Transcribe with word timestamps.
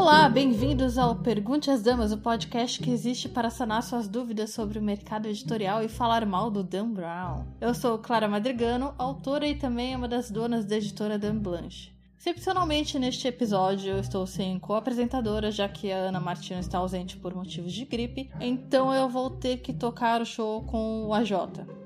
Olá, 0.00 0.30
bem-vindos 0.30 0.96
ao 0.96 1.14
Pergunte 1.14 1.70
às 1.70 1.82
Damas, 1.82 2.10
o 2.10 2.16
podcast 2.16 2.80
que 2.80 2.90
existe 2.90 3.28
para 3.28 3.50
sanar 3.50 3.82
suas 3.82 4.08
dúvidas 4.08 4.48
sobre 4.48 4.78
o 4.78 4.82
mercado 4.82 5.28
editorial 5.28 5.84
e 5.84 5.88
falar 5.88 6.24
mal 6.24 6.50
do 6.50 6.64
Dan 6.64 6.88
Brown. 6.88 7.44
Eu 7.60 7.74
sou 7.74 7.98
Clara 7.98 8.26
Madrigano, 8.26 8.94
autora 8.96 9.46
e 9.46 9.54
também 9.54 9.94
uma 9.94 10.08
das 10.08 10.30
donas 10.30 10.64
da 10.64 10.78
editora 10.78 11.18
Dan 11.18 11.36
Blanche. 11.36 11.92
Excepcionalmente 12.18 12.98
neste 12.98 13.28
episódio 13.28 13.90
eu 13.92 13.98
estou 13.98 14.26
sem 14.26 14.58
co-apresentadora, 14.58 15.50
já 15.50 15.68
que 15.68 15.92
a 15.92 15.98
Ana 15.98 16.18
Martino 16.18 16.60
está 16.60 16.78
ausente 16.78 17.18
por 17.18 17.34
motivos 17.34 17.70
de 17.70 17.84
gripe, 17.84 18.30
então 18.40 18.94
eu 18.94 19.06
vou 19.06 19.28
ter 19.28 19.58
que 19.58 19.74
tocar 19.74 20.22
o 20.22 20.26
show 20.26 20.62
com 20.62 21.08
o 21.08 21.12
AJ, 21.12 21.32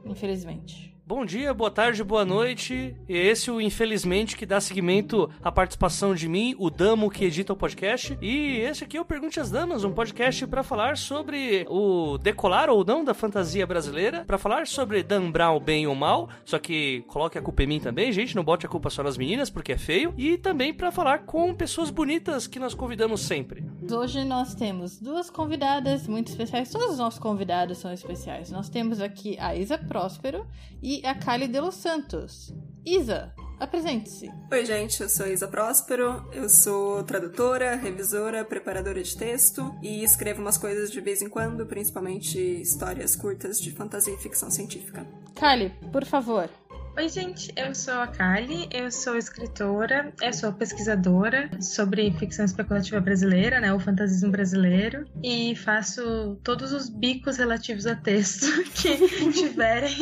infelizmente. 0.06 0.93
Bom 1.06 1.22
dia, 1.22 1.52
boa 1.52 1.70
tarde, 1.70 2.02
boa 2.02 2.24
noite. 2.24 2.96
Esse 3.06 3.50
é 3.50 3.52
o 3.52 3.60
Infelizmente 3.60 4.38
que 4.38 4.46
dá 4.46 4.58
seguimento 4.58 5.28
à 5.42 5.52
participação 5.52 6.14
de 6.14 6.26
mim, 6.26 6.56
o 6.58 6.70
Damo 6.70 7.10
que 7.10 7.26
edita 7.26 7.52
o 7.52 7.56
podcast. 7.56 8.16
E 8.22 8.56
esse 8.60 8.84
aqui 8.84 8.96
é 8.96 9.00
o 9.02 9.04
Pergunte 9.04 9.38
às 9.38 9.50
Damas, 9.50 9.84
um 9.84 9.92
podcast 9.92 10.46
para 10.46 10.62
falar 10.62 10.96
sobre 10.96 11.66
o 11.68 12.16
decolar 12.16 12.70
ou 12.70 12.82
não 12.86 13.04
da 13.04 13.12
fantasia 13.12 13.66
brasileira, 13.66 14.24
para 14.24 14.38
falar 14.38 14.66
sobre 14.66 15.02
Dan 15.02 15.30
Brown 15.30 15.60
bem 15.60 15.86
ou 15.86 15.94
mal, 15.94 16.30
só 16.42 16.58
que 16.58 17.04
coloque 17.06 17.36
a 17.36 17.42
culpa 17.42 17.64
em 17.64 17.66
mim 17.66 17.80
também, 17.80 18.10
gente, 18.10 18.34
não 18.34 18.42
bote 18.42 18.64
a 18.64 18.68
culpa 18.68 18.88
só 18.88 19.02
nas 19.02 19.18
meninas 19.18 19.50
porque 19.50 19.72
é 19.72 19.78
feio, 19.78 20.14
e 20.16 20.38
também 20.38 20.72
para 20.72 20.90
falar 20.90 21.26
com 21.26 21.54
pessoas 21.54 21.90
bonitas 21.90 22.46
que 22.46 22.58
nós 22.58 22.72
convidamos 22.72 23.20
sempre. 23.20 23.62
Hoje 23.92 24.24
nós 24.24 24.54
temos 24.54 24.98
duas 24.98 25.28
convidadas 25.28 26.08
muito 26.08 26.28
especiais, 26.28 26.70
todos 26.70 26.92
os 26.92 26.98
nossos 26.98 27.20
convidados 27.20 27.76
são 27.76 27.92
especiais. 27.92 28.50
Nós 28.50 28.70
temos 28.70 29.02
aqui 29.02 29.36
a 29.38 29.54
Isa 29.54 29.76
Próspero 29.76 30.46
e 30.82 30.93
e 30.94 31.06
a 31.06 31.14
Kali 31.14 31.48
de 31.48 31.60
los 31.60 31.74
Santos. 31.74 32.52
Isa, 32.84 33.34
apresente-se. 33.58 34.30
Oi, 34.52 34.64
gente, 34.64 35.02
eu 35.02 35.08
sou 35.08 35.26
Isa 35.26 35.48
Próspero, 35.48 36.28
eu 36.32 36.48
sou 36.48 37.02
tradutora, 37.02 37.74
revisora, 37.74 38.44
preparadora 38.44 39.02
de 39.02 39.16
texto 39.16 39.74
e 39.82 40.04
escrevo 40.04 40.40
umas 40.40 40.56
coisas 40.56 40.92
de 40.92 41.00
vez 41.00 41.20
em 41.20 41.28
quando, 41.28 41.66
principalmente 41.66 42.38
histórias 42.38 43.16
curtas 43.16 43.58
de 43.58 43.72
fantasia 43.72 44.14
e 44.14 44.18
ficção 44.18 44.50
científica. 44.50 45.04
Kali, 45.34 45.72
por 45.90 46.04
favor, 46.04 46.48
Oi, 46.96 47.08
gente, 47.08 47.52
eu 47.56 47.74
sou 47.74 47.94
a 47.94 48.06
Kali, 48.06 48.68
eu 48.70 48.88
sou 48.88 49.16
escritora, 49.16 50.14
eu 50.22 50.32
sou 50.32 50.52
pesquisadora 50.52 51.50
sobre 51.60 52.12
ficção 52.12 52.44
especulativa 52.44 53.00
brasileira, 53.00 53.60
né, 53.60 53.74
o 53.74 53.80
fantasismo 53.80 54.30
brasileiro, 54.30 55.04
e 55.20 55.56
faço 55.56 56.38
todos 56.44 56.72
os 56.72 56.88
bicos 56.88 57.36
relativos 57.36 57.84
a 57.84 57.96
texto 57.96 58.46
que 58.80 59.32
tiverem. 59.32 59.92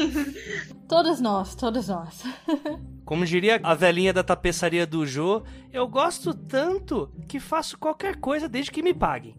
Todos 0.86 1.18
nós, 1.18 1.54
todos 1.54 1.88
nós. 1.88 2.24
Como 3.06 3.24
diria 3.24 3.58
a 3.62 3.74
velhinha 3.74 4.12
da 4.12 4.22
tapeçaria 4.22 4.86
do 4.86 5.06
Jô, 5.06 5.42
eu 5.72 5.88
gosto 5.88 6.34
tanto 6.34 7.10
que 7.26 7.40
faço 7.40 7.78
qualquer 7.78 8.16
coisa 8.16 8.46
desde 8.46 8.70
que 8.70 8.82
me 8.82 8.92
paguem. 8.92 9.34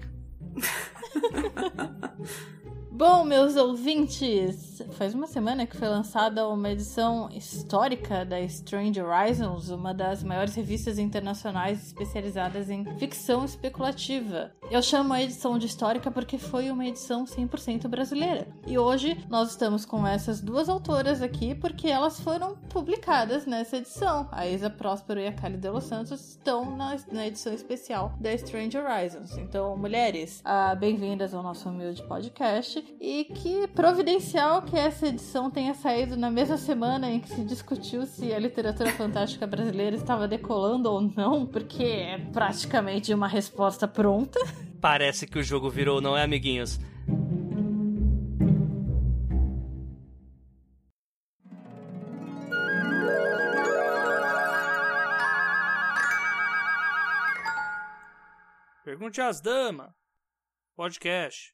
Bom, 2.96 3.26
meus 3.26 3.56
ouvintes, 3.56 4.83
faz 4.94 5.16
uma 5.16 5.26
semana 5.26 5.66
que 5.66 5.76
foi 5.76 5.88
lançada 5.88 6.48
uma 6.48 6.70
edição 6.70 7.28
histórica 7.32 8.24
da 8.24 8.40
Strange 8.42 9.02
Horizons, 9.02 9.70
uma 9.70 9.94
das 9.94 10.24
maiores 10.24 10.54
revistas 10.54 11.00
internacionais 11.00 11.88
especializadas 11.88 12.70
em 12.70 12.86
ficção 12.98 13.44
especulativa. 13.44 14.52
Eu 14.70 14.82
chamo 14.82 15.14
a 15.14 15.22
edição 15.22 15.58
de 15.58 15.66
histórica 15.66 16.12
porque 16.12 16.38
foi 16.38 16.70
uma 16.70 16.86
edição 16.86 17.26
100% 17.26 17.88
brasileira. 17.88 18.48
E 18.68 18.78
hoje 18.78 19.18
nós 19.30 19.50
estamos 19.50 19.84
com 19.84 20.06
essas 20.06 20.40
duas 20.40 20.70
autoras 20.70 21.22
aqui 21.22 21.56
porque 21.56 21.88
elas 21.88 22.20
foram 22.20 22.56
publicadas 22.70 23.46
nessa 23.46 23.78
edição. 23.78 24.28
A 24.32 24.48
Isa 24.48 24.70
Próspero 24.70 25.20
e 25.20 25.28
a 25.28 25.34
Kali 25.34 25.58
de 25.58 25.70
Los 25.70 25.86
Santos 25.86 26.30
estão 26.30 26.78
na, 26.78 26.96
na 27.12 27.28
edição 27.28 27.52
especial 27.52 28.14
da 28.20 28.32
Strange 28.34 28.78
Horizons. 28.78 29.38
Então, 29.38 29.76
mulheres, 29.76 30.42
ah, 30.46 30.76
bem-vindas 30.76 31.34
ao 31.34 31.42
nosso 31.42 31.68
humilde 31.68 32.04
podcast 32.04 32.84
e 33.02 33.26
que 33.26 33.68
providencial 33.68 34.62
que 34.62 34.83
essa 34.84 35.08
edição 35.08 35.50
tenha 35.50 35.74
saído 35.74 36.18
na 36.18 36.30
mesma 36.30 36.58
semana 36.58 37.10
em 37.10 37.20
que 37.20 37.30
se 37.30 37.44
discutiu 37.44 38.06
se 38.06 38.34
a 38.34 38.40
literatura 38.40 38.92
fantástica 38.92 39.48
brasileira 39.48 39.96
estava 39.96 40.28
decolando 40.28 40.92
ou 40.92 41.02
não, 41.02 41.46
porque 41.46 41.84
é 41.84 42.18
praticamente 42.18 43.14
uma 43.14 43.28
resposta 43.28 43.88
pronta. 43.88 44.40
Parece 44.82 45.26
que 45.26 45.40
o 45.40 45.44
jogo 45.44 45.70
virou, 45.70 46.02
não 46.02 46.18
é, 46.18 46.24
amiguinhos? 46.24 46.80
Pergunte 58.84 59.22
às 59.22 59.40
damas. 59.40 59.92
Podcast. 60.76 61.54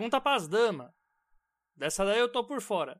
Pergunta 0.00 0.18
pras 0.18 0.48
damas. 0.48 0.90
Dessa 1.76 2.06
daí 2.06 2.18
eu 2.18 2.32
tô 2.32 2.42
por 2.42 2.62
fora. 2.62 2.98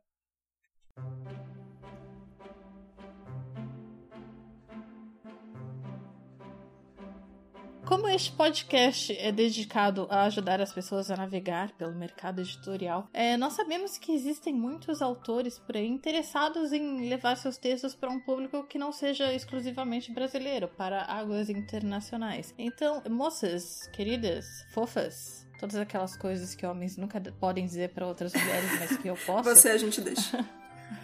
Como 7.87 8.07
este 8.07 8.31
podcast 8.33 9.17
é 9.17 9.33
dedicado 9.33 10.07
a 10.11 10.25
ajudar 10.25 10.61
as 10.61 10.75
pessoas 10.75 11.11
a 11.11 11.17
navegar 11.17 11.73
pelo 11.73 11.95
mercado 11.95 12.43
editorial, 12.43 13.09
é, 13.15 13.35
nós 13.39 13.55
sabemos 13.55 13.97
que 13.97 14.13
existem 14.13 14.53
muitos 14.53 15.01
autores 15.01 15.59
por 15.59 15.79
aí 15.79 15.89
interessados 15.89 16.71
em 16.71 17.09
levar 17.09 17.37
seus 17.37 17.57
textos 17.57 17.95
para 17.95 18.11
um 18.11 18.21
público 18.21 18.67
que 18.67 18.79
não 18.79 18.93
seja 18.93 19.33
exclusivamente 19.33 20.13
brasileiro, 20.13 20.69
para 20.69 21.05
águas 21.05 21.49
internacionais. 21.49 22.55
Então, 22.59 23.03
moças, 23.09 23.89
queridas, 23.89 24.47
fofas, 24.75 25.50
Todas 25.61 25.77
aquelas 25.77 26.17
coisas 26.17 26.55
que 26.55 26.65
homens 26.65 26.97
nunca 26.97 27.21
podem 27.39 27.67
dizer 27.67 27.91
para 27.91 28.07
outras 28.07 28.33
mulheres, 28.33 28.71
mas 28.81 28.97
que 28.97 29.09
eu 29.09 29.17
posso. 29.27 29.45
Você 29.45 29.69
a 29.69 29.77
gente 29.77 30.01
deixa. 30.01 30.43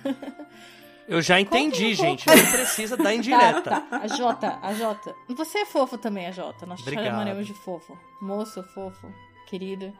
Eu 1.06 1.22
já 1.22 1.39
entendi, 1.39 1.94
gente. 1.94 2.27
Não 2.27 2.34
precisa 2.34 2.97
dar 2.97 3.15
indireta. 3.15 3.62
Tá, 3.62 3.81
tá. 3.83 3.99
A 3.99 4.09
Jota, 4.09 4.59
a 4.61 4.75
Jota. 4.75 5.15
Você 5.28 5.59
é 5.59 5.67
fofo 5.67 5.97
também, 5.97 6.27
a 6.27 6.33
Jota. 6.33 6.67
Nós 6.67 6.81
Obrigado. 6.81 7.05
chamaremos 7.05 7.47
de 7.47 7.55
fofo. 7.55 7.97
Moço, 8.21 8.62
fofo, 8.75 9.06
querido. 9.47 9.93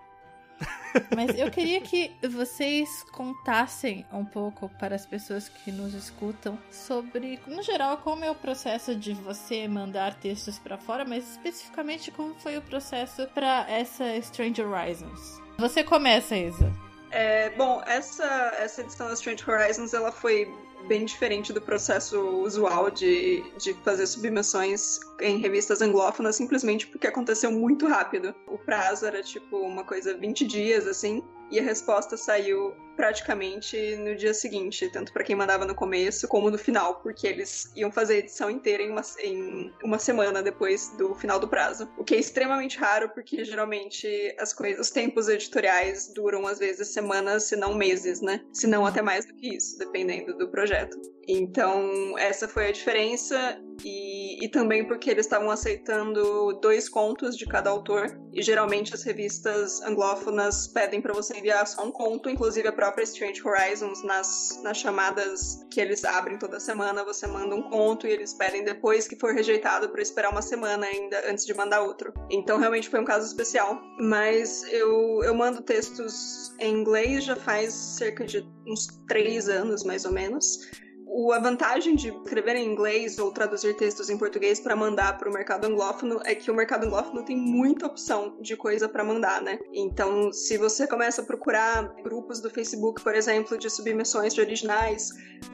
Mas 1.15 1.39
eu 1.39 1.51
queria 1.51 1.81
que 1.81 2.13
vocês 2.29 3.05
contassem 3.13 4.07
um 4.13 4.25
pouco 4.25 4.69
para 4.79 4.95
as 4.95 5.05
pessoas 5.05 5.49
que 5.49 5.71
nos 5.71 5.95
escutam 5.95 6.59
sobre, 6.71 7.39
no 7.47 7.63
geral, 7.63 7.99
como 7.99 8.25
é 8.25 8.31
o 8.31 8.35
processo 8.35 8.95
de 8.95 9.13
você 9.13 9.69
mandar 9.69 10.15
textos 10.15 10.59
para 10.59 10.79
fora, 10.79 11.05
mas 11.05 11.33
especificamente 11.33 12.11
como 12.11 12.35
foi 12.37 12.57
o 12.57 12.63
processo 12.63 13.27
para 13.35 13.67
essa 13.69 14.17
Strange 14.17 14.63
Horizons. 14.63 15.41
Você 15.59 15.83
começa, 15.85 16.37
Isa. 16.37 16.73
É, 17.11 17.51
bom, 17.51 17.83
essa, 17.87 18.25
essa 18.59 18.83
edição 18.83 19.09
da 19.09 19.15
Strange 19.15 19.49
Horizons 19.49 19.95
ela 19.95 20.13
foi 20.13 20.53
bem 20.87 21.05
diferente 21.05 21.53
do 21.53 21.61
processo 21.61 22.21
usual 22.21 22.91
de, 22.91 23.43
de 23.59 23.75
fazer 23.85 24.07
submissões 24.07 25.01
em 25.21 25.39
revistas 25.39 25.83
anglófonas, 25.83 26.37
simplesmente 26.37 26.87
porque 26.87 27.07
aconteceu 27.07 27.51
muito 27.51 27.87
rápido. 27.87 28.35
O 28.47 28.59
prazo 28.59 29.07
era 29.07 29.23
tipo 29.23 29.59
uma 29.59 29.85
coisa 29.85 30.17
20 30.17 30.47
dias, 30.47 30.87
assim. 30.87 31.23
e 31.51 31.59
a 31.59 31.63
resposta 31.63 32.17
saiu 32.17 32.75
praticamente 32.97 33.97
no 33.97 34.17
dia 34.17 34.33
seguinte, 34.33 34.89
tanto 34.89 35.13
para 35.13 35.23
quem 35.23 35.37
mandava 35.37 35.65
no 35.65 35.75
começo 35.75 36.27
como 36.27 36.51
no 36.51 36.59
final, 36.59 36.97
porque 36.97 37.27
eles 37.27 37.71
iam 37.77 37.93
fazer 37.93 38.15
a 38.15 38.19
edição 38.19 38.51
inteira 38.51 38.83
em 38.83 38.91
uma, 38.91 39.03
em 39.23 39.73
uma 39.85 39.99
semana 39.99 40.43
depois 40.43 40.89
do 40.97 41.15
final 41.15 41.39
do 41.39 41.47
prazo. 41.47 41.89
O 41.99 42.05
que 42.05 42.15
é 42.15 42.19
extremamente 42.19 42.79
raro, 42.79 43.11
porque 43.11 43.45
geralmente 43.45 44.35
as 44.39 44.53
coisas, 44.53 44.81
os 44.81 44.91
tempos 44.91 45.29
editoriais 45.29 46.13
duram 46.15 46.47
às 46.47 46.59
vezes 46.59 46.89
semanas, 46.89 47.45
se 47.45 47.57
não 47.57 47.75
meses, 47.75 48.21
né? 48.21 48.43
Se 48.53 48.67
não 48.67 48.87
até 48.87 49.03
mais 49.03 49.27
do 49.27 49.35
que 49.35 49.55
isso, 49.55 49.79
dependendo 49.79 50.37
do 50.37 50.49
projeto. 50.49 50.97
Então, 51.29 52.17
essa 52.19 52.47
foi 52.47 52.69
a 52.69 52.73
diferença, 52.73 53.61
e, 53.85 54.45
e 54.45 54.49
também 54.49 54.87
porque 54.87 55.11
eles 55.11 55.27
estavam 55.27 55.51
aceitando 55.51 56.53
dois 56.61 56.89
contos 56.89 57.37
de 57.37 57.47
cada 57.47 57.69
autor, 57.69 58.19
e 58.33 58.41
geralmente 58.41 58.95
as 58.95 59.03
revistas 59.03 59.83
anglófonas 59.83 60.69
pedem 60.69 61.03
para 61.03 61.13
você 61.13 61.37
enviar 61.37 61.67
só 61.67 61.85
um 61.85 61.91
conto, 61.91 62.31
inclusive 62.31 62.69
a 62.69 62.73
própria 62.87 63.03
Strange 63.03 63.43
Horizons, 63.45 64.05
nas, 64.05 64.61
nas 64.63 64.77
chamadas 64.77 65.67
que 65.73 65.81
eles 65.81 66.05
abrem 66.05 66.39
toda 66.39 66.61
semana, 66.61 67.05
você 67.05 67.27
manda 67.27 67.53
um 67.53 67.63
conto 67.63 68.07
e 68.07 68.11
eles 68.11 68.33
pedem 68.33 68.63
depois 68.63 69.09
que 69.09 69.17
for 69.17 69.35
rejeitado 69.35 69.89
para 69.89 70.01
esperar 70.01 70.31
uma 70.31 70.43
semana 70.43 70.87
ainda 70.87 71.29
antes 71.29 71.45
de 71.45 71.53
mandar 71.53 71.81
outro. 71.81 72.15
Então, 72.31 72.59
realmente 72.59 72.89
foi 72.89 73.01
um 73.01 73.05
caso 73.05 73.27
especial, 73.27 73.81
mas 73.99 74.63
eu, 74.73 75.21
eu 75.25 75.35
mando 75.35 75.63
textos 75.63 76.55
em 76.61 76.73
inglês 76.75 77.25
já 77.25 77.35
faz 77.35 77.75
cerca 77.75 78.25
de 78.25 78.47
uns 78.65 78.87
três 79.09 79.49
anos, 79.49 79.83
mais 79.83 80.05
ou 80.05 80.13
menos 80.13 80.61
o, 81.07 81.33
a 81.33 81.39
vantagem 81.39 81.95
de 81.95 82.09
escrever 82.09 82.57
em 82.57 82.67
inglês 82.67 83.19
ou 83.19 83.31
traduzir 83.31 83.75
textos 83.77 84.11
em 84.11 84.19
português 84.19 84.59
para 84.59 84.75
mandar 84.75 85.17
para 85.17 85.31
o 85.31 85.33
mercado 85.33 85.65
anglófono 85.65 86.21
é 86.25 86.35
que 86.35 86.51
o 86.51 86.55
mercado 86.55 86.85
anglófono 86.85 87.25
tem 87.25 87.37
muita 87.37 87.87
opção 87.87 88.37
de 88.41 88.57
coisa 88.57 88.89
para 88.89 89.05
mandar, 89.05 89.41
né? 89.41 89.59
Então, 89.73 90.33
se 90.33 90.59
você 90.59 90.87
começa 90.87 91.23
a 91.23 91.25
procurar 91.25 91.95
grupos 92.03 92.41
do 92.41 92.51
Facebook, 92.51 93.03
por 93.03 93.15
exemplo, 93.15 93.57
de 93.57 93.71
submissões 93.71 94.35
de 94.35 94.41
originais, 94.41 95.11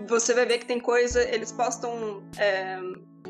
você 0.09 0.33
vai 0.33 0.47
ver 0.47 0.59
que 0.59 0.67
tem 0.67 0.81
coisa, 0.81 1.23
eles 1.23 1.53
postam. 1.53 2.23
É, 2.39 2.79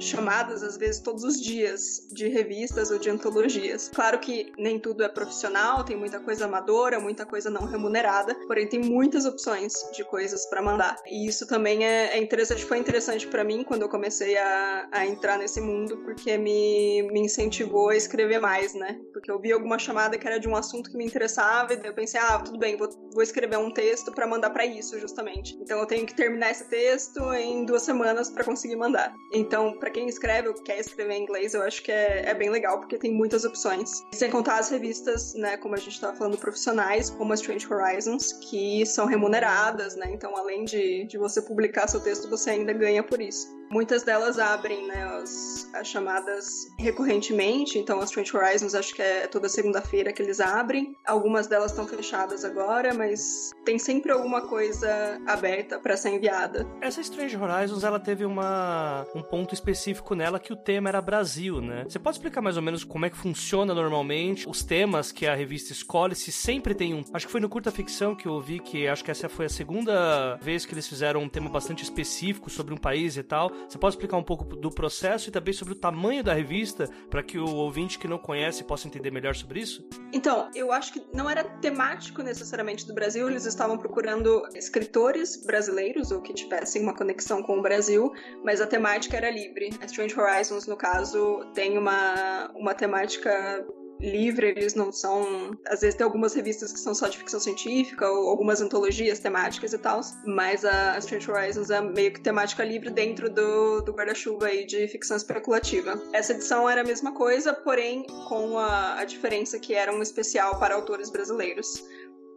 chamadas, 0.01 0.63
às 0.63 0.77
vezes, 0.77 1.01
todos 1.01 1.25
os 1.25 1.41
dias 1.41 2.07
de 2.11 2.29
revistas 2.29 2.91
ou 2.91 2.99
de 2.99 3.11
antologias. 3.11 3.91
Claro 3.95 4.19
que 4.19 4.53
nem 4.59 4.79
tudo 4.79 5.03
é 5.03 5.09
profissional, 5.09 5.85
tem 5.85 5.97
muita 5.97 6.21
coisa 6.21 6.45
amadora, 6.45 6.99
muita 7.01 7.27
coisa 7.27 7.51
não 7.51 7.67
remunerada, 7.67 8.35
porém 8.47 8.67
tem 8.67 8.81
muitas 8.81 9.27
opções 9.27 9.73
de 9.95 10.05
coisas 10.05 10.47
para 10.47 10.63
mandar. 10.63 10.97
E 11.07 11.27
isso 11.27 11.47
também 11.47 11.85
é, 11.85 12.17
é, 12.17 12.19
interessante, 12.19 12.65
foi 12.65 12.79
interessante 12.79 13.27
para 13.27 13.45
mim 13.45 13.65
quando 13.65 13.83
eu 13.83 13.89
comecei 13.89 14.37
a, 14.37 14.89
a 14.91 15.07
entrar 15.07 15.39
nesse 15.39 15.61
mundo, 15.61 15.99
porque 15.99 16.37
me, 16.39 17.03
me 17.13 17.21
incentivou 17.21 17.91
a 17.91 17.97
escrever 17.97 18.41
mais, 18.41 18.75
né? 18.75 19.01
Porque 19.13 19.31
eu 19.31 19.39
vi 19.39 19.53
alguma 19.53 19.79
chamada 19.79 20.19
que 20.19 20.27
era 20.27 20.39
de 20.39 20.49
um 20.49 20.57
assunto 20.57 20.91
que 20.91 20.97
me 20.97 21.05
interessava, 21.05 21.75
e 21.75 21.77
daí 21.77 21.91
eu 21.91 21.95
pensei, 21.95 22.21
ah, 22.21 22.39
tudo 22.39 22.59
bem, 22.59 22.77
vou, 22.77 22.89
vou 23.13 23.23
escrever 23.23 23.59
um 23.59 23.73
texto 23.73 24.13
para 24.13 24.27
mandar 24.27 24.51
para 24.51 24.65
isso, 24.65 24.99
justamente. 24.99 25.57
Então 25.61 25.79
eu 25.79 25.87
tenho 25.87 26.07
que 26.07 26.15
terminar 26.15 26.51
esse 26.51 26.65
texto 26.69 27.33
em 27.35 27.65
duas 27.65 27.83
semanas 27.83 28.31
para 28.31 28.45
conseguir 28.45 28.77
mandar. 28.77 29.15
Então, 29.33 29.79
para 29.83 29.91
quem 29.91 30.07
escreve 30.07 30.47
ou 30.47 30.55
quer 30.55 30.79
escrever 30.79 31.15
em 31.15 31.23
inglês, 31.25 31.55
eu 31.55 31.63
acho 31.63 31.83
que 31.83 31.91
é, 31.91 32.31
é, 32.31 32.35
bem 32.35 32.49
legal, 32.49 32.79
porque 32.79 32.97
tem 32.97 33.13
muitas 33.13 33.45
opções. 33.45 33.91
Sem 34.13 34.31
contar 34.31 34.61
as 34.61 34.71
revistas, 34.71 35.35
né, 35.35 35.57
como 35.57 35.75
a 35.75 35.77
gente 35.77 35.95
estava 35.95 36.17
falando, 36.17 36.39
profissionais, 36.39 37.11
como 37.11 37.33
a 37.33 37.35
Strange 37.35 37.67
Horizons, 37.67 38.33
que 38.35 38.87
são 38.87 39.07
remuneradas, 39.07 39.97
né? 39.97 40.09
Então, 40.13 40.37
além 40.37 40.65
de, 40.65 41.05
de 41.07 41.19
você 41.19 41.43
publicar 41.43 41.89
seu 41.89 41.99
texto, 41.99 42.31
você 42.31 42.51
ainda 42.51 42.73
ganha 42.73 43.03
por 43.03 43.21
isso. 43.21 43.49
Muitas 43.73 44.03
delas 44.03 44.39
abrem 44.39 44.87
né, 44.87 45.03
as, 45.03 45.67
as 45.73 45.89
chamadas 45.89 46.71
recorrentemente, 46.79 47.79
então 47.79 48.01
as 48.01 48.11
Strange 48.11 48.37
Horizons 48.37 48.75
acho 48.75 48.95
que 48.95 49.01
é 49.01 49.27
toda 49.27 49.49
segunda-feira 49.49 50.13
que 50.13 50.23
eles 50.23 50.41
abrem. 50.41 50.95
Algumas 51.07 51.47
delas 51.47 51.71
estão 51.71 51.87
fechadas 51.87 52.45
agora, 52.45 52.93
mas 52.93 53.51
tem 53.65 53.79
sempre 53.79 54.13
alguma 54.13 54.43
coisa 54.43 55.19
aberta 55.27 55.79
para 55.79 55.97
ser 55.97 56.11
enviada. 56.11 56.67
Essa 56.83 57.01
Strange 57.01 57.35
Horizons 57.37 57.83
ela 57.83 57.99
teve 57.99 58.27
uma, 58.27 59.07
um 59.15 59.23
ponto 59.23 59.55
específico 59.55 60.15
nela 60.15 60.39
que 60.39 60.53
o 60.53 60.57
tema 60.57 60.91
era 60.91 61.01
Brasil, 61.01 61.63
né? 61.63 61.85
Você 61.89 61.99
pode 61.99 62.17
explicar 62.17 62.43
mais 62.43 62.59
ou 62.59 62.63
menos 62.63 62.85
como 62.85 63.07
é 63.07 63.11
que 63.11 63.17
funciona 63.17 63.75
normalmente 63.75 64.47
os 64.47 64.63
temas 64.63 65.11
que 65.11 65.27
a 65.27 65.35
revista 65.35 65.73
escolhe? 65.73 66.15
Se 66.15 66.31
sempre 66.31 66.75
tem 66.75 66.93
um. 66.93 67.03
Acho 67.15 67.25
que 67.25 67.33
foi 67.33 67.41
no 67.41 67.49
Curta 67.49 67.71
Ficção 67.71 68.15
que 68.15 68.29
eu 68.29 68.33
ouvi 68.33 68.59
que 68.59 68.87
acho 68.87 69.03
que 69.03 69.11
essa 69.11 69.31
foi 69.31 69.47
a 69.47 69.49
segunda 69.49 70.37
vez 70.37 70.67
que 70.67 70.75
eles 70.75 70.87
fizeram 70.87 71.23
um 71.23 71.29
tema 71.29 71.49
bastante 71.49 71.83
específico 71.83 72.51
sobre 72.51 72.75
um 72.75 72.77
país 72.77 73.17
e 73.17 73.23
tal. 73.23 73.51
Você 73.69 73.79
pode 73.79 73.95
explicar 73.95 74.17
um 74.17 74.23
pouco 74.23 74.45
do 74.45 74.71
processo 74.71 75.29
e 75.29 75.33
também 75.33 75.53
sobre 75.53 75.75
o 75.75 75.77
tamanho 75.77 76.23
da 76.23 76.35
revista, 76.35 76.89
para 77.11 77.23
que 77.23 77.39
o 77.39 77.47
ouvinte 77.47 77.99
que 77.99 78.09
não 78.09 78.19
conhece 78.19 78.65
possa 78.65 78.87
entender 78.87 79.11
melhor 79.11 79.35
sobre 79.35 79.61
isso? 79.61 79.87
Então, 80.13 80.51
eu 80.55 80.73
acho 80.73 80.93
que 80.93 81.03
não 81.13 81.29
era 81.29 81.45
temático 81.45 82.23
necessariamente 82.23 82.87
do 82.87 82.95
Brasil, 82.95 83.29
eles 83.29 83.47
estavam 83.47 83.79
procurando 83.79 84.43
escritores 84.55 85.45
brasileiros 85.45 86.11
ou 86.11 86.21
que 86.21 86.33
tivessem 86.33 86.83
uma 86.83 86.95
conexão 86.95 87.43
com 87.43 87.59
o 87.59 87.63
Brasil, 87.63 88.13
mas 88.45 88.61
a 88.61 88.67
temática 88.67 89.17
era 89.17 89.31
livre. 89.31 89.71
A 89.81 89.87
Strange 89.87 90.19
Horizons, 90.19 90.67
no 90.67 90.77
caso, 90.77 91.45
tem 91.55 91.79
uma, 91.79 92.51
uma 92.55 92.75
temática 92.75 93.65
livre, 94.03 94.49
eles 94.49 94.75
não 94.75 94.93
são. 94.93 95.57
Às 95.67 95.81
vezes 95.81 95.95
tem 95.95 96.05
algumas 96.05 96.35
revistas 96.35 96.73
que 96.73 96.79
são 96.79 96.95
só 96.95 97.09
de 97.09 97.17
ficção 97.19 97.41
científica, 97.41 98.09
ou 98.09 98.29
algumas 98.29 98.61
antologias 98.61 99.19
temáticas 99.19 99.73
e 99.73 99.79
tal, 99.79 100.01
mas 100.27 100.65
a 100.65 100.99
Strange 100.99 101.31
Horizons 101.31 101.71
é 101.71 101.81
meio 101.81 102.13
que 102.13 102.21
temática 102.21 102.65
livre 102.65 102.91
dentro 102.91 103.31
do, 103.31 103.81
do 103.81 103.93
guarda-chuva 103.93 104.47
aí 104.47 104.67
de 104.67 104.87
ficção 104.89 105.17
especulativa. 105.17 106.01
Essa 106.13 106.33
edição 106.33 106.69
era 106.69 106.81
a 106.81 106.85
mesma 106.85 107.13
coisa, 107.13 107.55
porém 107.55 108.05
com 108.29 108.59
a, 108.59 108.99
a 108.99 109.05
diferença 109.05 109.59
que 109.59 109.75
era 109.75 109.95
um 109.95 110.03
especial 110.03 110.59
para 110.59 110.75
autores 110.75 111.11
brasileiros. 111.11 111.85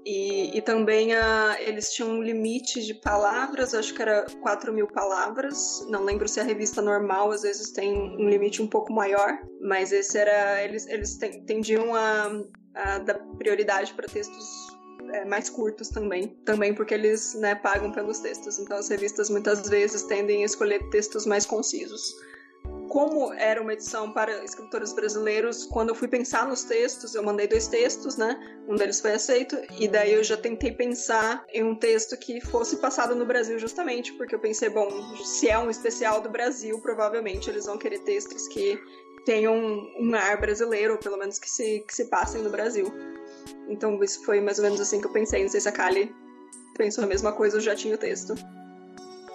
E, 0.06 0.56
e 0.56 0.62
também 0.62 1.14
a, 1.16 1.58
eles 1.60 1.92
tinham 1.92 2.12
um 2.12 2.22
limite 2.22 2.86
de 2.86 2.94
palavras, 2.94 3.74
acho 3.74 3.92
que 3.92 4.02
era 4.04 4.28
4 4.42 4.72
mil 4.72 4.88
palavras. 4.88 5.84
Não 5.90 6.04
lembro 6.04 6.28
se 6.28 6.40
a 6.40 6.44
revista 6.44 6.80
normal 6.80 7.32
às 7.32 7.42
vezes 7.42 7.72
tem 7.72 7.92
um 7.98 8.30
limite 8.30 8.62
um 8.62 8.68
pouco 8.68 8.94
maior, 8.94 9.40
mas 9.60 9.92
esse 9.92 10.16
era. 10.16 10.64
Eles, 10.64 10.86
eles 10.88 11.18
tendiam 11.48 11.96
a, 11.96 12.32
a 12.76 13.00
dar 13.00 13.16
prioridade 13.38 13.96
para 13.96 14.08
textos 14.08 14.46
é, 15.12 15.26
mais 15.26 15.50
curtos 15.50 15.90
também. 15.90 16.28
Também 16.46 16.76
porque 16.76 16.94
eles 16.94 17.34
né, 17.34 17.56
pagam 17.56 17.92
pelos 17.92 18.20
textos. 18.20 18.60
Então 18.60 18.78
as 18.78 18.90
revistas 18.90 19.32
muitas 19.32 19.68
vezes 19.68 20.04
tendem 20.04 20.44
a 20.44 20.46
escolher 20.46 20.88
textos 20.92 21.26
mais 21.26 21.48
concisos 21.48 22.14
como 22.96 23.34
era 23.34 23.62
uma 23.62 23.74
edição 23.74 24.14
para 24.14 24.42
escritores 24.46 24.94
brasileiros, 24.94 25.66
quando 25.66 25.90
eu 25.90 25.96
fui 25.96 26.08
pensar 26.08 26.48
nos 26.48 26.64
textos, 26.64 27.14
eu 27.14 27.22
mandei 27.22 27.46
dois 27.46 27.68
textos, 27.68 28.16
né? 28.16 28.40
Um 28.70 28.76
deles 28.76 29.02
foi 29.02 29.12
aceito, 29.12 29.58
e 29.78 29.86
daí 29.86 30.14
eu 30.14 30.24
já 30.24 30.38
tentei 30.38 30.72
pensar 30.72 31.46
em 31.54 31.62
um 31.62 31.76
texto 31.76 32.16
que 32.16 32.40
fosse 32.40 32.78
passado 32.78 33.14
no 33.14 33.26
Brasil 33.26 33.60
justamente, 33.60 34.14
porque 34.14 34.34
eu 34.34 34.40
pensei, 34.40 34.70
bom, 34.70 34.90
se 35.26 35.50
é 35.50 35.60
um 35.60 35.70
especial 35.70 36.22
do 36.22 36.30
Brasil, 36.30 36.80
provavelmente 36.80 37.50
eles 37.50 37.66
vão 37.66 37.78
querer 37.78 38.00
textos 38.00 38.48
que 38.48 38.82
tenham 39.26 39.58
um 40.00 40.16
ar 40.16 40.40
brasileiro, 40.40 40.94
ou 40.94 41.00
pelo 41.00 41.18
menos 41.18 41.38
que 41.38 41.50
se, 41.50 41.82
que 41.86 41.94
se 41.94 42.06
passem 42.06 42.42
no 42.44 42.50
Brasil. 42.50 42.86
Então 43.68 44.02
isso 44.02 44.24
foi 44.24 44.40
mais 44.40 44.58
ou 44.58 44.64
menos 44.64 44.80
assim 44.80 45.02
que 45.02 45.08
eu 45.08 45.12
pensei. 45.12 45.44
Não 45.44 45.50
sei 45.50 45.60
se 45.60 45.68
a 45.68 45.74
Kali 45.74 46.16
pensou 46.78 47.04
a 47.04 47.08
mesma 47.08 47.34
coisa 47.34 47.58
ou 47.58 47.62
já 47.62 47.76
tinha 47.76 47.96
o 47.96 47.98
texto. 47.98 48.36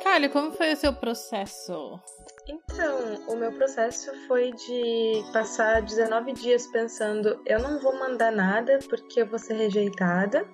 Kali, 0.03 0.29
como 0.29 0.51
foi 0.53 0.73
o 0.73 0.77
seu 0.77 0.93
processo? 0.95 2.01
Então, 2.49 3.27
o 3.29 3.37
meu 3.37 3.53
processo 3.53 4.11
foi 4.27 4.51
de 4.53 5.23
passar 5.33 5.83
19 5.83 6.33
dias 6.33 6.67
pensando: 6.67 7.41
eu 7.47 7.61
não 7.61 7.79
vou 7.81 7.97
mandar 7.99 8.33
nada 8.33 8.79
porque 8.89 9.23
eu 9.23 9.27
vou 9.27 9.39
ser 9.39 9.55
rejeitada. 9.55 10.43
uh, 10.43 10.47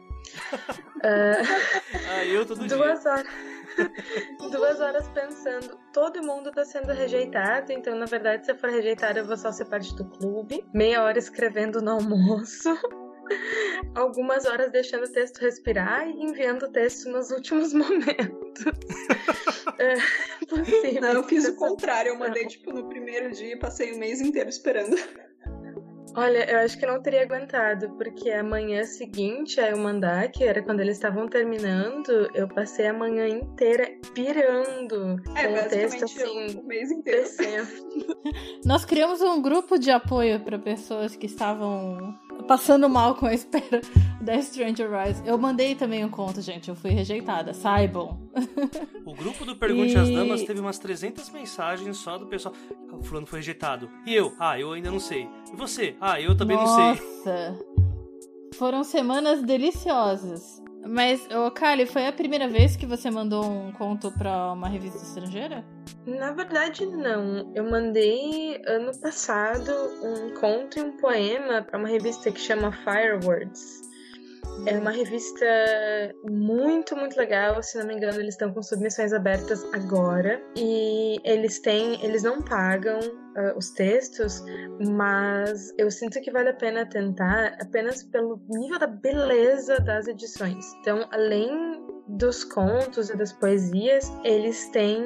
ah, 2.11 2.25
eu 2.25 2.45
todo 2.45 2.67
duas 2.67 3.00
dia. 3.03 3.12
horas. 3.12 3.26
duas 4.50 4.81
horas 4.81 5.09
pensando, 5.09 5.79
todo 5.93 6.23
mundo 6.23 6.50
tá 6.50 6.65
sendo 6.65 6.93
rejeitado, 6.93 7.73
então 7.73 7.95
na 7.95 8.07
verdade, 8.07 8.47
se 8.47 8.53
eu 8.53 8.57
for 8.57 8.71
rejeitada, 8.71 9.19
eu 9.21 9.26
vou 9.26 9.37
só 9.37 9.53
ser 9.53 9.67
parte 9.67 9.95
do 9.95 10.05
clube. 10.05 10.65
Meia 10.73 11.03
hora 11.03 11.19
escrevendo 11.19 11.81
no 11.81 11.93
almoço. 11.93 12.71
Algumas 13.95 14.47
horas 14.47 14.71
deixando 14.71 15.04
o 15.04 15.12
texto 15.12 15.38
respirar 15.38 16.09
e 16.09 16.23
enviando 16.23 16.64
o 16.64 16.68
texto 16.68 17.09
nos 17.09 17.30
últimos 17.30 17.73
momentos. 17.75 18.64
é, 19.78 19.95
possível. 20.47 21.00
Não, 21.00 21.12
eu 21.12 21.23
fiz 21.25 21.47
o 21.49 21.56
contrário, 21.56 22.11
eu 22.11 22.18
mandei 22.18 22.47
tipo 22.47 22.73
no 22.73 22.88
primeiro 22.88 23.30
dia 23.33 23.54
e 23.54 23.59
passei 23.59 23.92
o 23.92 23.99
mês 23.99 24.21
inteiro 24.21 24.49
esperando. 24.49 24.97
Olha, 26.16 26.50
eu 26.50 26.61
acho 26.61 26.78
que 26.78 26.87
não 26.87 27.02
teria 27.02 27.25
aguentado, 27.25 27.90
porque 27.90 28.30
a 28.30 28.42
manhã 28.42 28.85
seguinte 28.85 29.61
a 29.61 29.68
eu 29.68 29.76
mandar, 29.76 30.30
que 30.30 30.42
era 30.42 30.62
quando 30.62 30.80
eles 30.80 30.97
estavam 30.97 31.28
terminando, 31.28 32.30
eu 32.35 32.49
passei 32.49 32.87
a 32.87 32.92
manhã 32.92 33.28
inteira 33.28 33.87
pirando 34.14 35.21
é, 35.37 35.47
com 35.47 35.66
o 35.66 35.68
texto 35.68 36.04
assim, 36.06 36.59
o 36.59 36.62
mês 36.64 36.90
inteiro. 36.90 37.28
Nós 38.64 38.87
criamos 38.87 39.21
um 39.21 39.42
grupo 39.42 39.78
de 39.78 39.90
apoio 39.90 40.40
para 40.40 40.59
pessoas 40.59 41.14
que 41.14 41.26
estavam 41.26 42.18
passando 42.45 42.88
mal 42.88 43.14
com 43.14 43.26
a 43.26 43.35
espera 43.35 43.81
da 44.21 44.40
Stranger 44.40 44.88
Rise. 44.90 45.23
Eu 45.25 45.38
mandei 45.38 45.75
também 45.75 46.05
um 46.05 46.09
conto, 46.09 46.40
gente. 46.40 46.69
Eu 46.69 46.75
fui 46.75 46.90
rejeitada, 46.90 47.55
saibam. 47.55 48.19
O 49.05 49.14
grupo 49.14 49.45
do 49.45 49.57
Pergunte 49.57 49.95
e... 49.95 49.97
às 49.97 50.11
Damas 50.11 50.43
teve 50.43 50.61
umas 50.61 50.78
300 50.78 51.31
mensagens 51.31 51.97
só 51.97 52.19
do 52.19 52.26
pessoal. 52.26 52.55
O 52.93 53.02
fulano 53.02 53.26
foi 53.26 53.38
rejeitado. 53.38 53.88
E 54.07 54.14
eu? 54.14 54.35
Ah, 54.38 54.59
eu 54.59 54.73
ainda 54.73 54.90
não 54.90 55.00
sei. 55.00 55.28
E 55.52 55.57
você? 55.57 55.97
Ah, 56.00 56.21
eu 56.21 56.37
também 56.37 56.57
Nossa. 56.57 56.88
não 56.88 56.97
sei. 56.97 57.66
Foram 58.55 58.83
semanas 58.83 59.43
deliciosas. 59.43 60.62
Mas, 60.88 61.26
ô 61.31 61.50
Kali, 61.50 61.87
foi 61.87 62.07
a 62.07 62.12
primeira 62.12 62.49
vez 62.49 62.76
que 62.76 62.87
você 62.87 63.11
mandou 63.11 63.45
um 63.45 63.73
conto 63.73 64.11
para 64.12 64.52
uma 64.52 64.69
revista 64.69 64.99
estrangeira? 64.99 65.64
Na 66.07 66.33
verdade, 66.33 66.87
não. 66.87 67.52
Eu 67.55 67.69
mandei 67.69 68.61
ano 68.66 68.93
passado 69.00 69.73
um 70.02 70.35
conto 70.35 70.78
e 70.78 70.83
um 70.83 70.97
poema 70.97 71.62
para 71.62 71.78
uma 71.78 71.88
revista 71.88 72.31
que 72.31 72.40
chama 72.40 72.73
Firewords. 72.73 73.83
É 74.64 74.78
uma 74.78 74.90
revista 74.90 75.45
muito, 76.31 76.97
muito 76.97 77.16
legal. 77.16 77.62
Se 77.62 77.78
não 77.78 77.87
me 77.87 77.95
engano, 77.95 78.19
eles 78.21 78.35
estão 78.35 78.52
com 78.52 78.62
submissões 78.62 79.12
abertas 79.12 79.64
agora. 79.75 80.40
E 80.57 81.19
eles 81.25 81.59
têm. 81.61 82.02
Eles 82.02 82.23
não 82.23 82.40
pagam 82.40 83.00
uh, 83.37 83.57
os 83.57 83.71
textos, 83.71 84.43
mas 84.97 85.73
eu 85.78 85.90
sinto 85.90 86.21
que 86.21 86.31
vale 86.31 86.50
a 86.50 86.55
pena 86.55 86.87
tentar 86.87 87.57
apenas 87.61 88.02
pelo 88.02 88.40
nível 88.49 88.78
da 88.78 88.87
beleza 88.87 89.78
das 89.81 90.07
edições. 90.07 90.64
Então, 90.81 91.07
além 91.11 91.87
dos 92.09 92.45
contos 92.45 93.11
e 93.11 93.16
das 93.16 93.33
poesias, 93.33 94.12
eles 94.23 94.69
têm 94.69 95.02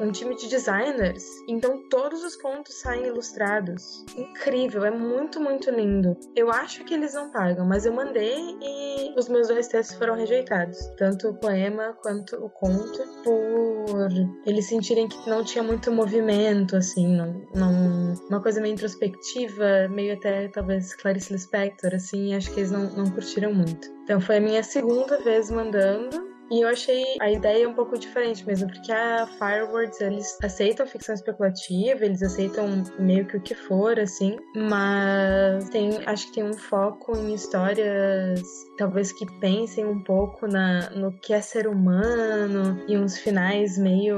um 0.00 0.12
time 0.12 0.36
de 0.36 0.48
designers. 0.48 1.24
Então 1.48 1.88
todos 1.88 2.22
os 2.22 2.36
contos 2.36 2.80
saem 2.80 3.06
ilustrados. 3.06 4.04
Incrível, 4.16 4.84
é 4.84 4.90
muito, 4.90 5.40
muito 5.40 5.70
lindo. 5.70 6.16
Eu 6.36 6.50
acho 6.50 6.84
que 6.84 6.94
eles 6.94 7.14
não 7.14 7.30
pagam, 7.30 7.66
mas 7.66 7.84
eu 7.84 7.92
mandei 7.92 8.56
e 8.60 9.14
os 9.18 9.28
meus 9.28 9.48
dois 9.48 9.66
textos 9.66 9.96
foram 9.96 10.14
rejeitados. 10.14 10.78
Tanto 10.96 11.30
o 11.30 11.34
poema 11.34 11.96
quanto 12.00 12.36
o 12.36 12.48
conto, 12.48 12.98
por 13.24 14.08
eles 14.46 14.66
sentirem 14.66 15.08
que 15.08 15.28
não 15.28 15.42
tinha 15.42 15.64
muito 15.64 15.90
movimento, 15.90 16.76
assim, 16.76 17.17
não 17.54 18.14
uma 18.28 18.40
coisa 18.40 18.60
meio 18.60 18.74
introspectiva, 18.74 19.88
meio 19.88 20.14
até 20.14 20.48
talvez 20.48 20.94
Clarice 20.94 21.32
Lispector, 21.32 21.94
assim, 21.94 22.34
acho 22.34 22.52
que 22.52 22.60
eles 22.60 22.70
não, 22.70 22.90
não 22.90 23.10
curtiram 23.10 23.52
muito. 23.52 23.88
Então 24.04 24.20
foi 24.20 24.36
a 24.36 24.40
minha 24.40 24.62
segunda 24.62 25.18
vez 25.18 25.50
mandando. 25.50 26.28
E 26.50 26.62
eu 26.62 26.68
achei 26.68 27.04
a 27.20 27.30
ideia 27.30 27.68
um 27.68 27.74
pouco 27.74 27.98
diferente 27.98 28.46
mesmo, 28.46 28.68
porque 28.68 28.90
a 28.90 29.26
Firewords, 29.38 30.00
eles 30.00 30.38
aceitam 30.42 30.86
ficção 30.86 31.14
especulativa, 31.14 32.06
eles 32.06 32.22
aceitam 32.22 32.84
meio 32.98 33.26
que 33.26 33.36
o 33.36 33.40
que 33.40 33.54
for, 33.54 34.00
assim, 34.00 34.38
mas 34.56 35.68
tem, 35.68 35.90
acho 36.06 36.28
que 36.28 36.32
tem 36.32 36.44
um 36.44 36.54
foco 36.54 37.14
em 37.18 37.34
histórias, 37.34 38.40
talvez 38.78 39.12
que 39.12 39.26
pensem 39.40 39.84
um 39.84 40.02
pouco 40.02 40.46
na, 40.46 40.88
no 40.90 41.12
que 41.12 41.34
é 41.34 41.40
ser 41.42 41.66
humano, 41.66 42.80
e 42.88 42.96
uns 42.96 43.18
finais 43.18 43.76
meio, 43.76 44.16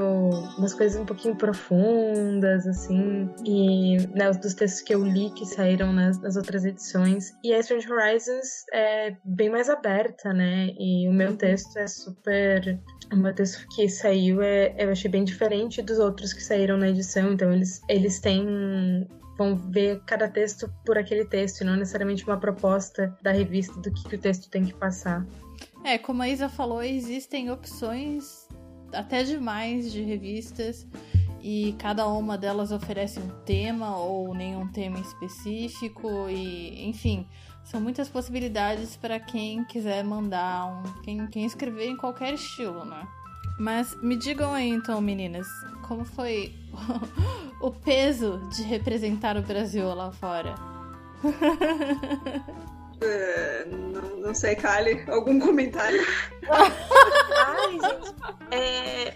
umas 0.57 0.73
coisas 0.73 1.01
um 1.01 1.05
pouquinho 1.05 1.35
profundas, 1.35 2.67
assim, 2.67 3.27
e 3.43 3.97
né, 4.15 4.31
dos 4.31 4.53
textos 4.53 4.81
que 4.83 4.93
eu 4.93 5.03
li 5.03 5.31
que 5.31 5.45
saíram 5.45 5.91
nas, 5.91 6.21
nas 6.21 6.35
outras 6.35 6.63
edições. 6.63 7.33
E 7.43 7.53
a 7.53 7.59
Strange 7.59 7.91
Horizons 7.91 8.63
é 8.71 9.15
bem 9.25 9.49
mais 9.49 9.67
aberta, 9.69 10.31
né, 10.31 10.69
e 10.79 11.09
o 11.09 11.11
meu 11.11 11.35
texto 11.35 11.77
é 11.77 11.87
super. 11.87 12.79
O 13.11 13.15
meu 13.17 13.33
texto 13.33 13.67
que 13.75 13.89
saiu 13.89 14.41
é, 14.41 14.73
eu 14.77 14.91
achei 14.91 15.09
bem 15.11 15.25
diferente 15.25 15.81
dos 15.81 15.99
outros 15.99 16.31
que 16.31 16.41
saíram 16.41 16.77
na 16.77 16.87
edição. 16.87 17.33
Então 17.33 17.51
eles, 17.51 17.81
eles 17.89 18.19
têm 18.19 19.05
vão 19.41 19.55
ver 19.55 20.01
cada 20.05 20.27
texto 20.27 20.71
por 20.85 20.97
aquele 20.97 21.25
texto 21.25 21.61
e 21.61 21.63
não 21.63 21.75
necessariamente 21.75 22.23
uma 22.23 22.37
proposta 22.37 23.17
da 23.21 23.31
revista 23.31 23.73
do 23.79 23.91
que, 23.91 24.07
que 24.07 24.15
o 24.15 24.19
texto 24.19 24.49
tem 24.49 24.63
que 24.63 24.73
passar. 24.73 25.25
É, 25.83 25.97
como 25.97 26.21
a 26.21 26.29
Isa 26.29 26.47
falou, 26.47 26.83
existem 26.83 27.49
opções 27.49 28.47
até 28.93 29.23
demais 29.23 29.91
de 29.91 30.03
revistas 30.03 30.87
e 31.41 31.73
cada 31.79 32.07
uma 32.07 32.37
delas 32.37 32.71
oferece 32.71 33.19
um 33.19 33.29
tema 33.43 33.97
ou 33.97 34.35
nenhum 34.35 34.67
tema 34.67 34.99
específico 34.99 36.29
e 36.29 36.87
enfim 36.87 37.25
são 37.63 37.81
muitas 37.81 38.09
possibilidades 38.09 38.95
para 38.95 39.19
quem 39.19 39.63
quiser 39.63 40.03
mandar 40.03 40.67
um 40.67 41.01
quem, 41.01 41.25
quem 41.27 41.45
escrever 41.45 41.87
em 41.87 41.97
qualquer 41.97 42.33
estilo 42.33 42.85
né 42.85 43.07
mas 43.61 43.95
me 44.01 44.15
digam 44.15 44.53
aí 44.53 44.69
então 44.69 44.99
meninas 44.99 45.45
como 45.87 46.03
foi 46.03 46.51
o 47.61 47.69
peso 47.69 48.41
de 48.55 48.63
representar 48.63 49.37
o 49.37 49.41
Brasil 49.41 49.93
lá 49.93 50.11
fora 50.11 50.55
Uh, 51.23 51.29
não, 53.93 54.17
não, 54.17 54.33
sei, 54.33 54.55
Kali, 54.55 55.03
algum 55.07 55.39
comentário? 55.39 56.03
Ai, 56.49 57.73
gente, 57.73 58.15
é, 58.49 59.13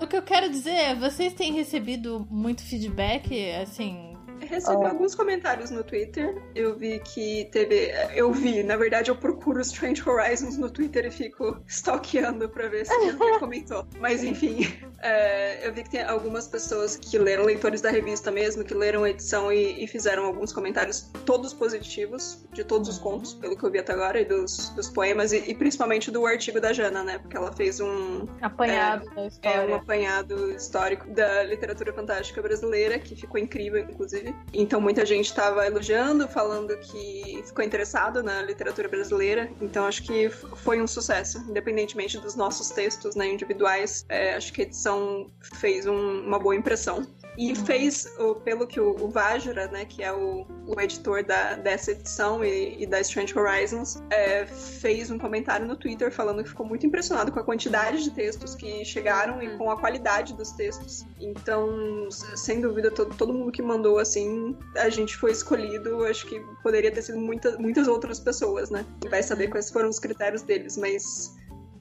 o 0.00 0.06
que 0.06 0.16
eu 0.16 0.22
quero 0.22 0.48
dizer 0.48 0.70
é, 0.70 0.94
vocês 0.94 1.34
têm 1.34 1.52
recebido 1.52 2.26
muito 2.30 2.62
feedback, 2.62 3.52
assim, 3.60 4.13
Recebi 4.54 4.84
alguns 4.86 5.14
comentários 5.14 5.70
no 5.70 5.82
Twitter. 5.82 6.40
Eu 6.54 6.76
vi 6.76 7.00
que 7.00 7.48
teve. 7.50 7.92
Eu 8.14 8.32
vi, 8.32 8.62
na 8.62 8.76
verdade, 8.76 9.10
eu 9.10 9.16
procuro 9.16 9.60
Strange 9.60 10.08
Horizons 10.08 10.56
no 10.56 10.70
Twitter 10.70 11.06
e 11.06 11.10
fico 11.10 11.60
stalkeando 11.66 12.48
pra 12.48 12.68
ver 12.68 12.86
se 12.86 12.92
alguém 12.92 13.14
comentou. 13.38 13.86
Mas 13.98 14.22
enfim, 14.22 14.66
é, 15.02 15.66
eu 15.66 15.72
vi 15.72 15.82
que 15.82 15.90
tem 15.90 16.02
algumas 16.02 16.46
pessoas 16.46 16.96
que 16.96 17.18
leram, 17.18 17.44
leitores 17.44 17.80
da 17.80 17.90
revista 17.90 18.30
mesmo, 18.30 18.64
que 18.64 18.72
leram 18.72 19.04
a 19.04 19.10
edição 19.10 19.52
e, 19.52 19.84
e 19.84 19.86
fizeram 19.86 20.24
alguns 20.24 20.52
comentários, 20.52 21.10
todos 21.26 21.52
positivos, 21.52 22.44
de 22.52 22.64
todos 22.64 22.88
os 22.88 22.98
contos, 22.98 23.34
pelo 23.34 23.56
que 23.56 23.64
eu 23.64 23.70
vi 23.70 23.78
até 23.78 23.92
agora, 23.92 24.20
e 24.20 24.24
dos, 24.24 24.70
dos 24.70 24.88
poemas, 24.88 25.32
e, 25.32 25.38
e, 25.50 25.54
principalmente 25.54 26.10
do 26.10 26.24
artigo 26.26 26.60
da 26.60 26.72
Jana, 26.72 27.02
né? 27.02 27.18
Porque 27.18 27.36
ela 27.36 27.52
fez 27.52 27.80
um. 27.80 28.26
Apanhado 28.40 29.08
é, 29.10 29.14
da 29.14 29.26
história. 29.26 29.58
É, 29.58 29.66
um 29.66 29.74
apanhado 29.74 30.50
histórico 30.52 31.10
da 31.10 31.42
literatura 31.42 31.92
fantástica 31.92 32.40
brasileira, 32.40 32.98
que 32.98 33.14
ficou 33.16 33.38
incrível, 33.38 33.80
inclusive. 33.80 34.34
Então 34.52 34.80
muita 34.80 35.04
gente 35.04 35.26
estava 35.26 35.66
elogiando, 35.66 36.28
falando 36.28 36.76
que 36.78 37.42
ficou 37.46 37.64
interessado 37.64 38.22
na 38.22 38.42
literatura 38.42 38.88
brasileira. 38.88 39.50
Então 39.60 39.84
acho 39.86 40.02
que 40.02 40.30
foi 40.30 40.80
um 40.80 40.86
sucesso, 40.86 41.38
independentemente 41.48 42.18
dos 42.18 42.34
nossos 42.36 42.70
textos 42.70 43.16
né, 43.16 43.28
individuais. 43.28 44.04
É, 44.08 44.34
acho 44.34 44.52
que 44.52 44.62
a 44.62 44.64
edição 44.64 45.30
fez 45.40 45.86
um, 45.86 46.20
uma 46.20 46.38
boa 46.38 46.54
impressão. 46.54 47.06
E 47.36 47.50
uhum. 47.50 47.54
fez, 47.56 48.06
pelo 48.44 48.66
que 48.66 48.80
o, 48.80 48.90
o 49.00 49.08
Vajra, 49.08 49.66
né, 49.68 49.84
que 49.84 50.02
é 50.02 50.12
o, 50.12 50.46
o 50.66 50.80
editor 50.80 51.24
da, 51.24 51.54
dessa 51.54 51.90
edição 51.90 52.44
e, 52.44 52.82
e 52.82 52.86
da 52.86 53.00
Strange 53.00 53.36
Horizons, 53.36 54.02
é, 54.10 54.46
fez 54.46 55.10
um 55.10 55.18
comentário 55.18 55.66
no 55.66 55.76
Twitter 55.76 56.12
falando 56.12 56.42
que 56.42 56.48
ficou 56.48 56.64
muito 56.66 56.86
impressionado 56.86 57.32
com 57.32 57.40
a 57.40 57.44
quantidade 57.44 58.04
de 58.04 58.10
textos 58.10 58.54
que 58.54 58.84
chegaram 58.84 59.42
e 59.42 59.48
uhum. 59.48 59.58
com 59.58 59.70
a 59.70 59.78
qualidade 59.78 60.34
dos 60.34 60.52
textos. 60.52 61.04
Então, 61.20 62.08
sem 62.10 62.60
dúvida, 62.60 62.90
todo, 62.90 63.14
todo 63.16 63.32
mundo 63.32 63.50
que 63.50 63.62
mandou 63.62 63.98
assim, 63.98 64.56
a 64.76 64.88
gente 64.88 65.16
foi 65.16 65.32
escolhido. 65.32 66.04
Acho 66.04 66.26
que 66.26 66.40
poderia 66.62 66.90
ter 66.90 67.02
sido 67.02 67.18
muita, 67.18 67.58
muitas 67.58 67.88
outras 67.88 68.20
pessoas, 68.20 68.70
né? 68.70 68.86
Vai 69.10 69.22
saber 69.22 69.46
uhum. 69.46 69.50
quais 69.50 69.70
foram 69.70 69.88
os 69.88 69.98
critérios 69.98 70.42
deles, 70.42 70.76
mas 70.76 71.34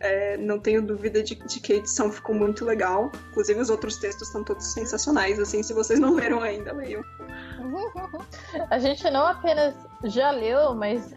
é, 0.04 0.36
não 0.36 0.60
tenho 0.60 0.82
dúvida 0.82 1.24
de, 1.24 1.34
de, 1.34 1.60
que 1.62 1.74
a 1.74 1.76
edição 1.78 2.12
ficou 2.12 2.36
muito 2.36 2.66
legal. 2.66 3.10
Inclusive, 3.32 3.60
os 3.62 3.70
outros 3.70 3.98
textos 3.98 4.28
estão 4.28 4.44
todos 4.44 4.74
sensacionais. 4.74 5.40
Assim, 5.40 5.64
se 5.64 5.74
vocês 5.74 6.00
não 6.00 6.14
leram 6.16 6.42
ainda, 6.42 6.74
leiam. 6.74 7.02
A 8.70 8.78
gente 8.78 9.10
não 9.10 9.26
apenas 9.26 9.74
já 10.04 10.32
leu, 10.32 10.76
mas 10.76 11.12
uh, 11.14 11.16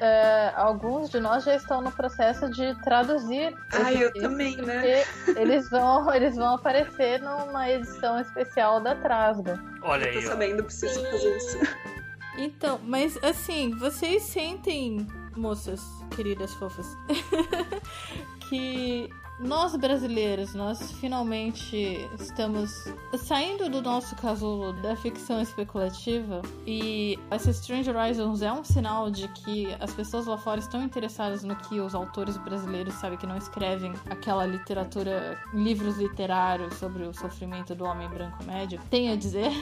alguns 0.55 1.11
de 1.11 1.19
nós 1.19 1.45
já 1.45 1.57
estão 1.57 1.81
no 1.83 1.91
processo 1.91 2.49
de 2.51 2.81
traduzir. 2.83 3.53
Ah, 3.73 3.93
eu 3.93 4.13
também, 4.15 4.57
né? 4.57 5.03
Eles 5.37 5.69
vão, 5.69 6.15
eles 6.15 6.37
vão 6.37 6.55
aparecer 6.55 7.21
numa 7.21 7.69
edição 7.69 8.21
especial 8.21 8.81
da 8.81 8.95
Trasga. 8.95 9.61
Olha 9.83 10.07
aí. 10.07 10.15
Eu 10.15 10.23
tô 10.23 10.29
sabendo, 10.29 10.63
preciso 10.63 11.03
fazer 11.11 11.37
isso. 11.37 11.59
Então, 12.39 12.79
mas 12.85 13.17
assim, 13.25 13.71
vocês 13.79 14.23
sentem, 14.23 15.07
moças, 15.35 15.81
queridas 16.15 16.53
fofas, 16.53 16.87
que 18.49 19.09
nós 19.39 19.77
brasileiros, 19.77 20.55
nós 20.55 20.93
finalmente 20.93 22.09
estamos 22.19 22.71
saindo 23.19 23.69
do 23.69 23.83
nosso 23.83 24.17
casulo 24.17 24.73
da 24.81 24.97
ficção 24.97 25.43
especulativa 25.43 26.41
e 26.67 27.19
essa 27.31 27.51
Strange 27.51 27.91
Horizons 27.91 28.41
é 28.41 28.51
um 28.51 28.65
sinal 28.65 29.11
de 29.11 29.29
que 29.29 29.67
as 29.79 29.93
pessoas 29.93 30.27
lá 30.27 30.39
fora 30.39 30.59
estão 30.59 30.83
interessadas 30.83 31.45
no 31.45 31.55
que 31.55 31.81
os 31.81 31.95
autores 31.95 32.39
brasileiros, 32.39 32.95
sabe, 32.95 33.19
que 33.19 33.27
não 33.27 33.37
escrevem 33.37 33.93
aquela 34.09 34.47
literatura, 34.47 35.39
livros 35.53 35.99
literários 35.99 36.75
sobre 36.75 37.03
o 37.03 37.13
sofrimento 37.13 37.75
do 37.75 37.85
homem 37.85 38.09
branco 38.09 38.43
médio, 38.45 38.81
têm 38.91 39.11
a 39.11 39.17
dizer. 39.17 39.53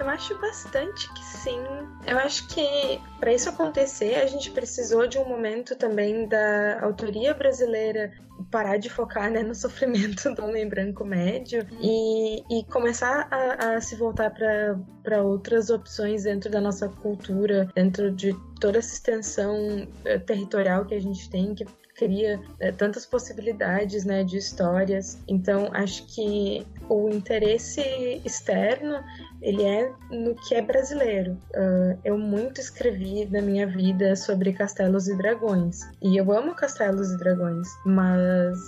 Eu 0.00 0.08
acho 0.08 0.38
bastante 0.38 1.12
que 1.12 1.24
sim. 1.24 1.60
Eu 2.06 2.18
acho 2.18 2.46
que 2.48 3.00
para 3.18 3.32
isso 3.32 3.48
acontecer, 3.48 4.14
a 4.16 4.26
gente 4.26 4.50
precisou 4.50 5.06
de 5.06 5.18
um 5.18 5.28
momento 5.28 5.76
também 5.76 6.28
da 6.28 6.80
autoria 6.82 7.34
brasileira 7.34 8.12
parar 8.50 8.76
de 8.76 8.88
focar 8.88 9.30
né, 9.30 9.42
no 9.42 9.54
sofrimento 9.54 10.32
do 10.34 10.44
homem 10.44 10.68
branco 10.68 11.04
médio 11.04 11.66
e, 11.80 12.42
e 12.50 12.64
começar 12.66 13.26
a, 13.30 13.76
a 13.76 13.80
se 13.80 13.96
voltar 13.96 14.30
para 14.30 15.22
outras 15.22 15.70
opções 15.70 16.22
dentro 16.22 16.50
da 16.50 16.60
nossa 16.60 16.88
cultura, 16.88 17.68
dentro 17.74 18.10
de 18.12 18.34
toda 18.60 18.78
essa 18.78 18.94
extensão 18.94 19.88
eh, 20.04 20.18
territorial 20.18 20.84
que 20.84 20.94
a 20.94 21.00
gente 21.00 21.28
tem, 21.28 21.54
que 21.54 21.64
cria 21.98 22.40
é, 22.60 22.70
tantas 22.70 23.04
possibilidades 23.04 24.04
né, 24.04 24.22
de 24.22 24.38
histórias. 24.38 25.18
Então, 25.26 25.68
acho 25.72 26.06
que 26.06 26.64
o 26.88 27.08
interesse 27.10 27.82
externo 28.24 29.02
ele 29.42 29.64
é 29.64 29.92
no 30.10 30.34
que 30.34 30.54
é 30.54 30.62
brasileiro. 30.62 31.32
Uh, 31.54 31.98
eu 32.04 32.16
muito 32.16 32.60
escrevi 32.60 33.26
na 33.26 33.42
minha 33.42 33.66
vida 33.66 34.14
sobre 34.16 34.52
castelos 34.52 35.08
e 35.08 35.16
dragões. 35.16 35.80
E 36.00 36.16
eu 36.16 36.32
amo 36.32 36.54
castelos 36.54 37.10
e 37.10 37.18
dragões, 37.18 37.68
mas 37.84 38.58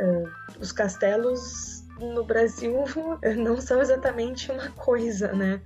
uh, 0.00 0.28
os 0.60 0.72
castelos 0.72 1.84
no 2.00 2.24
Brasil 2.24 2.84
não 3.36 3.60
são 3.60 3.80
exatamente 3.80 4.50
uma 4.50 4.70
coisa, 4.70 5.32
né? 5.32 5.60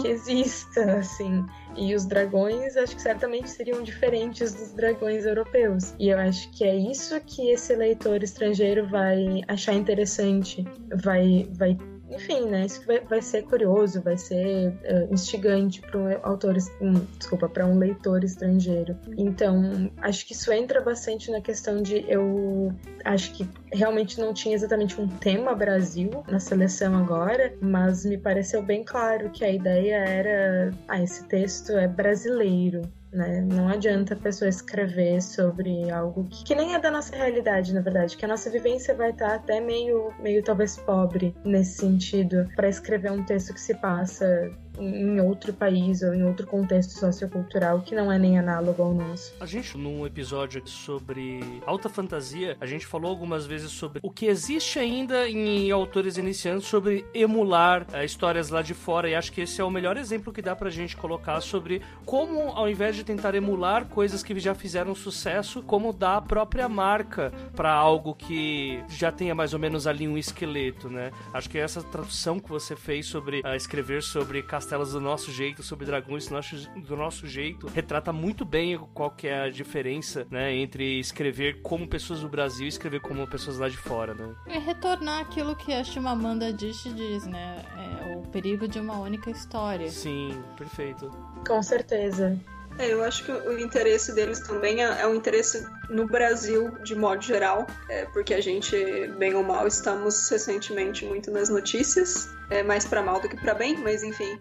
que 0.00 0.08
exista, 0.08 0.98
assim. 0.98 1.44
E 1.76 1.94
os 1.94 2.04
dragões, 2.04 2.76
acho 2.76 2.96
que 2.96 3.02
certamente 3.02 3.50
seriam 3.50 3.82
diferentes 3.82 4.52
dos 4.52 4.72
dragões 4.72 5.24
europeus. 5.24 5.94
E 5.98 6.08
eu 6.08 6.18
acho 6.18 6.50
que 6.50 6.64
é 6.64 6.74
isso 6.76 7.18
que 7.20 7.50
esse 7.50 7.74
leitor 7.74 8.22
estrangeiro 8.22 8.86
vai 8.86 9.42
achar 9.48 9.74
interessante, 9.74 10.64
vai, 11.02 11.46
vai 11.52 11.76
enfim, 12.10 12.46
né? 12.46 12.66
Isso 12.66 12.84
vai, 12.86 13.00
vai 13.00 13.22
ser 13.22 13.42
curioso, 13.42 14.02
vai 14.02 14.16
ser 14.16 14.68
uh, 14.68 15.12
instigante 15.12 15.80
para 15.80 15.98
um 15.98 16.08
autor, 16.22 16.56
um, 16.80 16.94
desculpa, 17.18 17.48
para 17.48 17.66
um 17.66 17.78
leitor 17.78 18.24
estrangeiro. 18.24 18.96
Então, 19.16 19.90
acho 19.98 20.26
que 20.26 20.32
isso 20.32 20.52
entra 20.52 20.80
bastante 20.80 21.30
na 21.30 21.40
questão 21.40 21.82
de 21.82 22.04
eu 22.08 22.72
acho 23.04 23.32
que 23.32 23.48
realmente 23.72 24.20
não 24.20 24.34
tinha 24.34 24.54
exatamente 24.54 25.00
um 25.00 25.06
tema 25.06 25.54
Brasil 25.54 26.10
na 26.28 26.40
seleção 26.40 26.96
agora, 26.96 27.54
mas 27.60 28.04
me 28.04 28.18
pareceu 28.18 28.62
bem 28.62 28.84
claro 28.84 29.30
que 29.30 29.44
a 29.44 29.50
ideia 29.50 29.96
era, 29.96 30.74
ah, 30.88 31.02
esse 31.02 31.24
texto 31.24 31.72
é 31.72 31.86
brasileiro, 31.86 32.82
né? 33.12 33.40
Não 33.40 33.68
adianta 33.68 34.14
a 34.14 34.16
pessoa 34.16 34.48
escrever 34.48 35.20
sobre 35.22 35.90
algo 35.90 36.24
que, 36.24 36.44
que, 36.44 36.54
nem 36.54 36.74
é 36.74 36.78
da 36.78 36.90
nossa 36.90 37.14
realidade, 37.14 37.74
na 37.74 37.80
verdade, 37.80 38.16
que 38.16 38.24
a 38.24 38.28
nossa 38.28 38.50
vivência 38.50 38.94
vai 38.94 39.10
estar 39.10 39.34
até 39.34 39.60
meio, 39.60 40.12
meio 40.20 40.42
talvez 40.42 40.76
pobre 40.76 41.34
nesse 41.44 41.78
sentido, 41.78 42.48
para 42.54 42.68
escrever 42.68 43.10
um 43.10 43.24
texto 43.24 43.52
que 43.52 43.60
se 43.60 43.74
passa 43.74 44.50
em 44.80 45.20
outro 45.20 45.52
país 45.52 46.02
ou 46.02 46.14
em 46.14 46.24
outro 46.24 46.46
contexto 46.46 46.92
sociocultural 46.92 47.82
que 47.82 47.94
não 47.94 48.10
é 48.10 48.18
nem 48.18 48.38
análogo 48.38 48.82
ao 48.82 48.94
nosso. 48.94 49.34
A 49.40 49.46
gente, 49.46 49.76
num 49.76 50.06
episódio 50.06 50.62
sobre 50.66 51.40
alta 51.66 51.88
fantasia, 51.88 52.56
a 52.60 52.66
gente 52.66 52.86
falou 52.86 53.10
algumas 53.10 53.46
vezes 53.46 53.70
sobre 53.70 54.00
o 54.02 54.10
que 54.10 54.26
existe 54.26 54.78
ainda 54.78 55.28
em 55.28 55.70
autores 55.70 56.16
iniciantes 56.16 56.68
sobre 56.68 57.04
emular 57.12 57.86
uh, 57.92 58.04
histórias 58.04 58.48
lá 58.48 58.62
de 58.62 58.74
fora, 58.74 59.08
e 59.08 59.14
acho 59.14 59.32
que 59.32 59.42
esse 59.42 59.60
é 59.60 59.64
o 59.64 59.70
melhor 59.70 59.96
exemplo 59.96 60.32
que 60.32 60.42
dá 60.42 60.56
pra 60.56 60.70
gente 60.70 60.96
colocar 60.96 61.40
sobre 61.40 61.82
como, 62.04 62.50
ao 62.50 62.68
invés 62.68 62.96
de 62.96 63.04
tentar 63.04 63.34
emular 63.34 63.86
coisas 63.86 64.22
que 64.22 64.38
já 64.38 64.54
fizeram 64.54 64.94
sucesso, 64.94 65.62
como 65.62 65.92
dar 65.92 66.16
a 66.16 66.22
própria 66.22 66.68
marca 66.68 67.32
para 67.54 67.72
algo 67.72 68.14
que 68.14 68.82
já 68.88 69.12
tenha 69.12 69.34
mais 69.34 69.52
ou 69.52 69.58
menos 69.58 69.86
ali 69.86 70.08
um 70.08 70.16
esqueleto, 70.16 70.88
né? 70.88 71.10
Acho 71.32 71.50
que 71.50 71.58
essa 71.58 71.82
tradução 71.82 72.38
que 72.38 72.48
você 72.48 72.74
fez 72.74 73.06
sobre 73.06 73.40
uh, 73.40 73.54
escrever 73.54 74.02
sobre 74.02 74.42
castelos 74.70 74.92
do 74.92 75.00
nosso 75.00 75.32
jeito, 75.32 75.62
sobre 75.64 75.84
dragões 75.84 76.28
do 76.28 76.34
nosso, 76.34 76.70
do 76.76 76.96
nosso 76.96 77.26
jeito, 77.26 77.66
retrata 77.66 78.12
muito 78.12 78.44
bem 78.44 78.78
qual 78.94 79.10
que 79.10 79.26
é 79.26 79.42
a 79.42 79.50
diferença, 79.50 80.26
né, 80.30 80.54
entre 80.54 81.00
escrever 81.00 81.60
como 81.60 81.88
pessoas 81.88 82.20
do 82.20 82.28
Brasil 82.28 82.66
e 82.66 82.68
escrever 82.68 83.00
como 83.00 83.26
pessoas 83.26 83.58
lá 83.58 83.68
de 83.68 83.76
fora, 83.76 84.14
né? 84.14 84.32
E 84.46 84.58
retornar 84.58 85.20
aquilo 85.20 85.56
que 85.56 85.72
a 85.72 85.82
Chimamanda 85.82 86.46
Adichie 86.46 86.92
diz, 86.92 87.26
né, 87.26 87.64
é 87.76 88.16
o 88.16 88.22
perigo 88.28 88.68
de 88.68 88.78
uma 88.78 88.98
única 89.00 89.28
história. 89.30 89.90
Sim, 89.90 90.40
perfeito. 90.56 91.10
Com 91.46 91.60
certeza. 91.62 92.38
É, 92.78 92.92
eu 92.92 93.02
acho 93.02 93.24
que 93.24 93.32
o 93.32 93.58
interesse 93.58 94.14
deles 94.14 94.40
também 94.40 94.82
é, 94.82 95.02
é 95.02 95.06
um 95.06 95.14
interesse 95.14 95.66
no 95.90 96.06
Brasil, 96.06 96.70
de 96.82 96.94
modo 96.94 97.20
geral, 97.20 97.66
é, 97.88 98.06
porque 98.06 98.32
a 98.32 98.40
gente, 98.40 98.74
bem 99.18 99.34
ou 99.34 99.42
mal, 99.42 99.66
estamos 99.66 100.28
recentemente 100.30 101.04
muito 101.04 101.30
nas 101.30 101.48
notícias, 101.48 102.30
é, 102.48 102.62
mais 102.62 102.86
para 102.86 103.02
mal 103.02 103.20
do 103.20 103.28
que 103.28 103.36
para 103.36 103.54
bem, 103.54 103.76
mas 103.76 104.02
enfim. 104.02 104.38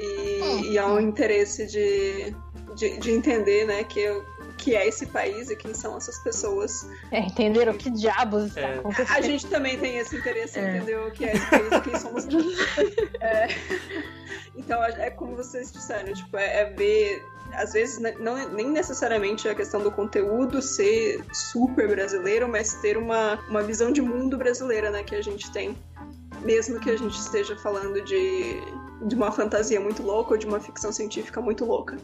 E, 0.00 0.42
hum. 0.42 0.64
e 0.72 0.78
há 0.78 0.86
um 0.86 1.00
interesse 1.00 1.66
de, 1.66 2.34
de, 2.74 2.98
de 2.98 3.10
entender 3.10 3.66
né, 3.66 3.84
que 3.84 4.00
que 4.60 4.76
é 4.76 4.86
esse 4.86 5.06
país 5.06 5.48
e 5.48 5.56
quem 5.56 5.72
são 5.72 5.96
essas 5.96 6.18
pessoas. 6.18 6.86
É, 7.10 7.20
entender 7.20 7.68
o 7.68 7.74
que 7.74 7.90
diabos 7.90 8.48
está 8.48 8.60
é. 8.60 8.78
acontecendo. 8.78 9.16
A 9.16 9.20
gente 9.22 9.46
também 9.46 9.78
tem 9.78 9.96
esse 9.96 10.16
interesse 10.16 10.58
em 10.58 10.62
é. 10.62 10.76
entender 10.76 10.96
o 10.96 11.10
que 11.10 11.24
é 11.24 11.32
esse 11.34 11.46
país 11.46 11.72
e 11.72 11.80
quem 11.80 11.98
somos 11.98 12.26
nós. 12.26 12.44
é. 13.20 13.48
Então, 14.54 14.84
é 14.84 15.10
como 15.10 15.34
vocês 15.34 15.72
disseram, 15.72 16.12
tipo, 16.12 16.36
é, 16.36 16.60
é 16.60 16.64
ver 16.74 17.24
às 17.54 17.72
vezes 17.72 17.98
né, 17.98 18.14
não, 18.20 18.36
nem 18.50 18.68
necessariamente 18.68 19.48
a 19.48 19.54
questão 19.54 19.82
do 19.82 19.90
conteúdo 19.90 20.62
ser 20.62 21.24
super 21.32 21.88
brasileiro, 21.88 22.48
mas 22.48 22.74
ter 22.74 22.96
uma, 22.96 23.38
uma 23.48 23.62
visão 23.62 23.90
de 23.90 24.00
mundo 24.00 24.36
brasileira, 24.36 24.90
né, 24.90 25.02
que 25.02 25.14
a 25.14 25.22
gente 25.22 25.50
tem. 25.50 25.76
Mesmo 26.42 26.78
que 26.80 26.90
a 26.90 26.96
gente 26.96 27.18
esteja 27.18 27.56
falando 27.56 28.00
de, 28.02 28.60
de 29.02 29.14
uma 29.14 29.32
fantasia 29.32 29.80
muito 29.80 30.02
louca 30.02 30.32
ou 30.32 30.38
de 30.38 30.46
uma 30.46 30.60
ficção 30.60 30.92
científica 30.92 31.40
muito 31.40 31.64
louca 31.64 31.96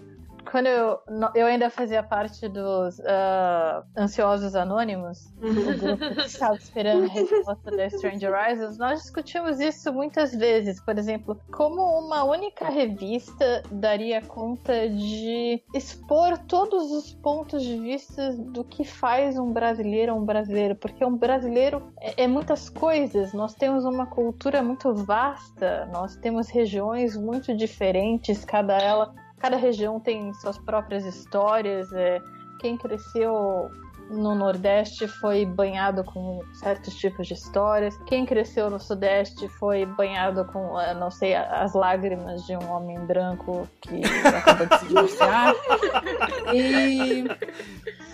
quando 0.51 0.67
eu, 0.67 0.99
eu 1.35 1.47
ainda 1.47 1.71
fazia 1.71 2.03
parte 2.03 2.49
dos 2.49 2.99
uh, 2.99 3.85
Ansiosos 3.97 4.55
Anônimos, 4.55 5.33
uhum. 5.41 5.51
o 5.51 5.79
grupo 5.79 6.15
que 6.15 6.27
estava 6.27 6.57
esperando 6.57 7.05
a 7.05 7.09
resposta 7.09 7.71
da 7.71 7.91
Stranger 7.91 8.33
Rises, 8.33 8.79
nós 8.79 9.03
discutimos 9.03 9.61
isso 9.61 9.93
muitas 9.93 10.35
vezes. 10.35 10.81
Por 10.81 10.99
exemplo, 10.99 11.41
como 11.53 11.83
uma 11.99 12.25
única 12.25 12.69
revista 12.69 13.63
daria 13.71 14.21
conta 14.23 14.89
de 14.89 15.63
expor 15.75 16.39
todos 16.39 16.91
os 16.91 17.13
pontos 17.15 17.63
de 17.63 17.79
vista 17.79 18.33
do 18.33 18.65
que 18.65 18.85
faz 18.85 19.39
um 19.39 19.53
brasileiro 19.53 20.15
um 20.15 20.25
brasileiro, 20.25 20.75
porque 20.77 21.05
um 21.05 21.17
brasileiro 21.17 21.93
é, 22.01 22.25
é 22.25 22.29
muitas 22.29 22.69
coisas. 22.69 23.33
Nós 23.33 23.55
temos 23.55 23.85
uma 23.85 24.07
cultura 24.07 24.63
muito 24.63 24.95
vasta, 24.95 25.87
nós 25.93 26.17
temos 26.17 26.49
regiões 26.49 27.17
muito 27.17 27.55
diferentes, 27.55 28.45
cada 28.45 28.77
ela 28.79 29.15
cada 29.38 29.57
região 29.57 30.01
tem 30.01 30.33
suas 30.35 30.59
próprias 30.59 31.05
histórias. 31.05 31.92
É, 31.92 32.20
quem 32.59 32.77
cresceu 32.77 33.70
no 34.11 34.35
Nordeste 34.35 35.09
foi 35.09 35.44
banhado 35.44 36.05
com 36.05 36.40
certos 36.55 36.94
tipos 36.94 37.27
de 37.27 37.35
histórias. 37.35 37.96
Quem 38.07 38.25
cresceu 38.25 38.70
no 38.70 38.79
Sudeste 38.79 39.49
foi 39.49 39.85
banhado 39.85 40.44
com, 40.46 40.75
não 40.99 41.11
sei, 41.11 41.35
as 41.35 41.75
lágrimas 41.75 42.44
de 42.46 42.57
um 42.57 42.70
homem 42.70 42.99
branco 43.01 43.68
que 43.81 44.03
acabou 44.27 44.66
de 44.66 44.79
se 44.79 44.87
divorciar. 44.87 45.55
E, 46.55 47.25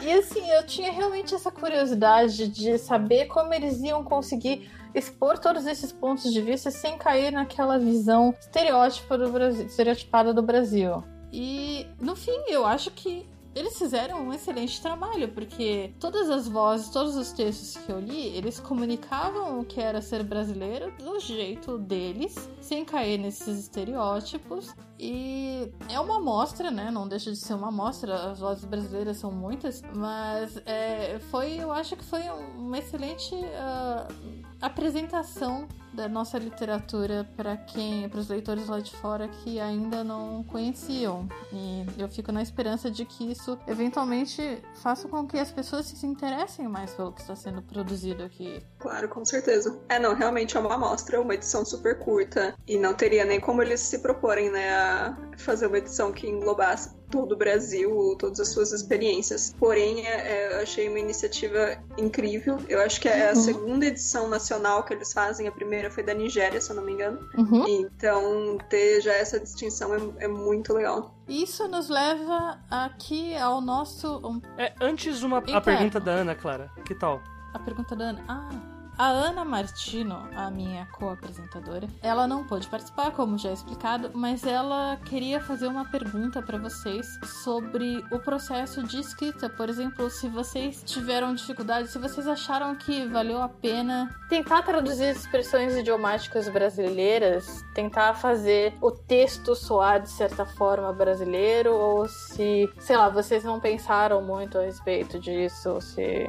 e 0.03 0.13
assim, 0.13 0.49
eu 0.51 0.67
tinha 0.67 0.91
realmente 0.91 1.35
essa 1.35 1.51
curiosidade 1.51 2.49
de 2.49 2.79
saber 2.79 3.27
como 3.27 3.53
eles 3.53 3.83
iam 3.83 4.03
conseguir 4.03 4.71
expor 4.95 5.39
todos 5.39 5.67
esses 5.67 5.91
pontos 5.91 6.33
de 6.33 6.41
vista 6.41 6.71
sem 6.71 6.99
cair 6.99 7.33
naquela 7.33 7.79
visão 7.79 8.35
estereótipa 8.39 9.17
do 9.17 9.31
Brasil, 9.31 9.67
estereotipada 9.67 10.35
do 10.35 10.43
Brasil. 10.43 11.03
E 11.33 11.87
no 12.01 12.15
fim, 12.15 12.39
eu 12.49 12.67
acho 12.67 12.91
que 12.91 13.27
eles 13.55 13.77
fizeram 13.79 14.27
um 14.27 14.33
excelente 14.33 14.81
trabalho, 14.81 15.29
porque 15.29 15.93
todas 16.01 16.31
as 16.31 16.49
vozes, 16.49 16.89
todos 16.89 17.17
os 17.17 17.33
textos 17.33 17.77
que 17.77 17.93
eu 17.93 18.01
li, 18.01 18.29
eles 18.29 18.59
comunicavam 18.59 19.61
o 19.61 19.65
que 19.65 19.81
era 19.81 20.01
ser 20.01 20.23
brasileiro 20.23 20.91
do 20.99 21.21
jeito 21.21 21.77
deles, 21.79 22.49
sem 22.61 22.85
cair 22.85 23.19
nesses 23.19 23.59
estereótipos. 23.59 24.75
E 24.99 25.71
é 25.91 26.01
uma 26.01 26.17
amostra, 26.17 26.71
né? 26.71 26.91
Não 26.91 27.07
deixa 27.07 27.31
de 27.31 27.37
ser 27.37 27.55
uma 27.55 27.69
amostra. 27.69 28.31
As 28.31 28.39
vozes 28.39 28.65
brasileiras 28.65 29.19
são 29.19 29.31
muitas, 29.31 29.83
mas 29.95 30.57
é, 30.65 31.19
foi, 31.31 31.57
eu 31.61 31.71
acho 31.73 31.95
que 31.97 32.05
foi 32.05 32.23
uma 32.57 32.79
excelente 32.79 33.35
uh, 33.35 34.52
apresentação 34.63 35.67
da 35.93 36.09
nossa 36.09 36.39
literatura 36.39 37.29
para 37.37 37.57
quem, 37.57 38.09
para 38.09 38.19
os 38.19 38.29
leitores 38.29 38.69
lá 38.69 38.81
de 38.81 38.91
fora 38.97 39.29
que 39.29 39.61
ainda 39.61 40.03
não 40.03 40.43
conheciam. 40.45 41.29
E 41.53 41.85
eu 41.99 42.09
fico 42.09 42.33
na 42.33 42.43
esperança 42.43 42.91
de 42.91 43.05
que 43.05 43.31
isso 43.31 43.59
eventualmente 43.67 44.63
faça 44.77 45.07
com 45.09 45.27
que 45.27 45.39
as 45.39 45.51
pessoas 45.51 45.87
se 45.87 46.07
interessem 46.07 46.67
mais 46.67 46.95
pelo 46.95 47.13
que 47.13 47.21
está 47.21 47.37
sendo 47.37 47.61
produzido 47.61 48.23
aqui. 48.23 48.63
Claro, 48.79 49.09
com 49.09 49.25
certeza. 49.25 49.79
É, 49.89 49.99
não, 49.99 50.15
realmente 50.15 50.57
é 50.57 50.61
uma 50.61 50.75
amostra, 50.75 51.21
uma 51.21 51.35
edição 51.35 51.65
super 51.65 51.99
curta 51.99 52.55
e 52.67 52.79
não 52.79 52.95
teria 52.95 53.25
nem 53.25 53.39
como 53.39 53.61
eles 53.61 53.81
se 53.81 53.99
proporem, 53.99 54.51
né, 54.51 54.71
a 54.75 55.17
fazer 55.37 55.67
uma 55.67 55.79
edição 55.79 56.13
que 56.13 56.27
englobasse 56.27 57.02
todo 57.13 57.33
o 57.33 57.37
Brasil, 57.37 58.17
todas 58.19 58.41
as 58.41 58.49
suas 58.49 58.73
experiências. 58.73 59.55
Porém, 59.59 60.07
é, 60.07 60.11
é, 60.11 60.57
eu 60.57 60.63
achei 60.63 60.89
uma 60.89 60.99
iniciativa 60.99 61.77
incrível. 61.99 62.59
Eu 62.69 62.81
acho 62.81 62.99
que 63.01 63.09
é 63.09 63.31
a 63.31 63.35
uhum. 63.35 63.41
segunda 63.41 63.87
edição 63.87 64.29
nacional 64.29 64.83
que 64.83 64.95
eles 64.95 65.13
fazem. 65.13 65.47
A 65.47 65.53
primeira 65.53 65.91
foi 65.91 66.03
da 66.03 66.15
Nigéria, 66.15 66.61
se 66.61 66.71
eu 66.71 66.77
não 66.77 66.83
me 66.83 66.93
engano. 66.93 67.19
Uhum. 67.37 67.69
Então, 67.69 68.59
ter 68.71 69.03
já 69.03 69.13
essa 69.13 69.39
distinção 69.39 69.95
é, 69.95 70.25
é 70.25 70.29
muito 70.29 70.73
legal. 70.73 71.15
Isso 71.29 71.69
nos 71.69 71.91
leva 71.91 72.59
aqui 72.71 73.37
ao 73.37 73.61
nosso. 73.61 74.41
É, 74.57 74.73
antes 74.81 75.23
uma, 75.23 75.39
a 75.39 75.61
pergunta 75.61 76.01
da 76.01 76.13
Ana, 76.13 76.35
Clara. 76.35 76.71
Que 76.87 76.95
tal? 76.95 77.21
a 77.53 77.59
pergunta 77.59 77.95
da 77.95 78.05
Ana. 78.07 78.25
Ah, 78.29 78.51
a 78.99 79.09
Ana 79.09 79.45
Martino, 79.45 80.29
a 80.35 80.51
minha 80.51 80.87
co-apresentadora, 80.93 81.89
ela 82.03 82.27
não 82.27 82.45
pôde 82.45 82.69
participar, 82.69 83.11
como 83.13 83.39
já 83.39 83.53
explicado, 83.53 84.11
mas 84.15 84.45
ela 84.45 84.99
queria 85.05 85.41
fazer 85.41 85.67
uma 85.67 85.85
pergunta 85.85 86.43
para 86.43 86.59
vocês 86.59 87.07
sobre 87.43 88.05
o 88.11 88.19
processo 88.19 88.83
de 88.83 89.01
escrita. 89.01 89.49
Por 89.49 89.69
exemplo, 89.69 90.09
se 90.11 90.29
vocês 90.29 90.83
tiveram 90.85 91.35
dificuldade, 91.35 91.89
se 91.89 91.99
vocês 91.99 92.27
acharam 92.27 92.75
que 92.77 93.07
valeu 93.07 93.43
a 93.43 93.49
pena 93.49 94.15
tentar 94.29 94.63
traduzir 94.63 95.11
expressões 95.11 95.77
idiomáticas 95.77 96.49
brasileiras, 96.49 97.63
tentar 97.75 98.15
fazer 98.15 98.75
o 98.81 98.91
texto 98.91 99.55
soar 99.55 100.01
de 100.01 100.11
certa 100.11 100.45
forma 100.45 100.93
brasileiro, 100.93 101.73
ou 101.73 102.09
se, 102.09 102.69
sei 102.79 102.97
lá, 102.97 103.09
vocês 103.09 103.45
não 103.45 103.59
pensaram 103.59 104.23
muito 104.23 104.59
a 104.59 104.63
respeito 104.63 105.19
disso, 105.19 105.81
se 105.81 106.29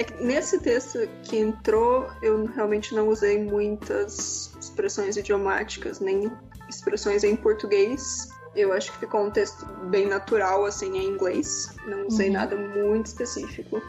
é 0.00 0.04
que 0.04 0.24
nesse 0.24 0.58
texto 0.58 0.98
que 1.24 1.36
entrou, 1.36 2.10
eu 2.22 2.46
realmente 2.46 2.94
não 2.94 3.08
usei 3.08 3.38
muitas 3.44 4.50
expressões 4.58 5.18
idiomáticas, 5.18 6.00
nem 6.00 6.32
expressões 6.70 7.22
em 7.22 7.36
português. 7.36 8.28
Eu 8.56 8.72
acho 8.72 8.90
que 8.92 8.98
ficou 9.00 9.26
um 9.26 9.30
texto 9.30 9.66
bem 9.90 10.06
natural, 10.08 10.64
assim, 10.64 10.96
em 10.96 11.06
inglês. 11.06 11.68
Não 11.86 12.06
usei 12.06 12.28
uhum. 12.28 12.32
nada 12.32 12.56
muito 12.56 13.06
específico. 13.06 13.82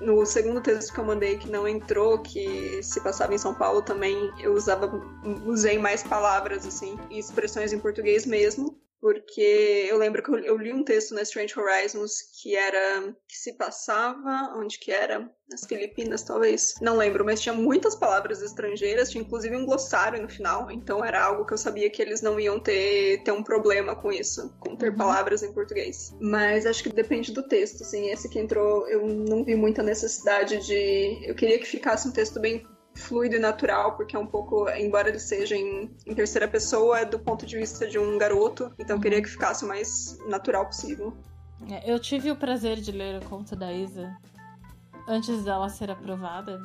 No 0.00 0.24
segundo 0.24 0.60
texto 0.60 0.94
que 0.94 1.00
eu 1.00 1.04
mandei 1.04 1.36
que 1.36 1.50
não 1.50 1.66
entrou, 1.66 2.20
que 2.20 2.80
se 2.80 3.00
passava 3.00 3.34
em 3.34 3.38
São 3.38 3.52
Paulo 3.52 3.82
também, 3.82 4.30
eu 4.38 4.54
usava, 4.54 4.88
usei 5.44 5.78
mais 5.78 6.04
palavras, 6.04 6.64
assim, 6.64 6.96
e 7.10 7.18
expressões 7.18 7.72
em 7.72 7.80
português 7.80 8.24
mesmo 8.24 8.78
porque 9.00 9.86
eu 9.88 9.98
lembro 9.98 10.22
que 10.22 10.30
eu 10.30 10.56
li 10.56 10.72
um 10.72 10.84
texto 10.84 11.14
na 11.14 11.22
Strange 11.22 11.58
Horizons 11.58 12.22
que 12.40 12.56
era 12.56 13.14
que 13.28 13.36
se 13.36 13.52
passava 13.54 14.52
onde 14.56 14.78
que 14.78 14.90
era? 14.90 15.30
Nas 15.48 15.64
Filipinas 15.64 16.24
talvez. 16.24 16.74
Não 16.80 16.96
lembro 16.96 17.24
mas 17.24 17.40
tinha 17.40 17.54
muitas 17.54 17.94
palavras 17.94 18.42
estrangeiras 18.42 19.10
tinha 19.10 19.22
inclusive 19.22 19.56
um 19.56 19.64
glossário 19.64 20.20
no 20.20 20.28
final 20.28 20.70
então 20.70 21.04
era 21.04 21.22
algo 21.22 21.46
que 21.46 21.52
eu 21.52 21.58
sabia 21.58 21.88
que 21.88 22.02
eles 22.02 22.20
não 22.20 22.40
iam 22.40 22.58
ter 22.58 23.22
ter 23.22 23.32
um 23.32 23.42
problema 23.42 23.94
com 23.94 24.10
isso 24.10 24.52
com 24.58 24.74
ter 24.74 24.90
uhum. 24.90 24.96
palavras 24.96 25.42
em 25.42 25.52
português. 25.52 26.14
Mas 26.20 26.66
acho 26.66 26.82
que 26.82 26.88
depende 26.88 27.32
do 27.32 27.46
texto 27.46 27.82
assim 27.82 28.10
esse 28.10 28.28
que 28.28 28.40
entrou 28.40 28.88
eu 28.88 29.06
não 29.06 29.44
vi 29.44 29.54
muita 29.54 29.82
necessidade 29.82 30.58
de 30.66 31.28
eu 31.28 31.34
queria 31.34 31.58
que 31.58 31.66
ficasse 31.66 32.08
um 32.08 32.12
texto 32.12 32.40
bem 32.40 32.66
fluido 32.96 33.36
e 33.36 33.38
natural, 33.38 33.96
porque 33.96 34.16
é 34.16 34.18
um 34.18 34.26
pouco, 34.26 34.68
embora 34.70 35.08
ele 35.08 35.18
seja 35.18 35.56
em, 35.56 35.90
em 36.06 36.14
terceira 36.14 36.48
pessoa, 36.48 37.00
é 37.00 37.04
do 37.04 37.18
ponto 37.18 37.46
de 37.46 37.56
vista 37.56 37.86
de 37.86 37.98
um 37.98 38.18
garoto, 38.18 38.72
então 38.78 38.98
queria 38.98 39.22
que 39.22 39.28
ficasse 39.28 39.64
o 39.64 39.68
mais 39.68 40.18
natural 40.26 40.66
possível. 40.66 41.16
É, 41.70 41.90
eu 41.90 41.98
tive 41.98 42.30
o 42.30 42.36
prazer 42.36 42.76
de 42.76 42.92
ler 42.92 43.22
o 43.22 43.24
conto 43.28 43.56
da 43.56 43.72
Isa 43.72 44.16
antes 45.06 45.44
dela 45.44 45.68
ser 45.68 45.90
aprovada. 45.90 46.60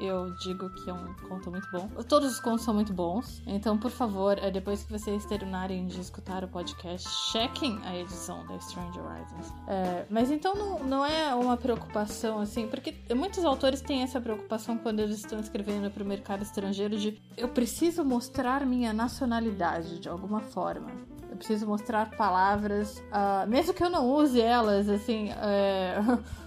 Eu 0.00 0.30
digo 0.40 0.70
que 0.70 0.88
é 0.88 0.92
um 0.92 1.14
conto 1.28 1.50
muito 1.50 1.68
bom. 1.70 1.88
Todos 2.08 2.32
os 2.32 2.40
contos 2.40 2.64
são 2.64 2.74
muito 2.74 2.92
bons. 2.92 3.42
Então, 3.46 3.76
por 3.76 3.90
favor, 3.90 4.38
é, 4.38 4.50
depois 4.50 4.82
que 4.82 4.92
vocês 4.92 5.24
terminarem 5.24 5.86
de 5.86 6.00
escutar 6.00 6.44
o 6.44 6.48
podcast, 6.48 7.08
chequem 7.32 7.80
a 7.84 7.96
edição 7.96 8.46
da 8.46 8.56
Strange 8.56 8.98
Horizons. 8.98 9.52
É, 9.66 10.06
mas 10.10 10.30
então 10.30 10.54
não, 10.54 10.78
não 10.84 11.06
é 11.06 11.34
uma 11.34 11.56
preocupação 11.56 12.40
assim, 12.40 12.68
porque 12.68 12.94
muitos 13.14 13.44
autores 13.44 13.80
têm 13.80 14.02
essa 14.02 14.20
preocupação 14.20 14.78
quando 14.78 15.00
eles 15.00 15.18
estão 15.18 15.40
escrevendo 15.40 15.90
para 15.90 16.02
o 16.02 16.06
mercado 16.06 16.42
estrangeiro 16.42 16.96
de 16.96 17.20
eu 17.36 17.48
preciso 17.48 18.04
mostrar 18.04 18.64
minha 18.64 18.92
nacionalidade 18.92 19.98
de 19.98 20.08
alguma 20.08 20.40
forma. 20.40 20.90
Eu 21.30 21.36
preciso 21.36 21.66
mostrar 21.66 22.10
palavras, 22.16 23.02
uh, 23.10 23.48
mesmo 23.48 23.74
que 23.74 23.82
eu 23.82 23.90
não 23.90 24.08
use 24.08 24.40
elas, 24.40 24.88
assim. 24.88 25.30
É... 25.30 25.96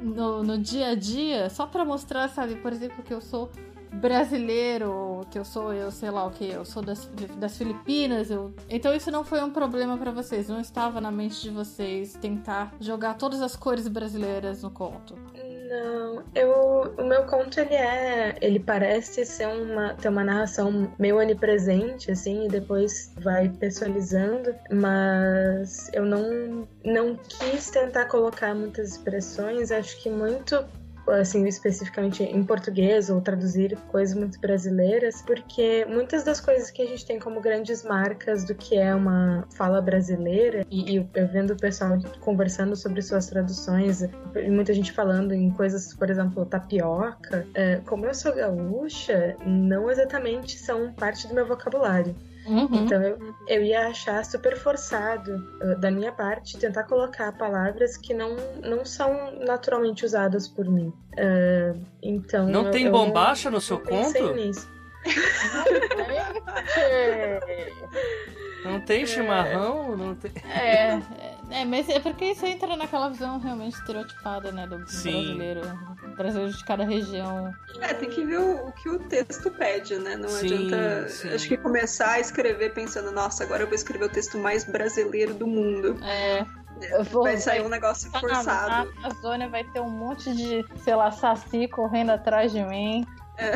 no, 0.00 0.42
no 0.42 0.58
dia 0.58 0.88
a 0.88 0.94
dia, 0.94 1.48
só 1.50 1.66
para 1.66 1.84
mostrar, 1.84 2.28
sabe, 2.28 2.56
por 2.56 2.72
exemplo, 2.72 3.02
que 3.02 3.12
eu 3.12 3.20
sou 3.20 3.50
brasileiro, 3.92 5.26
que 5.30 5.38
eu 5.38 5.44
sou, 5.44 5.72
eu 5.72 5.90
sei 5.90 6.10
lá 6.10 6.26
o 6.26 6.30
que, 6.30 6.44
eu 6.44 6.64
sou 6.64 6.82
das, 6.82 7.08
das 7.38 7.56
Filipinas, 7.56 8.30
eu... 8.30 8.52
então 8.68 8.94
isso 8.94 9.10
não 9.10 9.24
foi 9.24 9.42
um 9.42 9.50
problema 9.50 9.96
para 9.96 10.10
vocês, 10.10 10.48
não 10.48 10.60
estava 10.60 11.00
na 11.00 11.10
mente 11.10 11.40
de 11.40 11.50
vocês 11.50 12.12
tentar 12.14 12.74
jogar 12.80 13.14
todas 13.14 13.40
as 13.40 13.56
cores 13.56 13.88
brasileiras 13.88 14.62
no 14.62 14.70
conto. 14.70 15.14
Não, 15.76 16.24
eu, 16.34 16.94
o 16.96 17.04
meu 17.04 17.24
conto 17.24 17.60
ele 17.60 17.74
é, 17.74 18.34
ele 18.40 18.58
parece 18.58 19.26
ser 19.26 19.46
uma 19.46 19.92
ter 19.94 20.08
uma 20.08 20.24
narração 20.24 20.90
meio 20.98 21.18
onipresente 21.18 22.10
assim 22.10 22.46
e 22.46 22.48
depois 22.48 23.12
vai 23.18 23.50
pessoalizando, 23.50 24.54
mas 24.72 25.90
eu 25.92 26.06
não 26.06 26.66
não 26.82 27.14
quis 27.16 27.70
tentar 27.70 28.06
colocar 28.06 28.54
muitas 28.54 28.92
expressões, 28.92 29.70
acho 29.70 30.00
que 30.02 30.08
muito 30.08 30.64
assim, 31.10 31.46
especificamente 31.46 32.22
em 32.22 32.44
português 32.44 33.10
ou 33.10 33.20
traduzir 33.20 33.76
coisas 33.88 34.16
muito 34.16 34.40
brasileiras, 34.40 35.22
porque 35.22 35.84
muitas 35.88 36.24
das 36.24 36.40
coisas 36.40 36.70
que 36.70 36.82
a 36.82 36.86
gente 36.86 37.06
tem 37.06 37.18
como 37.18 37.40
grandes 37.40 37.82
marcas 37.82 38.44
do 38.44 38.54
que 38.54 38.76
é 38.76 38.94
uma 38.94 39.46
fala 39.56 39.80
brasileira, 39.80 40.64
e, 40.70 40.96
e 40.96 41.10
eu 41.14 41.28
vendo 41.28 41.52
o 41.52 41.56
pessoal 41.56 41.98
conversando 42.20 42.76
sobre 42.76 43.02
suas 43.02 43.26
traduções, 43.26 44.02
muita 44.48 44.72
gente 44.72 44.92
falando 44.92 45.32
em 45.32 45.50
coisas, 45.50 45.94
por 45.94 46.10
exemplo, 46.10 46.44
tapioca, 46.46 47.46
é, 47.54 47.76
como 47.86 48.06
eu 48.06 48.14
sou 48.14 48.34
gaúcha, 48.34 49.36
não 49.46 49.90
exatamente 49.90 50.58
são 50.58 50.92
parte 50.92 51.26
do 51.28 51.34
meu 51.34 51.46
vocabulário. 51.46 52.14
Uhum. 52.46 52.68
Então 52.72 53.02
eu, 53.02 53.34
eu 53.48 53.62
ia 53.62 53.88
achar 53.88 54.24
super 54.24 54.56
forçado 54.56 55.44
uh, 55.60 55.78
da 55.78 55.90
minha 55.90 56.12
parte 56.12 56.58
tentar 56.58 56.84
colocar 56.84 57.32
palavras 57.32 57.96
que 57.96 58.14
não, 58.14 58.36
não 58.62 58.84
são 58.84 59.32
naturalmente 59.44 60.04
usadas 60.04 60.46
por 60.46 60.66
mim. 60.66 60.92
Uh, 61.14 61.80
então 62.02 62.46
não 62.46 62.66
eu, 62.66 62.70
tem 62.70 62.90
bombacha 62.90 63.50
no 63.50 63.60
seu 63.60 63.78
conto? 63.78 64.34
Nisso. 64.34 64.68
Não 68.66 68.80
tem 68.80 69.06
chimarrão? 69.06 69.96
Não 69.96 70.16
tem... 70.16 70.32
É, 70.44 70.94
é, 70.94 71.35
mas 71.64 71.88
é 71.88 72.00
porque 72.00 72.26
isso 72.26 72.44
entra 72.44 72.76
naquela 72.76 73.08
visão 73.08 73.38
realmente 73.38 73.74
estereotipada, 73.74 74.52
né? 74.52 74.66
Do 74.66 74.86
Sim. 74.88 75.12
brasileiro. 75.12 75.60
Brasileiro 76.16 76.52
de 76.52 76.64
cada 76.64 76.84
região. 76.84 77.52
É, 77.80 77.94
tem 77.94 78.08
que 78.08 78.24
ver 78.24 78.38
o, 78.38 78.68
o 78.68 78.72
que 78.72 78.88
o 78.88 78.98
texto 78.98 79.50
pede, 79.50 79.98
né? 79.98 80.16
Não 80.16 80.28
sim, 80.28 80.46
adianta. 80.46 81.08
Sim. 81.08 81.34
Acho 81.34 81.48
que 81.48 81.56
começar 81.56 82.12
a 82.12 82.20
escrever 82.20 82.72
pensando, 82.72 83.10
nossa, 83.10 83.44
agora 83.44 83.62
eu 83.62 83.66
vou 83.66 83.74
escrever 83.74 84.06
o 84.06 84.08
texto 84.08 84.38
mais 84.38 84.64
brasileiro 84.64 85.34
do 85.34 85.46
mundo. 85.46 85.96
É. 86.04 86.44
Vou, 87.10 87.22
vai 87.22 87.38
sair 87.38 87.62
um 87.62 87.68
negócio 87.68 88.10
forçado. 88.10 88.68
Na 88.68 89.08
Amazônia 89.08 89.48
vai 89.48 89.64
ter 89.64 89.80
um 89.80 89.90
monte 89.90 90.34
de, 90.34 90.64
sei 90.82 90.94
lá, 90.94 91.10
saci 91.10 91.68
correndo 91.68 92.10
atrás 92.10 92.52
de 92.52 92.62
mim. 92.62 93.06
É. 93.38 93.52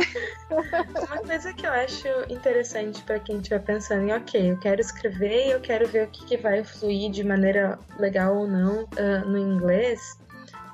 Uma 1.04 1.18
coisa 1.18 1.52
que 1.54 1.66
eu 1.66 1.72
acho 1.72 2.06
interessante 2.28 3.02
para 3.02 3.18
quem 3.18 3.36
estiver 3.38 3.60
pensando 3.60 4.08
em, 4.08 4.12
ok, 4.12 4.52
eu 4.52 4.58
quero 4.58 4.80
escrever 4.80 5.46
e 5.46 5.50
eu 5.52 5.60
quero 5.60 5.88
ver 5.88 6.06
o 6.06 6.10
que, 6.10 6.24
que 6.26 6.36
vai 6.36 6.62
fluir 6.62 7.10
de 7.10 7.24
maneira 7.24 7.78
legal 7.98 8.36
ou 8.36 8.46
não 8.46 8.84
uh, 8.84 9.26
no 9.26 9.38
inglês, 9.38 10.18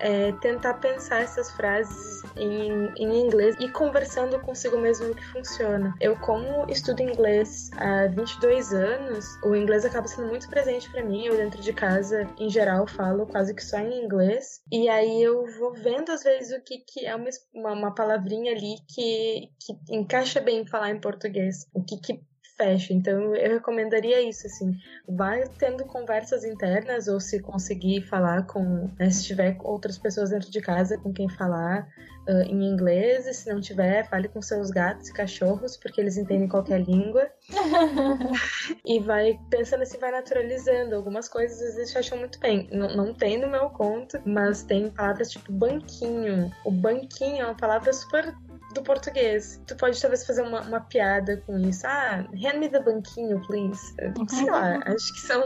é 0.00 0.32
tentar 0.32 0.74
pensar 0.74 1.22
essas 1.22 1.50
frases 1.52 2.22
em, 2.36 2.92
em 2.96 3.20
inglês 3.20 3.56
e 3.58 3.68
conversando 3.68 4.38
consigo 4.40 4.78
mesmo 4.78 5.14
que 5.14 5.24
funciona. 5.26 5.94
Eu, 6.00 6.16
como 6.16 6.70
estudo 6.70 7.02
inglês 7.02 7.70
há 7.76 8.06
22 8.08 8.72
anos, 8.72 9.24
o 9.44 9.54
inglês 9.54 9.84
acaba 9.84 10.06
sendo 10.06 10.28
muito 10.28 10.48
presente 10.48 10.90
para 10.90 11.04
mim. 11.04 11.26
Eu, 11.26 11.36
dentro 11.36 11.60
de 11.60 11.72
casa, 11.72 12.28
em 12.38 12.48
geral, 12.48 12.86
falo 12.86 13.26
quase 13.26 13.54
que 13.54 13.64
só 13.64 13.78
em 13.78 14.04
inglês. 14.04 14.60
E 14.70 14.88
aí 14.88 15.22
eu 15.22 15.46
vou 15.58 15.72
vendo, 15.72 16.10
às 16.10 16.22
vezes, 16.22 16.56
o 16.56 16.62
que, 16.62 16.78
que 16.78 17.06
é 17.06 17.14
uma, 17.14 17.28
uma, 17.54 17.72
uma 17.72 17.94
palavrinha 17.94 18.52
ali 18.52 18.76
que, 18.88 19.50
que 19.60 19.94
encaixa 19.94 20.40
bem 20.40 20.66
falar 20.66 20.90
em 20.90 21.00
português. 21.00 21.66
O 21.74 21.82
que, 21.82 21.98
que 22.00 22.20
fecha. 22.56 22.92
Então 22.92 23.34
eu 23.34 23.54
recomendaria 23.54 24.20
isso, 24.28 24.46
assim, 24.46 24.76
vai 25.08 25.44
tendo 25.58 25.84
conversas 25.84 26.44
internas 26.44 27.08
ou 27.08 27.20
se 27.20 27.40
conseguir 27.40 28.02
falar 28.02 28.46
com, 28.46 28.90
né, 28.98 29.10
se 29.10 29.24
tiver 29.24 29.56
outras 29.62 29.98
pessoas 29.98 30.30
dentro 30.30 30.50
de 30.50 30.60
casa 30.60 30.98
com 30.98 31.12
quem 31.12 31.28
falar 31.28 31.88
uh, 32.28 32.42
em 32.42 32.64
inglês, 32.64 33.26
e 33.26 33.34
se 33.34 33.48
não 33.52 33.60
tiver, 33.60 34.08
fale 34.08 34.28
com 34.28 34.42
seus 34.42 34.70
gatos 34.70 35.08
e 35.08 35.12
cachorros, 35.12 35.76
porque 35.76 36.00
eles 36.00 36.16
entendem 36.16 36.48
qualquer 36.48 36.80
língua. 36.80 37.28
e 38.84 38.98
vai 39.00 39.38
pensando 39.50 39.82
assim, 39.82 39.98
vai 39.98 40.10
naturalizando. 40.10 40.96
Algumas 40.96 41.28
coisas 41.28 41.60
às 41.62 41.76
vezes 41.76 41.96
acham 41.96 42.18
muito 42.18 42.38
bem. 42.40 42.68
Não, 42.72 42.94
não 42.96 43.14
tem 43.14 43.38
no 43.38 43.48
meu 43.48 43.70
conto, 43.70 44.20
mas 44.24 44.62
tem 44.62 44.90
palavras 44.90 45.30
tipo 45.30 45.52
banquinho. 45.52 46.52
O 46.64 46.70
banquinho 46.70 47.42
é 47.42 47.44
uma 47.44 47.56
palavra 47.56 47.92
super 47.92 48.34
do 48.76 48.82
português. 48.82 49.60
Tu 49.66 49.76
pode 49.76 50.00
talvez 50.00 50.26
fazer 50.26 50.42
uma, 50.42 50.60
uma 50.62 50.80
piada 50.80 51.42
com 51.46 51.58
isso. 51.58 51.86
Ah, 51.86 52.24
hand 52.32 52.58
me 52.58 52.68
the 52.68 52.80
banquinho, 52.80 53.40
please. 53.46 53.94
Sei 54.28 54.48
lá, 54.48 54.78
acho 54.84 55.12
que 55.14 55.20
são, 55.20 55.42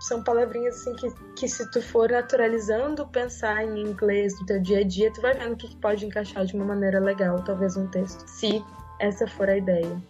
são 0.00 0.22
palavrinhas 0.24 0.76
assim 0.76 0.94
que, 0.94 1.10
que 1.36 1.48
se 1.48 1.70
tu 1.70 1.82
for 1.82 2.10
naturalizando 2.10 3.06
pensar 3.08 3.64
em 3.64 3.82
inglês 3.82 4.38
no 4.40 4.46
teu 4.46 4.60
dia 4.60 4.80
a 4.80 4.84
dia, 4.84 5.12
tu 5.12 5.20
vai 5.20 5.34
vendo 5.34 5.52
o 5.52 5.56
que, 5.56 5.68
que 5.68 5.76
pode 5.76 6.06
encaixar 6.06 6.44
de 6.44 6.54
uma 6.54 6.64
maneira 6.64 7.00
legal, 7.00 7.42
talvez 7.44 7.76
um 7.76 7.86
texto. 7.88 8.26
Se 8.26 8.64
essa 9.00 9.26
for 9.26 9.48
a 9.48 9.56
ideia. 9.56 10.00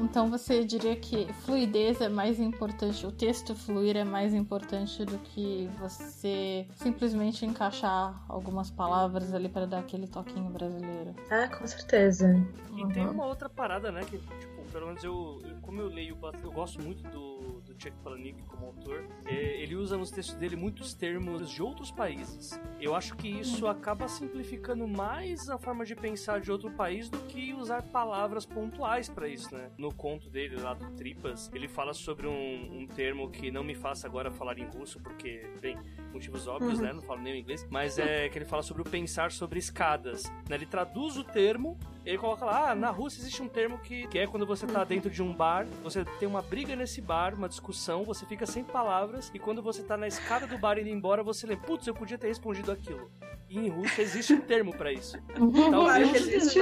Então 0.00 0.30
você 0.30 0.64
diria 0.64 0.96
que 0.96 1.30
fluidez 1.44 2.00
é 2.00 2.08
mais 2.08 2.40
importante, 2.40 3.06
o 3.06 3.12
texto 3.12 3.54
fluir 3.54 3.96
é 3.96 4.04
mais 4.04 4.32
importante 4.34 5.04
do 5.04 5.18
que 5.18 5.68
você 5.78 6.66
simplesmente 6.76 7.44
encaixar 7.44 8.24
algumas 8.28 8.70
palavras 8.70 9.34
ali 9.34 9.48
para 9.48 9.66
dar 9.66 9.80
aquele 9.80 10.06
toquinho 10.06 10.50
brasileiro. 10.50 11.14
Ah, 11.30 11.48
com 11.48 11.66
certeza. 11.66 12.34
E 12.76 12.92
tem 12.92 13.06
uma 13.06 13.26
outra 13.26 13.48
parada, 13.48 13.92
né? 13.92 14.00
Que, 14.00 14.18
tipo, 14.18 14.62
pelo 14.72 14.86
menos 14.86 15.04
eu, 15.04 15.40
como 15.62 15.80
eu 15.80 15.88
leio, 15.88 16.16
eu 16.42 16.50
gosto 16.50 16.80
muito 16.82 17.02
do, 17.10 17.59
do 17.72 17.80
Chuck 17.80 17.96
Palahniuk 18.02 18.42
como 18.44 18.66
autor, 18.66 19.04
é, 19.24 19.62
ele 19.62 19.76
usa 19.76 19.96
nos 19.96 20.10
textos 20.10 20.36
dele 20.36 20.56
muitos 20.56 20.92
termos 20.92 21.50
de 21.50 21.62
outros 21.62 21.90
países. 21.90 22.60
Eu 22.80 22.94
acho 22.94 23.16
que 23.16 23.28
isso 23.28 23.66
acaba 23.66 24.08
simplificando 24.08 24.86
mais 24.86 25.48
a 25.48 25.58
forma 25.58 25.84
de 25.84 25.94
pensar 25.94 26.40
de 26.40 26.50
outro 26.50 26.70
país 26.72 27.08
do 27.08 27.18
que 27.20 27.54
usar 27.54 27.82
palavras 27.82 28.44
pontuais 28.44 29.08
para 29.08 29.28
isso, 29.28 29.54
né? 29.54 29.70
No 29.78 29.94
conto 29.94 30.28
dele 30.28 30.56
lá 30.56 30.74
do 30.74 30.90
Tripas, 30.92 31.50
ele 31.54 31.68
fala 31.68 31.94
sobre 31.94 32.26
um, 32.26 32.80
um 32.80 32.86
termo 32.86 33.30
que 33.30 33.50
não 33.50 33.62
me 33.62 33.74
faça 33.74 34.06
agora 34.06 34.30
falar 34.30 34.58
em 34.58 34.66
russo, 34.66 35.00
porque, 35.00 35.48
bem, 35.60 35.78
motivos 36.12 36.46
óbvios, 36.46 36.78
uhum. 36.78 36.84
né? 36.84 36.92
Não 36.92 37.02
falo 37.02 37.20
nem 37.20 37.34
o 37.34 37.36
inglês, 37.36 37.66
mas 37.70 37.98
é 37.98 38.28
que 38.28 38.38
ele 38.38 38.44
fala 38.44 38.62
sobre 38.62 38.82
o 38.82 38.84
pensar 38.84 39.30
sobre 39.30 39.58
escadas. 39.58 40.24
Né? 40.48 40.56
Ele 40.56 40.66
traduz 40.66 41.16
o 41.16 41.24
termo 41.24 41.78
ele 42.04 42.18
coloca 42.18 42.44
lá, 42.44 42.70
ah, 42.70 42.74
na 42.74 42.90
Rússia 42.90 43.20
existe 43.20 43.42
um 43.42 43.48
termo 43.48 43.78
que, 43.78 44.06
que 44.08 44.18
é 44.18 44.26
quando 44.26 44.46
você 44.46 44.66
tá 44.66 44.84
dentro 44.84 45.10
de 45.10 45.22
um 45.22 45.34
bar, 45.34 45.66
você 45.82 46.04
tem 46.18 46.28
uma 46.28 46.42
briga 46.42 46.74
nesse 46.74 47.00
bar, 47.00 47.34
uma 47.34 47.48
discussão, 47.48 48.04
você 48.04 48.24
fica 48.26 48.46
sem 48.46 48.64
palavras, 48.64 49.30
e 49.34 49.38
quando 49.38 49.62
você 49.62 49.82
tá 49.82 49.96
na 49.96 50.08
escada 50.08 50.46
do 50.46 50.58
bar 50.58 50.78
indo 50.78 50.88
embora, 50.88 51.22
você 51.22 51.46
lembra, 51.46 51.66
putz, 51.66 51.86
eu 51.86 51.94
podia 51.94 52.18
ter 52.18 52.28
respondido 52.28 52.72
aquilo. 52.72 53.10
E 53.48 53.58
em 53.58 53.68
Rússia 53.68 54.02
existe 54.02 54.32
um 54.32 54.40
termo 54.40 54.72
para 54.72 54.92
isso. 54.92 55.18
Talvez, 55.34 55.70
claro 55.70 56.08
que 56.08 56.16
existe. 56.16 56.58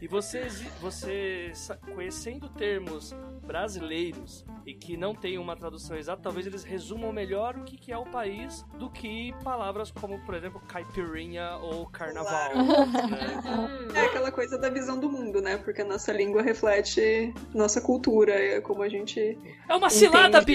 E 0.00 0.06
você, 0.06 0.46
você 0.78 1.52
conhecendo 1.94 2.50
termos 2.50 3.14
brasileiros 3.52 4.46
e 4.64 4.72
que 4.72 4.96
não 4.96 5.14
tem 5.14 5.36
uma 5.36 5.54
tradução 5.54 5.94
exata, 5.94 6.22
talvez 6.22 6.46
eles 6.46 6.64
resumam 6.64 7.12
melhor 7.12 7.54
o 7.54 7.64
que, 7.64 7.76
que 7.76 7.92
é 7.92 7.98
o 7.98 8.04
país 8.04 8.64
do 8.78 8.88
que 8.88 9.34
palavras 9.44 9.90
como, 9.90 10.18
por 10.24 10.34
exemplo, 10.34 10.58
caipirinha 10.66 11.56
ou 11.56 11.84
carnaval. 11.86 12.50
Claro. 12.50 13.10
Né? 13.10 13.92
É 13.94 14.06
aquela 14.06 14.32
coisa 14.32 14.56
da 14.56 14.70
visão 14.70 14.98
do 14.98 15.10
mundo, 15.10 15.42
né? 15.42 15.58
Porque 15.58 15.82
a 15.82 15.84
nossa 15.84 16.12
língua 16.12 16.40
reflete 16.40 17.34
nossa 17.52 17.80
cultura, 17.80 18.32
é 18.32 18.60
como 18.60 18.82
a 18.82 18.88
gente. 18.88 19.36
É 19.68 19.74
uma 19.74 19.90
cilada! 19.90 20.40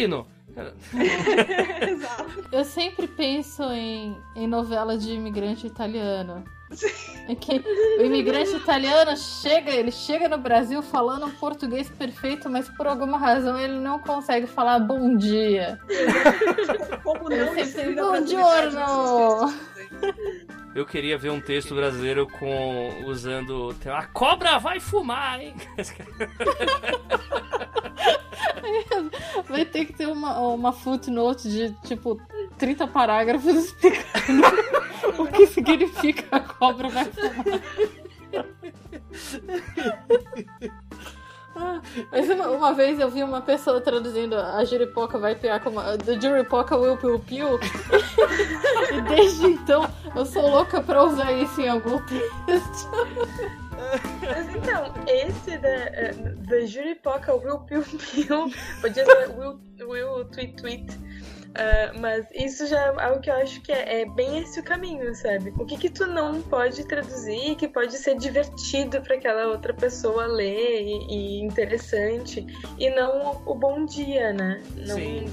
Exato. 1.88 2.49
Eu 2.51 2.65
sempre 2.65 3.07
penso 3.07 3.62
em, 3.63 4.17
em 4.36 4.47
novela 4.47 4.97
de 4.97 5.12
imigrante 5.12 5.67
italiano. 5.67 6.43
É 7.30 7.36
que 7.36 7.63
o 7.97 8.01
imigrante 8.03 8.56
italiano 8.56 9.15
chega, 9.15 9.71
ele 9.71 9.91
chega 9.91 10.27
no 10.27 10.38
Brasil 10.38 10.82
falando 10.82 11.25
um 11.25 11.32
português 11.32 11.89
perfeito, 11.89 12.49
mas 12.49 12.67
por 12.67 12.88
alguma 12.88 13.17
razão 13.17 13.58
ele 13.58 13.80
não 13.80 13.99
consegue 13.99 14.47
falar 14.47 14.80
bom 14.80 15.15
dia. 15.15 15.80
Como 17.03 17.30
não? 17.30 17.53
Sempre, 17.65 17.95
bom 17.95 18.25
giorno! 18.25 19.53
Eu 20.75 20.86
queria 20.86 21.17
ver 21.17 21.32
um 21.32 21.39
texto 21.39 21.73
brasileiro 21.73 22.27
com 22.27 23.03
usando 23.06 23.73
a 23.86 24.06
cobra 24.06 24.60
vai 24.60 24.80
fumar, 24.80 25.41
hein? 25.41 25.56
Vai 29.47 29.65
ter 29.65 29.86
que 29.86 29.93
ter 29.93 30.08
uma, 30.08 30.39
uma 30.39 30.73
footnote 30.73 31.49
de 31.49 31.71
tipo 31.86 32.19
30 32.58 32.88
parágrafos 32.88 33.56
explicando 33.56 34.43
o 35.17 35.27
que 35.27 35.47
significa 35.47 36.37
a 36.37 36.39
cobra 36.39 36.89
vai 36.89 37.05
fumar. 37.05 37.61
Ah, 41.59 41.81
mas 42.11 42.29
uma, 42.29 42.49
uma, 42.49 42.73
vez 42.73 42.99
eu 42.99 43.09
vi 43.09 43.23
uma 43.23 43.41
pessoa 43.41 43.81
traduzindo 43.81 44.35
a 44.35 44.63
jiripoca 44.63 45.17
vai 45.17 45.33
piar 45.33 45.59
como 45.59 45.81
The 45.97 46.19
jiripoca 46.19 46.77
will 46.77 46.97
piu 46.97 47.19
piu 47.19 47.47
e 48.95 49.01
desde 49.01 49.47
então 49.47 49.89
eu 50.15 50.23
sou 50.23 50.47
louca 50.47 50.83
pra 50.83 51.03
usar 51.03 51.31
isso 51.31 51.59
em 51.59 51.67
algum 51.67 51.97
texto. 52.05 52.91
Mas 54.21 54.55
então, 54.55 54.93
esse 55.07 55.57
da 55.57 55.69
uh, 55.69 56.47
The 56.47 56.67
jiripoca 56.67 57.33
will 57.33 57.59
piu 57.61 57.81
piu 57.81 58.51
podia 58.79 59.05
ser 59.05 59.29
will, 59.35 59.59
will 59.79 60.25
tweet 60.25 60.61
tweet 60.61 60.85
Uh, 61.49 61.99
mas 61.99 62.27
isso 62.33 62.67
já 62.67 62.79
é 62.79 63.03
algo 63.03 63.21
que 63.21 63.29
eu 63.29 63.36
acho 63.36 63.62
que 63.62 63.71
é, 63.71 64.01
é, 64.01 64.05
bem 64.05 64.39
esse 64.39 64.60
o 64.60 64.63
caminho, 64.63 65.13
sabe? 65.15 65.53
O 65.57 65.65
que 65.65 65.77
que 65.77 65.89
tu 65.89 66.05
não 66.05 66.41
pode 66.41 66.86
traduzir 66.86 67.55
que 67.55 67.67
pode 67.67 67.97
ser 67.97 68.17
divertido 68.17 69.01
para 69.01 69.15
aquela 69.15 69.47
outra 69.47 69.73
pessoa 69.73 70.25
ler 70.27 70.81
e, 70.81 71.07
e, 71.10 71.41
interessante 71.41 72.45
e 72.77 72.89
não 72.91 73.43
o, 73.45 73.51
o 73.51 73.55
bom 73.55 73.86
dia, 73.86 74.33
né? 74.33 74.62
Não... 74.75 74.95
Sim. 74.95 75.25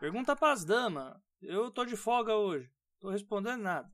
Pergunta 0.00 0.36
pras 0.36 0.66
damas. 0.66 1.16
Eu 1.40 1.70
tô 1.70 1.84
de 1.84 1.96
folga 1.96 2.34
hoje. 2.34 2.73
Tô 3.04 3.10
respondendo 3.10 3.60
nada. 3.60 3.86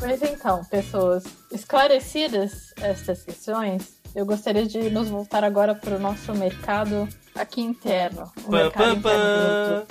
Mas 0.00 0.22
então, 0.22 0.64
pessoas, 0.64 1.22
esclarecidas 1.52 2.74
estas 2.78 3.22
questões, 3.22 4.02
eu 4.12 4.26
gostaria 4.26 4.66
de 4.66 4.90
nos 4.90 5.08
voltar 5.08 5.44
agora 5.44 5.72
para 5.72 5.94
o 5.94 6.00
nosso 6.00 6.34
mercado 6.34 7.08
aqui 7.32 7.60
interno. 7.60 8.32
O 8.38 8.50
pã, 8.50 8.62
mercado 8.64 9.00
pã, 9.00 9.12
interno 9.12 9.86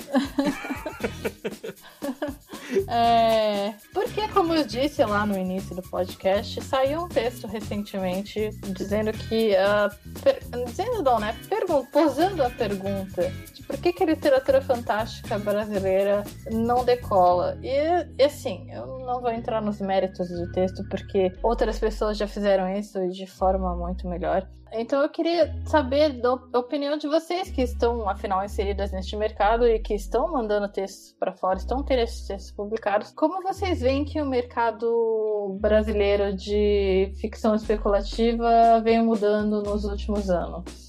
É, 2.90 3.74
porque, 4.08 4.28
como 4.30 4.54
eu 4.54 4.66
disse 4.66 5.04
lá 5.04 5.26
no 5.26 5.38
início 5.38 5.76
do 5.76 5.82
podcast, 5.82 6.62
saiu 6.62 7.04
um 7.04 7.10
texto 7.10 7.46
recentemente 7.46 8.50
dizendo 8.74 9.12
que. 9.12 9.52
Uh, 9.52 10.22
per, 10.22 10.40
dizendo 10.66 11.04
não, 11.04 11.20
né? 11.20 11.36
Pergun 11.50 11.86
posando 11.88 12.42
a 12.44 12.50
pergunta 12.50 13.30
de 13.54 13.64
por 13.64 13.78
que, 13.78 13.92
que 13.92 14.04
a 14.04 14.06
literatura 14.06 14.62
fantástica 14.62 15.38
brasileira 15.38 16.24
não 16.50 16.86
decola. 16.86 17.58
E, 17.62 18.08
e 18.18 18.24
assim, 18.24 18.72
eu 18.72 19.00
não 19.00 19.22
vou 19.22 19.32
entrar 19.32 19.62
nos 19.62 19.82
méritos 19.82 20.30
do 20.30 20.50
texto 20.52 20.88
porque 20.90 21.34
outras 21.44 21.78
pessoas 21.78 22.18
já 22.18 22.28
fizeram 22.28 22.74
isso 22.74 23.10
de 23.10 23.28
forma 23.28 23.76
muito 23.76 24.08
melhor. 24.08 24.48
Então 24.72 25.02
eu 25.02 25.10
queria 25.10 25.54
saber 25.66 26.14
da 26.22 26.34
opinião 26.34 26.98
de 26.98 27.08
vocês 27.08 27.50
que 27.50 27.62
estão, 27.62 28.08
afinal, 28.10 28.44
inseridas 28.44 28.92
neste 28.92 29.16
mercado 29.16 29.68
e 29.68 29.80
que 29.80 29.94
estão 29.94 30.32
mandando 30.32 30.68
textos 30.70 31.16
para 31.20 31.34
fora, 31.34 31.58
estão 31.58 31.84
tendo 31.84 32.02
esses 32.02 32.28
textos 32.28 32.52
publicados. 32.52 33.12
Como 33.12 33.42
vocês 33.42 33.82
veem 33.82 34.06
que 34.06 34.22
o 34.22 34.26
mercado 34.26 35.58
brasileiro 35.60 36.36
de 36.36 37.12
ficção 37.20 37.56
especulativa 37.56 38.82
vem 38.84 39.02
mudando 39.02 39.64
nos 39.64 39.86
últimos 39.86 40.30
anos? 40.30 40.88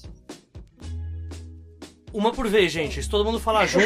Uma 2.13 2.31
por 2.31 2.47
vez, 2.47 2.71
gente. 2.71 3.01
Se 3.01 3.09
todo 3.09 3.23
mundo 3.23 3.39
falar 3.39 3.65
junto, 3.65 3.85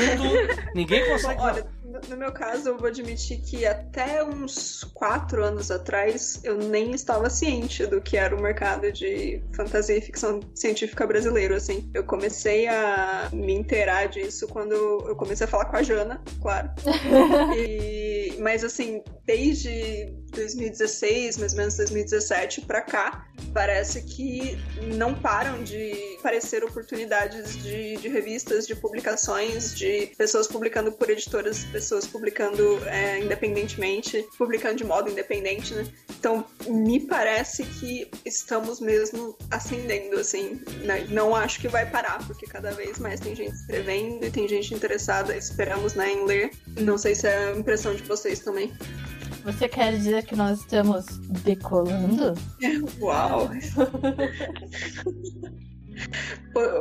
ninguém 0.74 1.06
consegue. 1.10 1.42
Olha, 1.42 1.68
no 2.10 2.18
meu 2.18 2.32
caso, 2.32 2.70
eu 2.70 2.78
vou 2.78 2.88
admitir 2.88 3.42
que 3.42 3.66
até 3.66 4.24
uns 4.24 4.84
quatro 4.94 5.44
anos 5.44 5.70
atrás 5.70 6.40
eu 6.44 6.58
nem 6.58 6.92
estava 6.92 7.30
ciente 7.30 7.86
do 7.86 8.02
que 8.02 8.18
era 8.18 8.36
o 8.36 8.42
mercado 8.42 8.92
de 8.92 9.42
fantasia 9.56 9.98
e 9.98 10.02
ficção 10.02 10.40
científica 10.56 11.06
brasileiro, 11.06 11.56
assim. 11.56 11.90
Eu 11.94 12.04
comecei 12.04 12.68
a 12.68 13.30
me 13.32 13.54
inteirar 13.54 14.08
disso 14.08 14.48
quando 14.48 14.74
eu 14.74 15.16
comecei 15.16 15.46
a 15.46 15.50
falar 15.50 15.66
com 15.66 15.78
a 15.78 15.84
Jana, 15.84 16.22
claro. 16.42 16.70
e, 17.58 18.36
mas 18.40 18.64
assim, 18.64 19.02
desde 19.26 20.14
2016, 20.32 21.38
mais 21.38 21.54
ou 21.54 21.60
menos 21.60 21.78
2017 21.78 22.62
para 22.62 22.82
cá, 22.82 23.28
parece 23.54 24.02
que 24.04 24.58
não 24.96 25.14
param 25.14 25.64
de 25.64 26.18
aparecer 26.20 26.64
oportunidades 26.64 27.62
de, 27.62 27.98
de, 27.98 28.08
revistas, 28.08 28.66
de 28.66 28.76
publicações, 28.76 29.76
de 29.76 30.08
pessoas 30.18 30.48
publicando 30.48 30.92
por 30.92 31.10
editoras, 31.10 31.66
pessoas 31.84 32.08
publicando 32.08 32.80
é, 32.88 33.20
independentemente, 33.20 34.26
publicando 34.38 34.78
de 34.78 34.86
modo 34.86 35.10
independente, 35.10 35.74
né? 35.74 35.86
Então, 36.18 36.46
me 36.70 37.02
parece 37.02 37.66
que 37.66 38.10
estamos 38.24 38.80
mesmo 38.80 39.36
ascendendo, 39.52 40.18
assim. 40.18 40.62
Né? 40.86 41.06
Não 41.10 41.36
acho 41.36 41.60
que 41.60 41.68
vai 41.68 41.86
parar, 41.86 42.26
porque 42.26 42.48
cada 42.48 42.72
vez 42.72 43.00
mais 43.00 43.20
tem 43.20 43.36
gente 43.36 43.54
escrevendo 43.54 44.26
e 44.26 44.32
tem 44.32 44.48
gente 44.48 44.74
interessada, 44.74 45.36
esperamos, 45.36 45.94
né, 45.94 46.14
em 46.14 46.26
ler. 46.26 46.52
Não 46.80 46.98
sei 46.98 47.16
se 47.16 47.28
é 47.28 47.50
a 47.50 47.58
impressão 47.58 47.94
de 47.94 48.04
vocês 48.04 48.40
também. 48.40 48.72
Você 49.44 49.68
quer 49.68 49.92
dizer 49.92 50.24
que 50.24 50.38
nós 50.38 50.62
estamos 50.62 51.06
decolando? 51.44 52.34
Uau! 53.02 53.50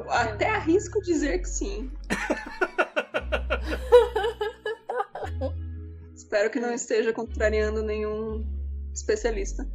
Até 0.09 0.49
arrisco 0.49 1.03
dizer 1.03 1.41
que 1.41 1.49
sim. 1.49 1.91
Espero 6.33 6.49
que 6.49 6.61
não 6.61 6.73
esteja 6.73 7.13
contrariando 7.13 7.83
nenhum 7.83 8.43
especialista. 8.91 9.69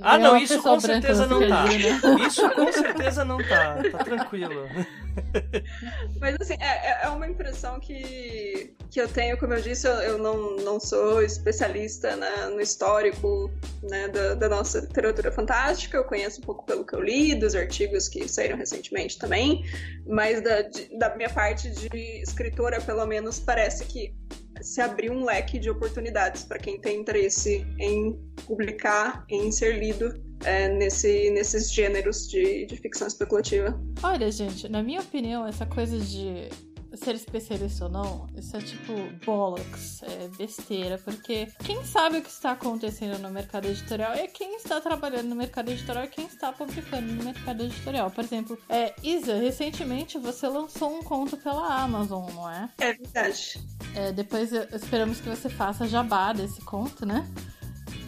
Ah, 0.00 0.16
não, 0.16 0.38
isso 0.38 0.62
com 0.62 0.80
certeza 0.80 1.26
não 1.26 1.46
tá. 1.46 1.64
Né? 1.64 2.26
Isso 2.26 2.50
com 2.50 2.72
certeza 2.72 3.26
não 3.26 3.36
tá. 3.36 3.76
Tá 3.92 3.98
tranquilo. 3.98 4.66
Mas 6.20 6.36
assim, 6.40 6.54
é, 6.60 7.04
é 7.04 7.08
uma 7.08 7.28
impressão 7.28 7.78
que, 7.80 8.74
que 8.90 9.00
eu 9.00 9.08
tenho, 9.08 9.38
como 9.38 9.54
eu 9.54 9.60
disse, 9.60 9.86
eu, 9.86 9.94
eu 9.94 10.18
não, 10.18 10.56
não 10.56 10.80
sou 10.80 11.22
especialista 11.22 12.16
né, 12.16 12.46
no 12.46 12.60
histórico 12.60 13.50
né, 13.82 14.08
da, 14.08 14.34
da, 14.34 14.48
nossa 14.48 14.80
literatura 14.80 15.30
fantástica, 15.30 15.96
eu 15.96 16.04
conheço 16.04 16.40
um 16.40 16.44
pouco 16.44 16.64
pelo 16.64 16.84
que 16.84 16.94
eu 16.94 17.00
li, 17.00 17.34
dos 17.34 17.54
artigos 17.54 18.08
que 18.08 18.28
saíram 18.28 18.56
recentemente 18.56 19.18
também, 19.18 19.64
mas 20.06 20.40
da, 20.42 20.62
de, 20.62 20.96
da 20.98 21.14
minha 21.16 21.30
parte 21.30 21.70
de 21.70 22.22
escritora, 22.22 22.80
pelo 22.80 23.04
menos, 23.06 23.38
parece 23.38 23.84
que 23.84 24.14
se 24.60 24.80
abriu 24.80 25.12
um 25.12 25.24
leque 25.24 25.58
de 25.58 25.68
oportunidades 25.68 26.44
para 26.44 26.58
quem 26.58 26.80
tem 26.80 27.00
interesse 27.00 27.66
em 27.78 28.12
publicar, 28.46 29.24
em 29.28 29.50
ser 29.50 29.78
lido 29.78 30.14
é, 30.44 30.68
nesse, 30.68 31.30
nesses 31.30 31.72
gêneros 31.72 32.28
de, 32.28 32.66
de 32.66 32.76
ficção 32.76 33.06
especulativa. 33.06 33.78
Olha, 34.02 34.30
gente, 34.30 34.68
na 34.68 34.82
minha 34.82 35.00
opinião, 35.00 35.46
essa 35.46 35.66
coisa 35.66 35.98
de 35.98 36.48
ser 36.96 37.14
especialista 37.14 37.84
ou 37.84 37.90
não, 37.90 38.26
isso 38.36 38.56
é 38.56 38.60
tipo 38.60 38.92
bollocks, 39.24 40.02
é 40.02 40.28
besteira, 40.36 40.98
porque 40.98 41.48
quem 41.64 41.82
sabe 41.84 42.18
o 42.18 42.22
que 42.22 42.28
está 42.28 42.52
acontecendo 42.52 43.18
no 43.18 43.30
mercado 43.30 43.66
editorial 43.66 44.12
é 44.12 44.26
quem 44.26 44.56
está 44.56 44.80
trabalhando 44.80 45.28
no 45.28 45.34
mercado 45.34 45.70
editorial 45.70 46.04
e 46.04 46.08
quem 46.08 46.26
está 46.26 46.52
publicando 46.52 47.12
no 47.12 47.24
mercado 47.24 47.62
editorial. 47.62 48.10
Por 48.10 48.24
exemplo, 48.24 48.58
é, 48.68 48.94
Isa, 49.02 49.36
recentemente 49.36 50.18
você 50.18 50.46
lançou 50.48 50.94
um 50.94 51.02
conto 51.02 51.36
pela 51.36 51.82
Amazon, 51.82 52.30
não 52.34 52.50
é? 52.50 52.68
É 52.78 52.92
verdade. 52.92 53.58
É, 53.94 54.12
depois 54.12 54.52
esperamos 54.52 55.20
que 55.20 55.28
você 55.28 55.48
faça 55.48 55.86
jabá 55.86 56.32
desse 56.32 56.60
conto, 56.62 57.06
né? 57.06 57.26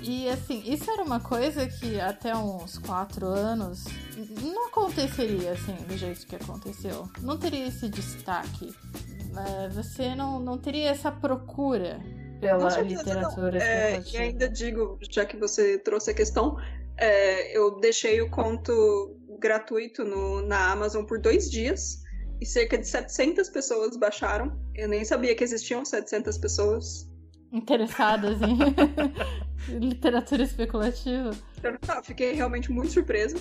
E 0.07 0.29
assim, 0.29 0.63
isso 0.67 0.91
era 0.91 1.03
uma 1.03 1.19
coisa 1.19 1.67
que 1.67 1.99
até 1.99 2.37
uns 2.37 2.79
quatro 2.79 3.27
anos 3.27 3.85
não 4.43 4.69
aconteceria 4.69 5.53
assim, 5.53 5.75
do 5.89 5.97
jeito 5.97 6.27
que 6.27 6.37
aconteceu. 6.37 7.09
Não 7.23 7.39
teria 7.39 7.67
esse 7.67 7.89
destaque. 7.89 8.75
É, 9.37 9.69
você 9.71 10.15
não, 10.15 10.39
não 10.39 10.59
teria 10.59 10.91
essa 10.91 11.11
procura 11.11 11.99
pela 12.39 12.81
literatura. 12.83 13.63
É, 13.63 14.03
e 14.13 14.17
ainda 14.19 14.49
digo, 14.49 14.99
já 15.11 15.25
que 15.25 15.39
você 15.39 15.79
trouxe 15.79 16.11
a 16.11 16.15
questão, 16.15 16.59
é, 16.99 17.57
eu 17.57 17.81
deixei 17.81 18.21
o 18.21 18.31
conto 18.31 19.17
gratuito 19.39 20.05
no, 20.05 20.43
na 20.43 20.71
Amazon 20.71 21.05
por 21.05 21.19
dois 21.19 21.51
dias 21.51 22.03
e 22.41 22.47
cerca 22.47 22.77
de 22.77 22.87
700 22.87 23.49
pessoas 23.49 23.97
baixaram. 23.97 24.55
Eu 24.75 24.87
nem 24.87 25.03
sabia 25.03 25.35
que 25.35 25.43
existiam 25.43 25.83
700 25.83 26.37
pessoas 26.37 27.09
interessadas 27.55 28.39
em 28.43 29.79
literatura 29.79 30.43
especulativa. 30.43 31.31
Eu 31.63 31.73
não, 31.73 32.03
fiquei 32.03 32.33
realmente 32.33 32.71
muito 32.71 32.93
surpresa. 32.93 33.37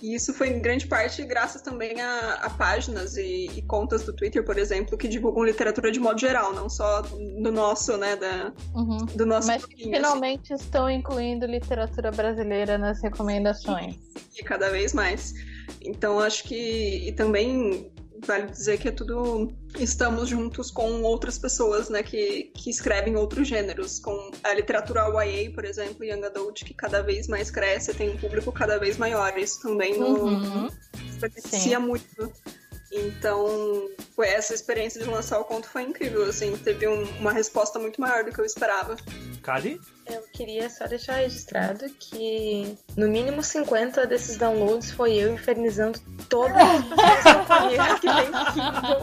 E 0.00 0.14
isso 0.14 0.32
foi 0.32 0.50
em 0.50 0.60
grande 0.60 0.86
parte 0.86 1.22
graças 1.24 1.62
também 1.62 2.00
a, 2.00 2.34
a 2.42 2.50
páginas 2.50 3.16
e, 3.16 3.50
e, 3.56 3.62
contas 3.62 4.04
do 4.04 4.14
Twitter, 4.14 4.44
por 4.44 4.56
exemplo, 4.56 4.96
que 4.96 5.08
divulgam 5.08 5.44
literatura 5.44 5.90
de 5.90 5.98
modo 5.98 6.18
geral, 6.18 6.54
não 6.54 6.68
só 6.68 7.02
do 7.02 7.50
nosso, 7.50 7.96
né, 7.96 8.14
da, 8.14 8.52
uhum. 8.72 9.04
do 9.16 9.26
nosso 9.26 9.48
Mas 9.48 9.64
assim. 9.64 9.76
finalmente 9.76 10.52
assim. 10.52 10.64
estão 10.64 10.88
incluindo 10.88 11.44
literatura 11.44 12.12
brasileira 12.12 12.78
nas 12.78 13.02
recomendações. 13.02 13.96
E, 14.36 14.40
e 14.40 14.44
cada 14.44 14.70
vez 14.70 14.94
mais. 14.94 15.34
Então 15.82 16.20
acho 16.20 16.44
que 16.44 17.08
e 17.08 17.12
também 17.12 17.90
vale 18.24 18.46
dizer 18.46 18.78
que 18.78 18.88
é 18.88 18.90
tudo 18.90 19.52
estamos 19.78 20.28
juntos 20.28 20.70
com 20.70 21.02
outras 21.02 21.38
pessoas, 21.38 21.88
né, 21.88 22.02
que, 22.02 22.50
que 22.54 22.70
escrevem 22.70 23.16
outros 23.16 23.46
gêneros, 23.46 23.98
com 23.98 24.30
a 24.42 24.54
literatura 24.54 25.02
YA, 25.24 25.50
por 25.52 25.64
exemplo, 25.64 26.04
Young 26.04 26.24
Adult, 26.24 26.64
que 26.64 26.74
cada 26.74 27.02
vez 27.02 27.28
mais 27.28 27.50
cresce, 27.50 27.94
tem 27.94 28.10
um 28.10 28.16
público 28.16 28.52
cada 28.52 28.78
vez 28.78 28.96
maior. 28.96 29.36
Isso 29.38 29.60
também 29.62 30.00
uhum. 30.02 30.68
beneficia 31.20 31.78
muito. 31.78 32.32
Então, 32.92 33.88
foi 34.16 34.26
essa 34.28 34.52
experiência 34.52 35.00
de 35.00 35.08
lançar 35.08 35.38
o 35.38 35.44
conto 35.44 35.68
foi 35.68 35.82
incrível, 35.82 36.24
assim, 36.24 36.56
teve 36.56 36.88
um, 36.88 37.04
uma 37.18 37.32
resposta 37.32 37.78
muito 37.78 38.00
maior 38.00 38.24
do 38.24 38.32
que 38.32 38.40
eu 38.40 38.44
esperava. 38.44 38.96
Kali? 39.42 39.80
Eu 40.06 40.22
queria 40.32 40.68
só 40.68 40.88
deixar 40.88 41.14
registrado 41.16 41.88
que 42.00 42.76
no 42.96 43.08
mínimo 43.08 43.44
50 43.44 44.06
desses 44.06 44.36
downloads 44.36 44.90
foi 44.90 45.14
eu 45.14 45.32
infernizando 45.32 46.00
todas 46.28 46.56
as 46.56 46.84
pessoas 46.84 47.22
que 47.22 47.28
eu 47.28 47.44
conheço 47.46 48.00
que 48.00 48.08
tem 48.08 48.32
Kindle. 48.52 49.00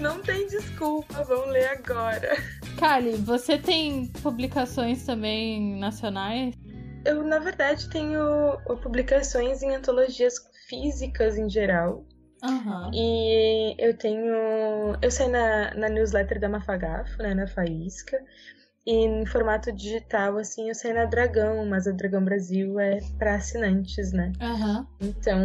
Não 0.00 0.20
tem 0.22 0.46
desculpa, 0.48 1.22
vamos 1.24 1.50
ler 1.50 1.68
agora. 1.68 2.36
Kali, 2.78 3.16
você 3.16 3.56
tem 3.56 4.06
publicações 4.22 5.04
também 5.04 5.78
nacionais? 5.78 6.54
Eu, 7.08 7.24
na 7.24 7.38
verdade, 7.38 7.88
tenho 7.88 8.58
publicações 8.82 9.62
em 9.62 9.74
antologias 9.74 10.34
físicas 10.68 11.38
em 11.38 11.48
geral. 11.48 12.04
Uhum. 12.44 12.90
E 12.92 13.74
eu 13.78 13.96
tenho. 13.96 14.94
Eu 15.00 15.10
saí 15.10 15.28
na, 15.28 15.74
na 15.74 15.88
newsletter 15.88 16.38
da 16.38 16.50
Mafagafo, 16.50 17.22
né, 17.22 17.32
na 17.32 17.46
Faísca. 17.46 18.22
E 18.86 18.92
em 18.92 19.24
formato 19.24 19.72
digital, 19.72 20.36
assim, 20.36 20.68
eu 20.68 20.74
saí 20.74 20.92
na 20.92 21.06
Dragão, 21.06 21.64
mas 21.64 21.86
a 21.86 21.92
Dragão 21.92 22.22
Brasil 22.22 22.78
é 22.78 22.98
para 23.18 23.36
assinantes, 23.36 24.12
né? 24.12 24.32
Uhum. 24.40 24.86
Então, 25.00 25.40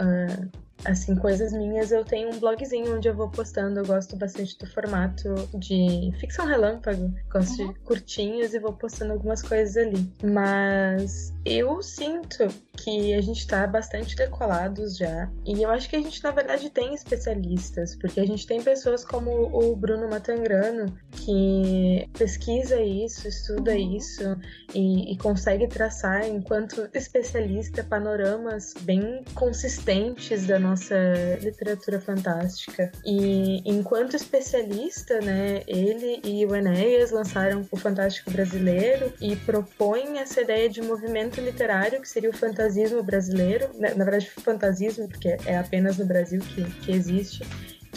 uh, 0.00 0.63
assim, 0.84 1.14
coisas 1.16 1.52
minhas, 1.52 1.90
eu 1.90 2.04
tenho 2.04 2.30
um 2.30 2.38
blogzinho 2.38 2.96
onde 2.96 3.08
eu 3.08 3.14
vou 3.14 3.28
postando. 3.28 3.80
Eu 3.80 3.86
gosto 3.86 4.16
bastante 4.16 4.56
do 4.58 4.66
formato 4.66 5.34
de 5.58 6.12
ficção 6.20 6.46
relâmpago. 6.46 7.12
Gosto 7.30 7.62
uhum. 7.62 7.72
de 7.72 7.78
curtinhos 7.80 8.54
e 8.54 8.58
vou 8.58 8.72
postando 8.72 9.12
algumas 9.12 9.42
coisas 9.42 9.76
ali. 9.76 10.12
Mas 10.22 11.34
eu 11.44 11.82
sinto 11.82 12.46
que 12.76 13.14
a 13.14 13.20
gente 13.20 13.46
tá 13.46 13.66
bastante 13.66 14.16
decolados 14.16 14.96
já. 14.96 15.30
E 15.44 15.62
eu 15.62 15.70
acho 15.70 15.88
que 15.88 15.96
a 15.96 16.00
gente, 16.00 16.22
na 16.22 16.30
verdade, 16.30 16.70
tem 16.70 16.94
especialistas, 16.94 17.96
porque 17.96 18.20
a 18.20 18.26
gente 18.26 18.46
tem 18.46 18.62
pessoas 18.62 19.04
como 19.04 19.30
o 19.30 19.76
Bruno 19.76 20.08
Matangrano, 20.08 20.94
que 21.12 22.08
pesquisa 22.16 22.80
isso, 22.80 23.28
estuda 23.28 23.72
uhum. 23.72 23.96
isso 23.96 24.36
e, 24.74 25.12
e 25.12 25.16
consegue 25.18 25.66
traçar, 25.66 26.26
enquanto 26.28 26.88
especialista, 26.92 27.82
panoramas 27.84 28.74
bem 28.80 29.24
consistentes 29.34 30.46
da 30.46 30.58
nossa 30.58 30.96
literatura 31.40 32.00
fantástica. 32.00 32.90
E 33.04 33.62
enquanto 33.64 34.16
especialista, 34.16 35.20
né, 35.20 35.62
ele 35.66 36.20
e 36.24 36.44
o 36.46 36.54
Enéas 36.54 37.10
lançaram 37.10 37.66
o 37.70 37.76
Fantástico 37.76 38.30
Brasileiro 38.30 39.12
e 39.20 39.36
propõem 39.36 40.18
essa 40.18 40.40
ideia 40.40 40.68
de 40.68 40.82
movimento 40.82 41.40
literário 41.40 42.00
que 42.00 42.08
seria 42.08 42.30
o 42.30 42.36
fantasismo 42.64 43.02
brasileiro, 43.02 43.68
na, 43.74 43.88
né, 43.88 43.94
na 43.94 44.04
verdade 44.04 44.30
fantasismo 44.30 45.08
porque 45.08 45.36
é 45.46 45.58
apenas 45.58 45.98
no 45.98 46.06
Brasil 46.06 46.40
que, 46.40 46.64
que 46.80 46.92
existe 46.92 47.44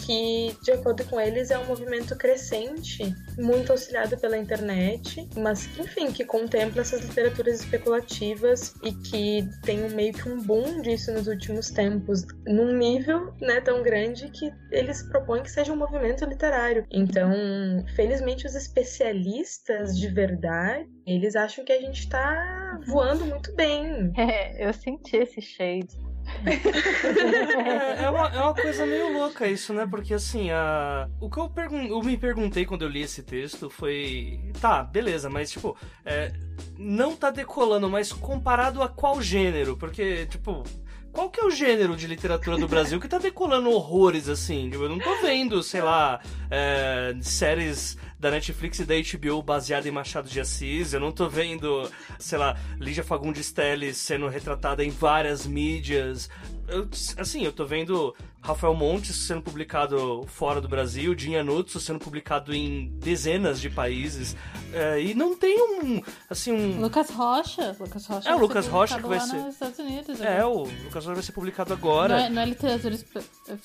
que, 0.08 0.56
de 0.62 0.72
acordo 0.72 1.04
com 1.04 1.20
eles, 1.20 1.50
é 1.50 1.58
um 1.58 1.66
movimento 1.66 2.16
crescente, 2.16 3.14
muito 3.38 3.70
auxiliado 3.70 4.16
pela 4.16 4.38
internet, 4.38 5.28
mas 5.36 5.68
enfim, 5.78 6.10
que 6.10 6.24
contempla 6.24 6.80
essas 6.80 7.02
literaturas 7.02 7.60
especulativas 7.60 8.74
e 8.82 8.92
que 8.92 9.46
tem 9.64 9.78
meio 9.90 10.14
que 10.14 10.26
um 10.26 10.40
boom 10.40 10.80
disso 10.80 11.12
nos 11.12 11.26
últimos 11.26 11.70
tempos, 11.70 12.24
num 12.46 12.74
nível 12.74 13.34
né, 13.38 13.60
tão 13.60 13.82
grande 13.82 14.30
que 14.30 14.50
eles 14.70 15.02
propõem 15.02 15.42
que 15.42 15.50
seja 15.50 15.74
um 15.74 15.76
movimento 15.76 16.24
literário. 16.24 16.86
Então, 16.90 17.30
felizmente, 17.94 18.46
os 18.46 18.54
especialistas 18.54 19.98
de 19.98 20.08
verdade, 20.08 20.88
eles 21.06 21.36
acham 21.36 21.66
que 21.66 21.72
a 21.72 21.80
gente 21.82 22.00
está 22.00 22.80
voando 22.86 23.26
muito 23.26 23.54
bem. 23.54 24.10
É, 24.18 24.68
eu 24.68 24.72
senti 24.72 25.16
esse 25.16 25.40
shade 25.40 25.96
é, 26.44 28.04
é, 28.04 28.10
uma, 28.10 28.28
é 28.28 28.40
uma 28.40 28.54
coisa 28.54 28.86
meio 28.86 29.12
louca 29.12 29.46
isso, 29.46 29.72
né? 29.72 29.86
Porque 29.86 30.14
assim, 30.14 30.50
a... 30.50 31.08
o 31.20 31.28
que 31.30 31.38
eu, 31.38 31.48
pergun... 31.48 31.86
eu 31.86 32.02
me 32.02 32.16
perguntei 32.16 32.64
quando 32.64 32.82
eu 32.82 32.88
li 32.88 33.02
esse 33.02 33.22
texto 33.22 33.68
foi. 33.70 34.40
Tá, 34.60 34.82
beleza, 34.82 35.28
mas 35.28 35.50
tipo, 35.50 35.76
é... 36.04 36.32
não 36.78 37.16
tá 37.16 37.30
decolando, 37.30 37.88
mas 37.88 38.12
comparado 38.12 38.82
a 38.82 38.88
qual 38.88 39.20
gênero? 39.20 39.76
Porque, 39.76 40.26
tipo. 40.26 40.62
Qual 41.10 41.30
que 41.30 41.40
é 41.40 41.44
o 41.44 41.50
gênero 41.50 41.96
de 41.96 42.06
literatura 42.06 42.58
do 42.58 42.68
Brasil 42.68 43.00
que 43.00 43.08
tá 43.08 43.18
decolando 43.18 43.70
horrores 43.70 44.28
assim? 44.28 44.70
Tipo, 44.70 44.84
eu 44.84 44.88
não 44.90 44.98
tô 44.98 45.16
vendo, 45.22 45.62
sei 45.62 45.80
lá, 45.80 46.20
é... 46.50 47.16
séries 47.22 47.96
da 48.18 48.30
Netflix 48.30 48.80
e 48.80 48.84
da 48.84 48.94
HBO 48.94 49.42
baseada 49.42 49.88
em 49.88 49.92
Machado 49.92 50.28
de 50.28 50.40
Assis. 50.40 50.92
Eu 50.92 51.00
não 51.00 51.12
tô 51.12 51.28
vendo, 51.28 51.90
sei 52.18 52.38
lá, 52.38 52.58
Lígia 52.78 53.04
Fagundes 53.04 53.52
Telles 53.52 53.96
sendo 53.96 54.28
retratada 54.28 54.84
em 54.84 54.90
várias 54.90 55.46
mídias. 55.46 56.28
Eu, 56.68 56.88
assim, 57.16 57.44
eu 57.44 57.52
tô 57.52 57.64
vendo 57.64 58.14
Rafael 58.40 58.74
Montes 58.74 59.16
sendo 59.26 59.42
publicado 59.42 60.24
fora 60.26 60.60
do 60.60 60.68
Brasil, 60.68 61.14
Dinha 61.14 61.42
Nutsu 61.42 61.80
sendo 61.80 61.98
publicado 61.98 62.54
em 62.54 62.88
dezenas 62.98 63.60
de 63.60 63.68
países. 63.68 64.36
É, 64.72 65.00
e 65.00 65.14
não 65.14 65.36
tem 65.36 65.60
um. 65.60 66.02
Assim, 66.30 66.52
um. 66.52 66.80
Lucas 66.80 67.10
Rocha. 67.10 67.76
Lucas 67.78 68.06
Rocha 68.06 68.28
é 68.28 68.34
o 68.34 68.38
Lucas 68.38 68.66
Rocha 68.66 68.96
que 68.96 69.06
vai 69.06 69.20
ser. 69.20 69.36
Nos 69.36 69.54
Estados 69.54 69.78
Unidos, 69.78 70.20
é, 70.20 70.44
o 70.44 70.64
Lucas 70.64 71.04
Rocha 71.04 71.14
vai 71.14 71.22
ser 71.22 71.32
publicado 71.32 71.72
agora. 71.72 72.16
Não 72.16 72.24
é, 72.24 72.30
não 72.30 72.42
é 72.42 72.46
literatura 72.46 72.94
espe 72.94 73.20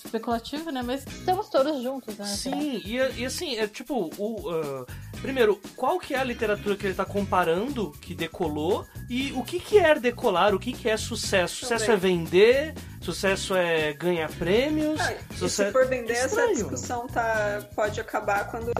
especulativa, 0.06 0.72
né? 0.72 0.82
Mas 0.82 1.06
estamos 1.06 1.50
todos 1.50 1.82
juntos, 1.84 2.18
né? 2.18 2.26
Sim, 2.26 2.82
e, 2.86 2.96
e, 2.96 3.26
assim, 3.26 3.56
é 3.58 3.68
tipo, 3.68 4.10
o, 4.18 4.50
uh, 4.50 4.86
primeiro, 5.22 5.60
qual 5.76 6.00
que 6.00 6.14
é 6.14 6.20
a 6.20 6.24
literatura 6.24 6.76
que 6.76 6.86
ele 6.86 6.94
tá 6.94 7.06
comparando 7.06 7.92
que 8.02 8.16
decolou 8.16 8.86
e 9.10 9.32
o 9.34 9.44
que 9.44 9.60
que 9.60 9.78
é 9.78 9.98
decolar, 10.00 10.56
o 10.56 10.60
que 10.60 10.74
que 10.74 10.90
é 10.90 10.98
sucesso? 10.98 11.58
Sucesso 11.58 11.92
é 11.92 11.96
vender, 11.96 12.74
sucesso 13.04 13.56
é 13.56 13.94
ganhar 13.94 14.30
prêmios. 14.32 15.00
Ah, 15.00 15.14
sucesso... 15.32 15.66
se 15.66 15.72
for 15.72 15.88
vender, 15.88 16.14
essa 16.14 16.48
discussão 16.48 17.08
tá, 17.08 17.68
pode 17.76 18.00
acabar 18.00 18.50
quando 18.50 18.72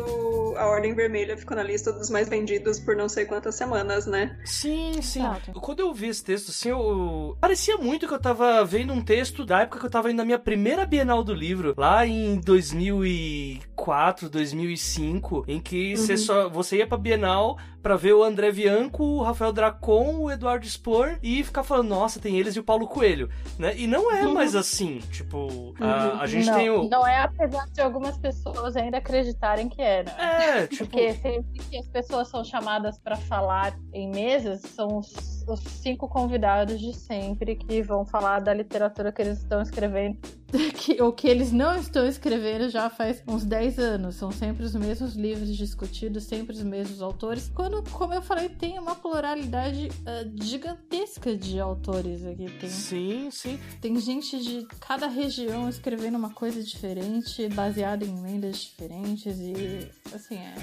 a 0.58 0.66
Ordem 0.66 0.94
Vermelha 0.94 1.38
ficou 1.38 1.56
na 1.56 1.64
lista 1.64 1.92
dos 1.92 2.10
mais 2.10 2.30
vendidos 2.30 2.80
por 2.80 2.96
não 2.96 3.10
sei 3.10 3.26
quantas 3.26 3.56
semanas, 3.56 4.06
né? 4.06 4.38
Sim, 4.46 5.02
sim. 5.02 5.20
Exato. 5.20 5.52
Quando 5.54 5.80
eu 5.82 5.94
vi 5.94 6.08
esse 6.08 6.24
texto, 6.24 6.50
assim, 6.50 6.70
eu... 6.70 7.38
parecia 7.40 7.78
muito 7.78 8.08
que 8.08 8.14
eu 8.14 8.20
tava 8.20 8.64
vendo 8.64 8.94
um 8.94 9.04
texto 9.04 9.46
da 9.46 9.62
época 9.62 9.80
que 9.80 9.86
eu 9.86 9.92
tava 9.92 10.10
indo 10.10 10.18
na 10.18 10.26
minha 10.26 10.40
primeira 10.40 10.86
Bienal 10.86 11.24
do 11.24 11.34
livro, 11.34 11.74
lá 11.78 12.06
em 12.06 12.40
2004, 12.40 14.30
2005, 14.30 15.46
em 15.48 15.60
que 15.60 15.92
uhum. 15.92 15.98
você 15.98 16.18
só 16.18 16.50
você 16.50 16.78
ia 16.78 16.88
pra 16.88 16.98
Bienal 16.98 17.58
para 17.84 17.98
ver 17.98 18.14
o 18.14 18.24
André 18.24 18.50
Bianco, 18.50 19.04
o 19.04 19.22
Rafael 19.22 19.52
Dracon, 19.52 20.16
o 20.16 20.32
Eduardo 20.32 20.66
Spor 20.66 21.20
e 21.22 21.44
ficar 21.44 21.64
falando, 21.64 21.90
nossa, 21.90 22.18
tem 22.18 22.40
eles 22.40 22.56
e 22.56 22.60
o 22.60 22.64
Paulo 22.64 22.88
Coelho, 22.88 23.30
né? 23.60 23.76
E 23.76 23.86
não 23.86 24.10
é 24.10 24.24
uhum. 24.24 24.34
mais 24.34 24.56
assim, 24.56 25.00
tipo, 25.12 25.38
uhum. 25.38 25.76
a, 25.82 26.22
a, 26.22 26.26
gente 26.26 26.48
não, 26.48 26.56
tem 26.56 26.70
o... 26.70 26.88
Não 26.88 27.06
é 27.06 27.20
apesar 27.20 27.66
de 27.68 27.82
algumas 27.82 28.18
pessoas 28.18 28.78
ainda 28.78 28.98
acreditarem 29.00 29.68
que 29.68 29.82
é, 29.82 30.04
né? 30.04 30.14
É, 30.18 30.68
tipo... 30.68 30.86
Porque 30.86 31.14
sempre 31.16 31.60
que 31.60 31.78
as 31.78 31.88
pessoas 31.90 32.30
são 32.30 32.42
chamadas 32.44 32.98
para 32.98 33.18
falar 33.18 33.78
em 33.92 34.10
mesas, 34.10 34.62
são 34.62 35.00
os, 35.00 35.44
os 35.46 35.60
cinco 35.60 36.08
convidados 36.08 36.80
de 36.80 36.94
sempre 36.94 37.58
que 37.58 37.82
vão 37.82 38.06
falar 38.06 38.40
da 38.40 38.54
literatura 38.54 39.12
que 39.12 39.22
eles 39.22 39.40
estão 39.40 39.62
escrevendo 39.62 40.18
que, 40.78 41.02
o 41.02 41.12
que 41.12 41.28
eles 41.28 41.52
não 41.52 41.76
estão 41.76 42.06
escrevendo 42.06 42.70
já 42.70 42.90
faz 42.90 43.24
uns 43.28 43.44
10 43.44 43.80
anos. 43.80 44.16
São 44.16 44.32
sempre 44.32 44.64
os 44.64 44.76
mesmos 44.76 45.16
livros 45.16 45.56
discutidos, 45.56 46.24
sempre 46.24 46.56
os 46.56 46.64
mesmos 46.64 47.02
autores. 47.02 47.52
Quando, 47.54 47.84
como 47.92 48.14
eu 48.14 48.22
falei, 48.22 48.50
tem 48.50 48.80
uma 48.80 48.96
pluralidade 48.96 49.88
uh, 49.88 50.44
gigantesca 50.44 51.36
de 51.36 51.60
autores 51.60 52.26
aqui. 52.26 52.46
Tem, 52.60 52.70
sim, 52.70 53.32
sim. 53.32 53.60
Tem 53.82 54.00
gente 54.00 54.42
de 54.42 54.68
cada 54.80 55.08
região 55.08 55.68
escrevendo 55.68 56.18
uma 56.18 56.32
coisa 56.32 56.62
diferente, 56.62 57.48
baseada 57.50 58.06
em 58.06 58.22
lendas 58.22 58.58
diferentes. 58.58 59.40
E, 59.40 59.90
assim, 60.14 60.36
é, 60.36 60.54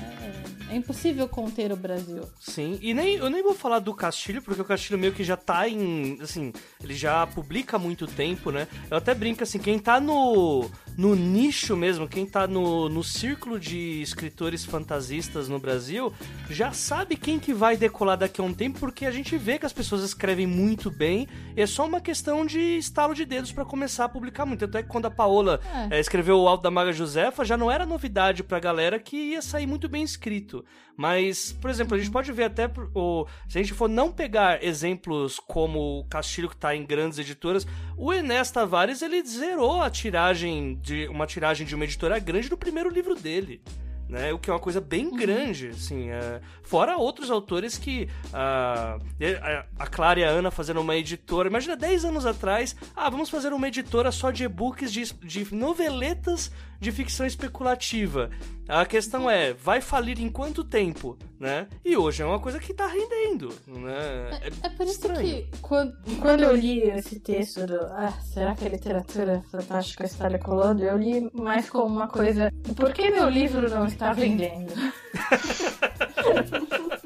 é 0.71 0.77
impossível 0.77 1.29
conter 1.29 1.73
o 1.73 1.77
Brasil. 1.77 2.23
Sim, 2.39 2.79
e 2.81 2.95
nem, 2.95 3.17
eu 3.17 3.31
nem 3.31 3.43
vou 3.43 3.55
falar 3.55 3.79
do 3.79 3.95
Castilho, 3.95 4.43
porque 4.43 4.61
o 4.61 4.65
Castilho 4.65 4.99
meio 4.99 5.13
que 5.13 5.25
já 5.25 5.37
tá 5.37 5.69
em. 5.69 6.19
Assim, 6.21 6.53
ele 6.83 6.95
já 6.95 7.27
publica 7.27 7.77
há 7.77 7.79
muito 7.79 8.07
tempo, 8.07 8.51
né? 8.51 8.69
Eu 8.91 8.97
até 8.97 9.15
brinco 9.15 9.43
assim, 9.43 9.59
quem 9.59 9.79
tá 9.79 10.01
no, 10.01 10.71
no 10.97 11.15
nicho 11.15 11.77
mesmo, 11.77 12.09
quem 12.09 12.27
tá 12.27 12.47
no, 12.47 12.89
no 12.89 13.03
círculo 13.03 13.59
de 13.59 14.01
escritores 14.03 14.65
fantasistas 14.65 15.49
no 15.49 15.59
Brasil, 15.59 16.13
já 16.49 16.73
sabe 16.73 17.17
quem 17.17 17.39
que 17.39 17.53
vai 17.53 17.77
decolar 17.77 18.17
daqui 18.17 18.41
a 18.41 18.45
um 18.45 18.53
tempo, 18.53 18.79
porque 18.79 19.07
a 19.07 19.11
gente 19.11 19.37
vê 19.37 19.59
que 19.59 19.67
as 19.67 19.73
pessoas 19.73 20.03
escrevem 20.03 20.47
muito 20.47 20.91
bem, 20.91 21.29
e 21.57 21.63
é 21.63 21.67
só 21.67 21.87
uma 21.87 22.01
questão 22.01 22.45
de 22.47 22.79
estalo 22.79 23.15
de 23.15 23.25
dedos 23.25 23.53
para 23.53 23.65
começar 23.65 24.05
a 24.05 24.09
publicar 24.09 24.47
muito. 24.47 24.65
Até 24.65 24.83
que 24.83 24.89
quando 24.89 25.07
a 25.07 25.11
Paola 25.11 25.61
é. 25.91 25.97
É, 25.97 26.01
escreveu 26.01 26.39
o 26.39 26.49
Alto 26.49 26.63
da 26.63 26.71
Maga 26.71 26.93
Josefa, 26.93 27.45
já 27.45 27.57
não 27.57 27.71
era 27.71 27.87
novidade 27.87 28.43
pra 28.43 28.59
galera 28.59 28.99
que 28.99 29.17
ia 29.17 29.40
sair 29.43 29.67
muito 29.67 29.89
bem 29.89 30.03
escrito. 30.03 30.65
Mas, 30.97 31.53
por 31.53 31.71
exemplo, 31.71 31.95
a 31.95 31.99
gente 31.99 32.11
pode 32.11 32.31
ver 32.33 32.45
até 32.45 32.71
o, 32.95 33.27
se 33.49 33.59
a 33.59 33.63
gente 33.63 33.75
for 33.75 33.89
não 33.89 34.13
pegar 34.13 34.63
exemplos 34.63 35.39
como 35.39 36.01
o 36.01 36.05
Castilho 36.05 36.49
que 36.49 36.55
está 36.55 36.75
em 36.75 36.85
grandes 36.85 37.19
editoras, 37.19 37.67
o 37.97 38.13
Enes 38.13 38.51
Tavares 38.51 39.03
ele 39.03 39.25
zerou 39.25 39.81
a 39.81 39.91
tiragem 39.91 40.77
de 40.83 41.09
uma 41.09 41.27
tiragem 41.27 41.67
de 41.67 41.75
uma 41.75 41.85
editora 41.85 42.19
grande 42.19 42.51
no 42.51 42.57
primeiro 42.57 42.91
livro 42.91 43.15
dele 43.15 43.63
né? 44.11 44.33
O 44.33 44.39
que 44.39 44.51
é 44.51 44.53
uma 44.53 44.59
coisa 44.59 44.81
bem 44.81 45.07
uhum. 45.07 45.17
grande, 45.17 45.69
assim. 45.69 46.11
É... 46.11 46.41
Fora 46.63 46.97
outros 46.97 47.31
autores 47.31 47.79
que. 47.79 48.09
Uh, 48.27 49.65
a 49.79 49.87
Clara 49.87 50.21
e 50.21 50.25
a 50.25 50.29
Ana 50.29 50.51
fazendo 50.51 50.81
uma 50.81 50.97
editora. 50.97 51.49
Imagina 51.49 51.77
10 51.77 52.07
anos 52.07 52.27
atrás. 52.27 52.77
Ah, 52.95 53.09
vamos 53.09 53.31
fazer 53.31 53.53
uma 53.53 53.69
editora 53.69 54.11
só 54.11 54.31
de 54.31 54.45
e-books 54.45 54.93
de, 54.93 55.13
de 55.15 55.55
noveletas 55.55 56.51
de 56.81 56.91
ficção 56.91 57.25
especulativa. 57.25 58.31
A 58.71 58.87
questão 58.87 59.29
é, 59.29 59.53
vai 59.53 59.81
falir 59.81 60.21
em 60.21 60.31
quanto 60.31 60.63
tempo, 60.63 61.19
né? 61.41 61.67
E 61.85 61.97
hoje 61.97 62.23
é 62.23 62.27
uma 62.27 62.39
coisa 62.39 62.61
que 62.61 62.73
tá 62.73 62.87
rendendo, 62.87 63.53
né? 63.67 64.31
É, 64.31 64.47
é, 64.47 64.53
é 64.63 64.69
por 64.71 64.87
isso 64.87 65.13
que 65.13 65.49
quando, 65.61 65.93
quando 66.21 66.45
eu 66.45 66.55
li 66.55 66.83
esse 66.83 67.19
texto 67.19 67.67
do 67.67 67.81
ah, 67.87 68.13
será 68.23 68.55
que 68.55 68.65
a 68.65 68.69
literatura 68.69 69.43
fantástica 69.51 70.05
está 70.05 70.29
decolando? 70.29 70.85
Eu 70.85 70.97
li 70.97 71.29
mais 71.35 71.69
como 71.69 71.87
uma 71.87 72.07
coisa, 72.07 72.53
por 72.77 72.93
que 72.93 73.11
meu 73.11 73.29
livro 73.29 73.69
não 73.69 73.87
está 73.87 74.13
vendendo? 74.13 74.73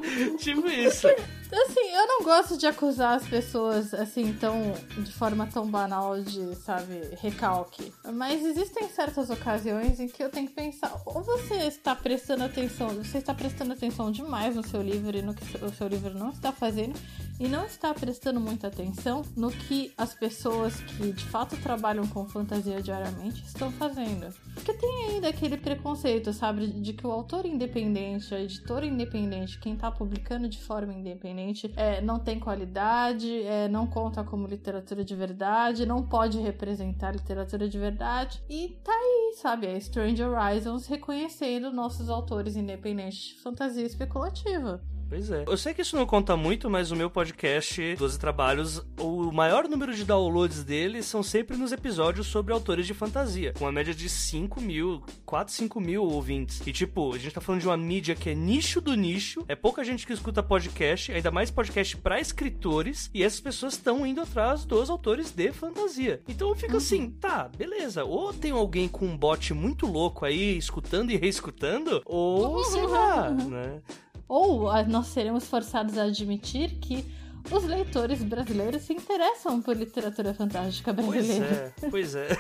tipo 0.39 0.67
isso. 0.69 1.09
Assim, 1.55 1.89
eu 1.95 2.07
não 2.09 2.25
gosto 2.25 2.59
de 2.59 2.67
acusar 2.67 3.17
as 3.17 3.27
pessoas 3.27 3.95
assim 3.95 4.33
tão 4.35 4.73
de 4.99 5.13
forma 5.13 5.47
tão 5.47 5.71
banal 5.71 6.21
de, 6.21 6.55
sabe, 6.57 7.01
recalque. 7.21 7.93
Mas 8.13 8.45
existem 8.45 8.89
certas 8.89 9.31
ocasiões 9.31 10.01
em 10.01 10.09
que 10.09 10.23
eu 10.23 10.31
tenho 10.31 10.49
que 10.49 10.55
pensar, 10.55 11.01
ou 11.07 11.23
você 11.23 11.55
está 11.67 11.95
prestando 11.95 12.45
atenção, 12.45 12.89
você 12.89 13.19
está 13.19 13.33
prestando 13.33 13.73
atenção 13.73 14.11
demais 14.11 14.57
no 14.57 14.67
seu 14.67 14.83
livro 14.83 15.17
e 15.17 15.23
no 15.23 15.33
que 15.33 15.65
o 15.65 15.73
seu 15.73 15.87
livro 15.87 16.13
não 16.13 16.31
está 16.31 16.53
fazendo 16.53 16.99
e 17.39 17.49
não 17.49 17.65
está 17.65 17.93
prestando 17.95 18.41
muita 18.41 18.69
atenção 18.69 19.25
no 19.37 19.51
que 19.51 19.93
as 19.97 20.15
pessoas 20.15 20.77
que 20.81 21.13
de 21.13 21.25
fato 21.25 21.57
trabalham 21.57 22.07
com 22.07 22.29
fantasia 22.29 22.83
diariamente 22.83 23.43
estão 23.45 23.71
fazendo. 23.73 24.33
Porque 24.55 24.73
tem 24.73 25.11
ainda 25.11 25.29
aquele 25.29 25.57
preconceito, 25.57 26.33
sabe, 26.33 26.67
de 26.67 26.93
que 26.93 27.07
o 27.07 27.11
autor 27.11 27.45
independente, 27.47 28.35
a 28.35 28.41
editora 28.41 28.87
independente, 28.87 29.59
quem 29.59 29.75
está 29.75 29.91
publicando 29.91 30.49
de 30.49 30.63
forma 30.63 30.93
independente, 30.93 31.44
é, 31.77 32.01
não 32.01 32.19
tem 32.19 32.39
qualidade, 32.39 33.43
é, 33.43 33.69
não 33.69 33.87
conta 33.87 34.23
como 34.23 34.47
literatura 34.47 35.05
de 35.05 35.15
verdade, 35.15 35.87
não 35.87 36.03
pode 36.03 36.39
representar 36.39 37.13
literatura 37.13 37.69
de 37.69 37.79
verdade. 37.79 38.43
E 38.49 38.79
tá 38.83 38.93
aí, 38.93 39.35
sabe, 39.37 39.67
a 39.67 39.77
Strange 39.77 40.23
Horizons 40.23 40.87
reconhecendo 40.87 41.73
nossos 41.73 42.09
autores 42.09 42.57
independentes 42.57 43.19
de 43.19 43.35
fantasia 43.41 43.85
especulativa. 43.85 44.83
Pois 45.15 45.31
é. 45.31 45.45
Eu 45.47 45.57
sei 45.57 45.73
que 45.73 45.81
isso 45.81 45.95
não 45.95 46.07
conta 46.07 46.37
muito, 46.37 46.69
mas 46.69 46.91
o 46.91 46.97
meu 46.97 47.09
podcast, 47.09 47.95
12 47.95 48.19
Trabalhos, 48.19 48.85
o 48.99 49.31
maior 49.31 49.69
número 49.69 49.95
de 49.95 50.03
downloads 50.05 50.65
dele 50.65 51.05
são 51.05 51.23
sempre 51.23 51.57
nos 51.57 51.71
episódios 51.71 52.27
sobre 52.27 52.53
autores 52.53 52.85
de 52.85 52.95
fantasia, 52.95 53.53
com 53.53 53.65
uma 53.65 53.71
média 53.71 53.95
de 53.95 54.09
5 54.09 54.61
mil, 54.61 55.05
4, 55.25 55.55
5 55.55 55.81
mil 55.81 56.03
ouvintes. 56.03 56.67
E 56.67 56.73
tipo, 56.73 57.15
a 57.15 57.19
gente 57.19 57.33
tá 57.33 57.41
falando 57.41 57.61
de 57.61 57.69
uma 57.69 57.77
mídia 57.77 58.17
que 58.17 58.31
é 58.31 58.35
nicho 58.35 58.81
do 58.81 58.97
nicho, 58.97 59.45
é 59.47 59.55
pouca 59.55 59.85
gente 59.85 60.05
que 60.05 60.13
escuta 60.13 60.43
podcast, 60.43 61.13
ainda 61.13 61.31
mais 61.31 61.49
podcast 61.49 61.97
para 61.99 62.19
escritores, 62.19 63.09
e 63.15 63.23
essas 63.23 63.39
pessoas 63.39 63.75
estão 63.75 64.05
indo 64.05 64.21
atrás 64.21 64.65
dos 64.65 64.91
autores 64.91 65.31
de 65.31 65.53
fantasia. 65.53 66.23
Então 66.27 66.53
fica 66.57 66.79
assim, 66.79 67.03
uhum. 67.03 67.05
assim, 67.05 67.11
tá, 67.21 67.49
beleza. 67.57 68.03
Ou 68.03 68.33
tem 68.33 68.51
alguém 68.51 68.89
com 68.89 69.07
um 69.07 69.17
bot 69.17 69.55
muito 69.55 69.87
louco 69.87 70.25
aí, 70.25 70.59
escutando 70.59 71.13
e 71.13 71.17
reescutando, 71.17 72.03
ou 72.05 72.65
sei 72.65 72.83
lá, 72.83 73.31
né? 73.49 73.81
Ou 74.29 74.71
nós 74.85 75.09
seremos 75.09 75.47
forçados 75.47 75.99
a 75.99 76.05
admitir 76.05 76.79
que 76.81 77.05
os 77.51 77.65
leitores 77.65 78.23
brasileiros 78.23 78.83
se 78.83 78.95
interessam 78.95 79.61
por 79.61 79.77
literatura 79.77 80.33
fantástica 80.33 80.93
brasileira. 80.93 81.75
Pois 81.91 82.15
é, 82.15 82.29
pois 82.29 82.39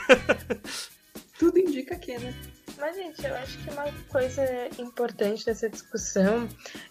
é. 0.55 0.59
Tudo 1.39 1.59
indica 1.59 1.97
que, 1.97 2.17
né? 2.17 2.33
Mas, 2.79 2.97
gente, 2.97 3.25
eu 3.25 3.35
acho 3.37 3.59
que 3.59 3.71
uma 3.71 3.85
coisa 4.09 4.43
importante 4.79 5.45
dessa 5.45 5.69
discussão 5.69 6.49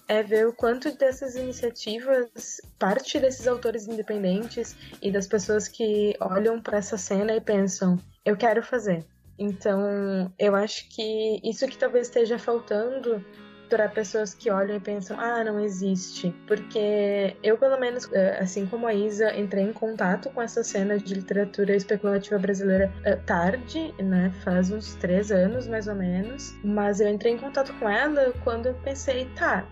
é 0.08 0.24
ver 0.24 0.48
o 0.48 0.54
quanto 0.54 0.96
dessas 0.98 1.36
iniciativas 1.36 2.62
parte 2.80 3.20
desses 3.20 3.48
autores 3.48 3.88
independentes 3.88 4.76
e 5.02 5.12
das 5.12 5.28
pessoas 5.28 5.68
que 5.68 6.16
olham 6.20 6.62
para 6.62 6.78
essa 6.78 6.98
cena 6.98 7.36
e 7.36 7.42
pensam: 7.42 8.00
eu 8.24 8.38
quero 8.38 8.64
fazer. 8.64 9.06
Então, 9.38 10.32
eu 10.38 10.56
acho 10.56 10.88
que 10.90 11.42
isso 11.44 11.68
que 11.68 11.78
talvez 11.78 12.08
esteja 12.08 12.38
faltando 12.38 13.24
para 13.74 13.90
pessoas 13.90 14.36
que 14.36 14.52
olham 14.52 14.78
e 14.78 14.80
pensam, 14.80 15.20
ah, 15.20 15.44
não 15.44 15.60
existe. 15.60 16.30
Porque 16.46 17.36
eu, 17.42 17.58
pelo 17.58 17.80
menos, 17.80 18.08
eh, 18.14 18.38
assim 18.40 18.68
como 18.68 18.86
a 18.86 18.94
Isa, 18.94 19.36
entrei 19.36 19.64
em 19.64 19.74
contato 19.74 20.30
com 20.30 20.40
essa 20.40 20.64
cena 20.64 21.00
de 21.00 21.16
literatura 21.16 21.76
especulativa 21.76 22.38
brasileira 22.38 22.94
eh, 23.04 23.16
tarde, 23.16 23.92
né? 23.98 24.32
Faz 24.44 24.70
uns 24.70 24.94
três 24.96 25.32
anos, 25.32 25.68
mais 25.68 25.88
ou 25.88 25.96
menos. 25.96 26.56
Mas 26.64 27.00
eu 27.00 27.10
entrei 27.10 27.34
em 27.34 27.38
contato 27.40 27.74
com 27.80 27.90
ela 27.90 28.32
quando 28.44 28.68
eu 28.68 28.76
pensei, 28.76 29.28
tá, 29.36 29.66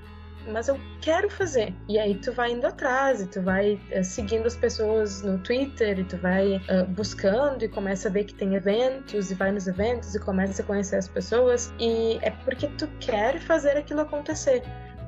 mas 0.47 0.67
eu 0.67 0.79
quero 1.01 1.29
fazer. 1.29 1.73
E 1.87 1.97
aí 1.99 2.15
tu 2.15 2.31
vai 2.31 2.51
indo 2.51 2.65
atrás, 2.65 3.21
e 3.21 3.27
tu 3.27 3.41
vai 3.41 3.79
uh, 3.95 4.03
seguindo 4.03 4.45
as 4.45 4.55
pessoas 4.55 5.21
no 5.21 5.37
Twitter, 5.39 5.99
e 5.99 6.03
tu 6.03 6.17
vai 6.17 6.57
uh, 6.57 6.85
buscando 6.89 7.63
e 7.63 7.67
começa 7.67 8.07
a 8.07 8.11
ver 8.11 8.25
que 8.25 8.33
tem 8.33 8.55
eventos, 8.55 9.31
e 9.31 9.35
vai 9.35 9.51
nos 9.51 9.67
eventos 9.67 10.15
e 10.15 10.19
começa 10.19 10.61
a 10.61 10.65
conhecer 10.65 10.97
as 10.97 11.07
pessoas. 11.07 11.73
E 11.79 12.19
é 12.21 12.31
porque 12.31 12.67
tu 12.67 12.87
quer 12.99 13.39
fazer 13.39 13.77
aquilo 13.77 14.01
acontecer 14.01 14.63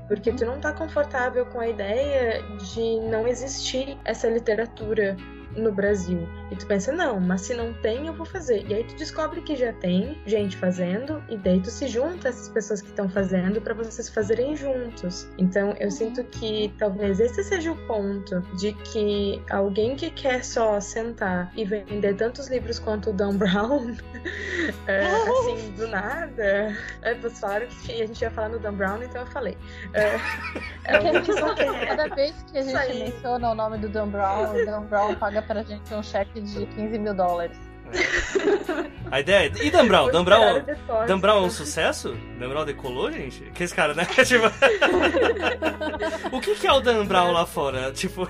porque 0.08 0.32
tu 0.34 0.46
não 0.46 0.60
tá 0.60 0.74
confortável 0.74 1.46
com 1.46 1.60
a 1.60 1.68
ideia 1.68 2.44
de 2.74 3.00
não 3.10 3.28
existir 3.28 3.98
essa 4.06 4.28
literatura 4.28 5.16
no 5.56 5.72
Brasil. 5.72 6.28
E 6.52 6.56
tu 6.56 6.66
pensa, 6.66 6.92
não, 6.92 7.20
mas 7.20 7.42
se 7.42 7.54
não 7.54 7.74
tem, 7.74 8.08
eu 8.08 8.14
vou 8.14 8.26
fazer. 8.26 8.66
E 8.68 8.74
aí 8.74 8.84
tu 8.84 8.96
descobre 8.96 9.42
que 9.42 9.56
já 9.56 9.74
tem 9.74 10.22
gente 10.26 10.58
fazendo, 10.58 11.24
e 11.30 11.38
daí 11.38 11.60
tu 11.60 11.70
se 11.70 11.88
junta 11.88 12.28
a 12.28 12.30
essas 12.30 12.50
pessoas 12.50 12.82
que 12.82 12.90
estão 12.90 13.10
fazendo 13.10 13.62
para 13.62 13.74
vocês 13.74 14.10
fazerem 14.10 14.56
juntos. 14.56 15.28
Então 15.38 15.76
eu 15.80 15.90
sinto 15.92 16.24
que 16.24 16.74
talvez 16.78 17.20
esse 17.20 17.44
seja 17.44 17.72
o 17.72 17.88
ponto 17.88 18.42
de 18.58 18.74
que 18.74 19.42
alguém 19.50 19.96
que 19.96 20.10
quer 20.10 20.44
só 20.44 20.80
sentar 20.80 21.52
e 21.56 21.66
vender 21.66 22.16
tantos 22.16 22.48
livros 22.48 22.80
quanto 22.80 23.10
o 23.10 23.14
Dan 23.14 23.36
Brown, 23.38 23.96
é, 24.88 25.06
assim, 25.06 25.72
do 25.72 25.88
nada. 25.88 26.76
É, 27.02 27.14
vocês 27.16 27.40
falaram 27.40 27.68
que 27.68 28.02
a 28.02 28.08
gente 28.08 28.22
ia 28.22 28.32
falar 28.32 28.50
no 28.50 28.60
Dan 28.60 28.74
Brown, 28.74 29.04
então 29.04 29.22
eu 29.22 29.28
falei. 29.28 29.58
É, 29.94 30.16
é 30.86 30.96
alguém 30.96 31.22
que 31.24 31.34
só 31.34 31.54
quer. 31.54 31.88
Cada 31.88 32.16
vez 32.16 32.34
que 32.52 32.58
a 32.58 32.62
gente 32.62 33.00
menciona 33.00 33.52
o 33.52 33.56
nome 33.56 33.78
do 33.78 33.90
Dan 33.90 34.08
Brown, 34.10 34.56
o 34.56 34.66
Dan 34.66 34.84
Brown 34.84 35.16
paga 35.16 35.42
pra 35.44 35.64
gente 35.64 35.94
um 35.94 36.04
cheque 36.04 36.42
de 36.42 36.66
15 36.66 37.00
mil 37.00 37.14
dólares. 37.14 37.58
A 39.12 39.20
ideia 39.20 39.48
é... 39.48 39.66
E 39.66 39.70
Dan 39.70 39.88
Brown? 39.88 40.10
Dan 40.10 40.24
Brown, 40.24 40.64
Dan 41.08 41.20
Brown 41.20 41.44
é 41.44 41.46
um 41.46 41.50
sucesso? 41.50 42.18
Dan 42.40 42.50
Brown 42.50 42.66
decolou, 42.66 43.12
gente? 43.12 43.42
Que 43.52 43.64
esse 43.64 43.76
cara, 43.76 43.94
né? 43.94 44.06
tipo... 44.26 44.48
o 46.36 46.42
que, 46.42 46.56
que 46.56 46.66
é 46.66 46.74
o 46.74 46.80
Dan 46.80 47.06
Brown 47.06 47.32
lá 47.32 47.46
fora? 47.46 47.92
Tipo... 47.92 48.28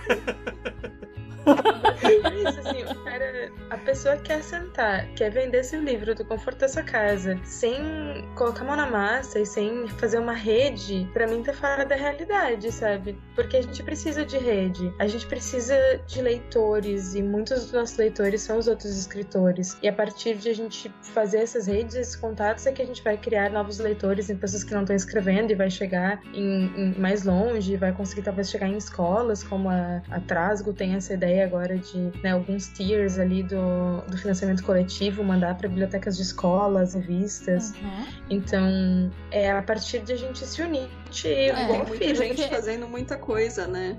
Isso, 1.43 2.59
assim, 2.59 2.83
o 2.83 3.03
cara, 3.03 3.51
a 3.69 3.77
pessoa 3.77 4.17
quer 4.17 4.41
sentar, 4.43 5.07
quer 5.15 5.29
vender 5.29 5.63
seu 5.63 5.81
livro 5.81 6.15
do 6.15 6.23
conforto 6.25 6.59
da 6.59 6.67
sua 6.67 6.83
casa, 6.83 7.39
sem 7.43 8.27
colocar 8.35 8.61
a 8.61 8.65
mão 8.65 8.75
na 8.75 8.89
massa 8.89 9.39
e 9.39 9.45
sem 9.45 9.87
fazer 9.87 10.19
uma 10.19 10.33
rede, 10.33 11.09
para 11.13 11.27
mim 11.27 11.43
tá 11.43 11.53
fora 11.53 11.85
da 11.85 11.95
realidade, 11.95 12.71
sabe? 12.71 13.17
Porque 13.35 13.57
a 13.57 13.61
gente 13.61 13.83
precisa 13.83 14.25
de 14.25 14.37
rede, 14.37 14.93
a 14.99 15.07
gente 15.07 15.25
precisa 15.27 15.75
de 16.07 16.21
leitores 16.21 17.15
e 17.15 17.21
muitos 17.21 17.63
dos 17.63 17.73
nossos 17.73 17.97
leitores 17.97 18.41
são 18.41 18.57
os 18.57 18.67
outros 18.67 18.97
escritores. 18.97 19.77
E 19.81 19.87
a 19.87 19.93
partir 19.93 20.35
de 20.35 20.49
a 20.49 20.55
gente 20.55 20.93
fazer 21.01 21.39
essas 21.39 21.67
redes, 21.67 21.95
esses 21.95 22.15
contatos, 22.15 22.65
é 22.65 22.71
que 22.71 22.81
a 22.81 22.85
gente 22.85 23.03
vai 23.03 23.17
criar 23.17 23.49
novos 23.49 23.79
leitores 23.79 24.29
em 24.29 24.35
pessoas 24.35 24.63
que 24.63 24.73
não 24.73 24.81
estão 24.81 24.95
escrevendo 24.95 25.51
e 25.51 25.55
vai 25.55 25.69
chegar 25.69 26.21
em, 26.33 26.71
em 26.75 26.99
mais 26.99 27.23
longe, 27.23 27.75
vai 27.75 27.91
conseguir 27.91 28.21
talvez 28.21 28.49
chegar 28.49 28.67
em 28.67 28.77
escolas, 28.77 29.43
como 29.43 29.69
a, 29.69 30.01
a 30.09 30.19
Trasgo 30.19 30.73
tem 30.73 30.95
essa 30.95 31.13
ideia 31.13 31.32
ideia 31.33 31.45
agora 31.45 31.77
de 31.77 31.97
né, 32.21 32.31
alguns 32.31 32.67
tiers 32.69 33.17
ali 33.17 33.43
do, 33.43 34.01
do 34.07 34.17
financiamento 34.17 34.63
coletivo, 34.63 35.23
mandar 35.23 35.57
para 35.57 35.67
bibliotecas 35.67 36.15
de 36.15 36.23
escolas, 36.23 36.93
revistas. 36.93 37.71
Uhum. 37.71 38.07
Então, 38.29 39.11
é 39.31 39.51
a 39.51 39.61
partir 39.61 39.99
de 39.99 40.13
a 40.13 40.15
gente 40.15 40.45
se 40.45 40.61
unir. 40.61 40.87
É, 41.25 41.53
tem 41.53 41.85
muita 41.85 42.15
gente 42.15 42.47
fazendo 42.47 42.87
muita 42.87 43.17
coisa, 43.17 43.67
né? 43.67 43.97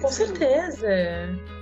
Com 0.00 0.08
certeza. 0.08 0.88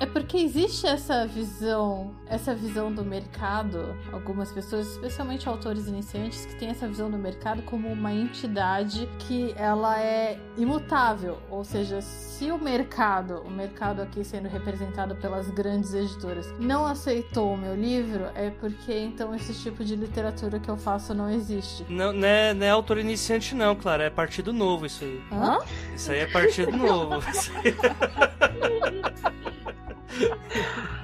É 0.01 0.07
porque 0.07 0.37
existe 0.37 0.87
essa 0.87 1.27
visão, 1.27 2.15
essa 2.31 2.55
visão 2.55 2.93
do 2.93 3.05
mercado, 3.05 3.97
algumas 4.13 4.53
pessoas, 4.53 4.87
especialmente 4.93 5.49
autores 5.49 5.87
iniciantes, 5.87 6.47
que 6.47 6.55
têm 6.57 6.71
essa 6.71 6.87
visão 6.87 7.11
do 7.11 7.19
mercado 7.19 7.63
como 7.63 7.89
uma 7.89 8.13
entidade 8.13 9.09
que 9.19 9.55
ela 9.57 10.01
é 10.01 10.39
imutável, 10.57 11.39
ou 11.51 11.65
seja, 11.65 12.01
se 12.01 12.51
o 12.51 12.59
mercado, 12.59 13.43
o 13.47 13.51
mercado 13.51 14.03
aqui 14.03 14.25
sendo 14.25 14.49
representado 14.49 15.15
pelas 15.17 15.49
grandes 15.51 15.95
editoras, 15.95 16.53
não 16.59 16.87
aceitou 16.87 17.55
o 17.55 17.57
meu 17.57 17.75
livro, 17.75 18.27
é 18.35 18.51
porque 18.51 18.93
então 18.93 19.35
esse 19.35 19.55
tipo 19.55 19.85
de 19.85 19.97
literatura 19.97 20.59
que 20.59 20.69
eu 20.69 20.77
faço 20.77 21.15
não 21.15 21.31
existe. 21.31 21.85
Não, 21.89 22.13
não 22.13 22.29
é, 22.29 22.55
não 22.55 22.67
é 22.67 22.71
autor 22.71 22.99
iniciante 22.99 23.55
não, 23.55 23.75
claro, 23.75 24.03
é 24.03 24.11
partido 24.11 24.53
novo 24.53 24.87
isso 24.87 25.05
aí. 25.05 25.23
Hã? 25.33 25.59
Isso 25.95 26.13
aí 26.13 26.21
é 26.21 26.27
partido 26.27 26.77
novo. 26.77 27.23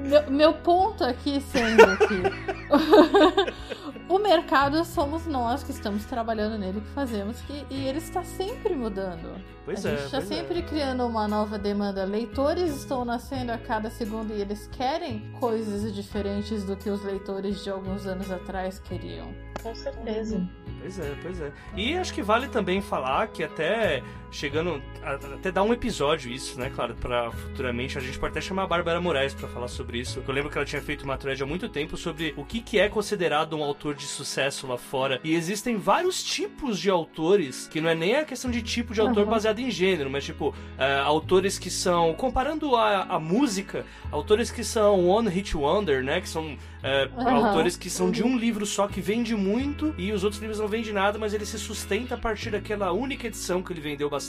meu, 0.00 0.30
meu 0.30 0.54
ponto 0.54 1.04
aqui 1.04 1.40
sendo 1.40 1.96
que 1.98 2.22
o 4.08 4.18
mercado 4.18 4.84
somos 4.84 5.26
nós 5.26 5.62
que 5.62 5.70
estamos 5.70 6.04
trabalhando 6.04 6.58
nele, 6.58 6.80
que 6.80 6.88
fazemos, 6.88 7.40
que, 7.42 7.66
e 7.70 7.86
ele 7.86 7.98
está 7.98 8.22
sempre 8.22 8.74
mudando. 8.74 9.40
Pois 9.64 9.84
a 9.86 9.90
é. 9.90 9.96
gente 9.96 10.04
está 10.06 10.18
é. 10.18 10.20
sempre 10.22 10.58
é. 10.58 10.62
criando 10.62 11.06
uma 11.06 11.28
nova 11.28 11.58
demanda. 11.58 12.04
Leitores 12.04 12.74
estão 12.74 13.04
nascendo 13.04 13.52
a 13.52 13.58
cada 13.58 13.90
segundo 13.90 14.32
e 14.32 14.40
eles 14.40 14.68
querem 14.72 15.32
coisas 15.38 15.94
diferentes 15.94 16.64
do 16.64 16.76
que 16.76 16.90
os 16.90 17.02
leitores 17.04 17.62
de 17.62 17.70
alguns 17.70 18.06
anos 18.06 18.30
atrás 18.30 18.78
queriam. 18.80 19.32
Com 19.62 19.74
certeza. 19.74 20.46
Pois 20.80 20.98
é, 20.98 21.16
pois 21.22 21.40
é. 21.40 21.52
E 21.76 21.96
acho 21.96 22.12
que 22.12 22.22
vale 22.22 22.48
também 22.48 22.80
falar 22.80 23.28
que 23.28 23.44
até 23.44 24.02
chegando 24.32 24.82
até 25.04 25.52
dar 25.52 25.62
um 25.62 25.72
episódio 25.72 26.32
isso, 26.32 26.58
né, 26.58 26.70
claro, 26.74 26.94
para 26.94 27.30
futuramente 27.30 27.98
a 27.98 28.00
gente 28.00 28.18
pode 28.18 28.32
até 28.32 28.40
chamar 28.40 28.64
a 28.64 28.66
Bárbara 28.66 29.00
Moraes 29.00 29.34
para 29.34 29.48
falar 29.48 29.68
sobre 29.68 29.98
isso. 29.98 30.22
Eu 30.26 30.34
lembro 30.34 30.50
que 30.50 30.56
ela 30.56 30.64
tinha 30.64 30.80
feito 30.80 31.04
uma 31.04 31.16
thread 31.16 31.42
há 31.42 31.46
muito 31.46 31.68
tempo 31.68 31.96
sobre 31.96 32.32
o 32.36 32.44
que 32.44 32.60
que 32.60 32.78
é 32.78 32.88
considerado 32.88 33.56
um 33.56 33.62
autor 33.62 33.94
de 33.94 34.04
sucesso 34.04 34.66
lá 34.66 34.78
fora. 34.78 35.20
E 35.22 35.34
existem 35.34 35.76
vários 35.76 36.22
tipos 36.22 36.78
de 36.78 36.88
autores, 36.88 37.68
que 37.68 37.80
não 37.80 37.90
é 37.90 37.94
nem 37.94 38.16
a 38.16 38.24
questão 38.24 38.50
de 38.50 38.62
tipo 38.62 38.94
de 38.94 39.00
autor 39.00 39.24
uhum. 39.24 39.30
baseado 39.30 39.58
em 39.58 39.70
gênero, 39.70 40.10
mas 40.10 40.24
tipo, 40.24 40.48
uh, 40.48 40.54
autores 41.04 41.58
que 41.58 41.70
são 41.70 42.14
comparando 42.14 42.74
a, 42.74 43.02
a 43.02 43.20
música, 43.20 43.84
autores 44.10 44.50
que 44.50 44.64
são 44.64 45.06
one 45.08 45.28
hit 45.28 45.56
wonder, 45.56 46.02
né, 46.02 46.20
que 46.20 46.28
são 46.28 46.44
uhum. 46.44 47.46
autores 47.46 47.76
que 47.76 47.90
são 47.90 48.10
de 48.10 48.22
um 48.22 48.36
livro 48.36 48.66
só 48.66 48.88
que 48.88 49.00
vende 49.00 49.34
muito 49.34 49.94
e 49.98 50.12
os 50.12 50.24
outros 50.24 50.40
livros 50.40 50.58
não 50.58 50.68
vendem 50.68 50.92
nada, 50.92 51.18
mas 51.18 51.34
ele 51.34 51.46
se 51.46 51.58
sustenta 51.58 52.14
a 52.14 52.18
partir 52.18 52.50
daquela 52.50 52.92
única 52.92 53.26
edição 53.26 53.62
que 53.62 53.72
ele 53.72 53.80
vendeu 53.80 54.08
bastante. 54.08 54.21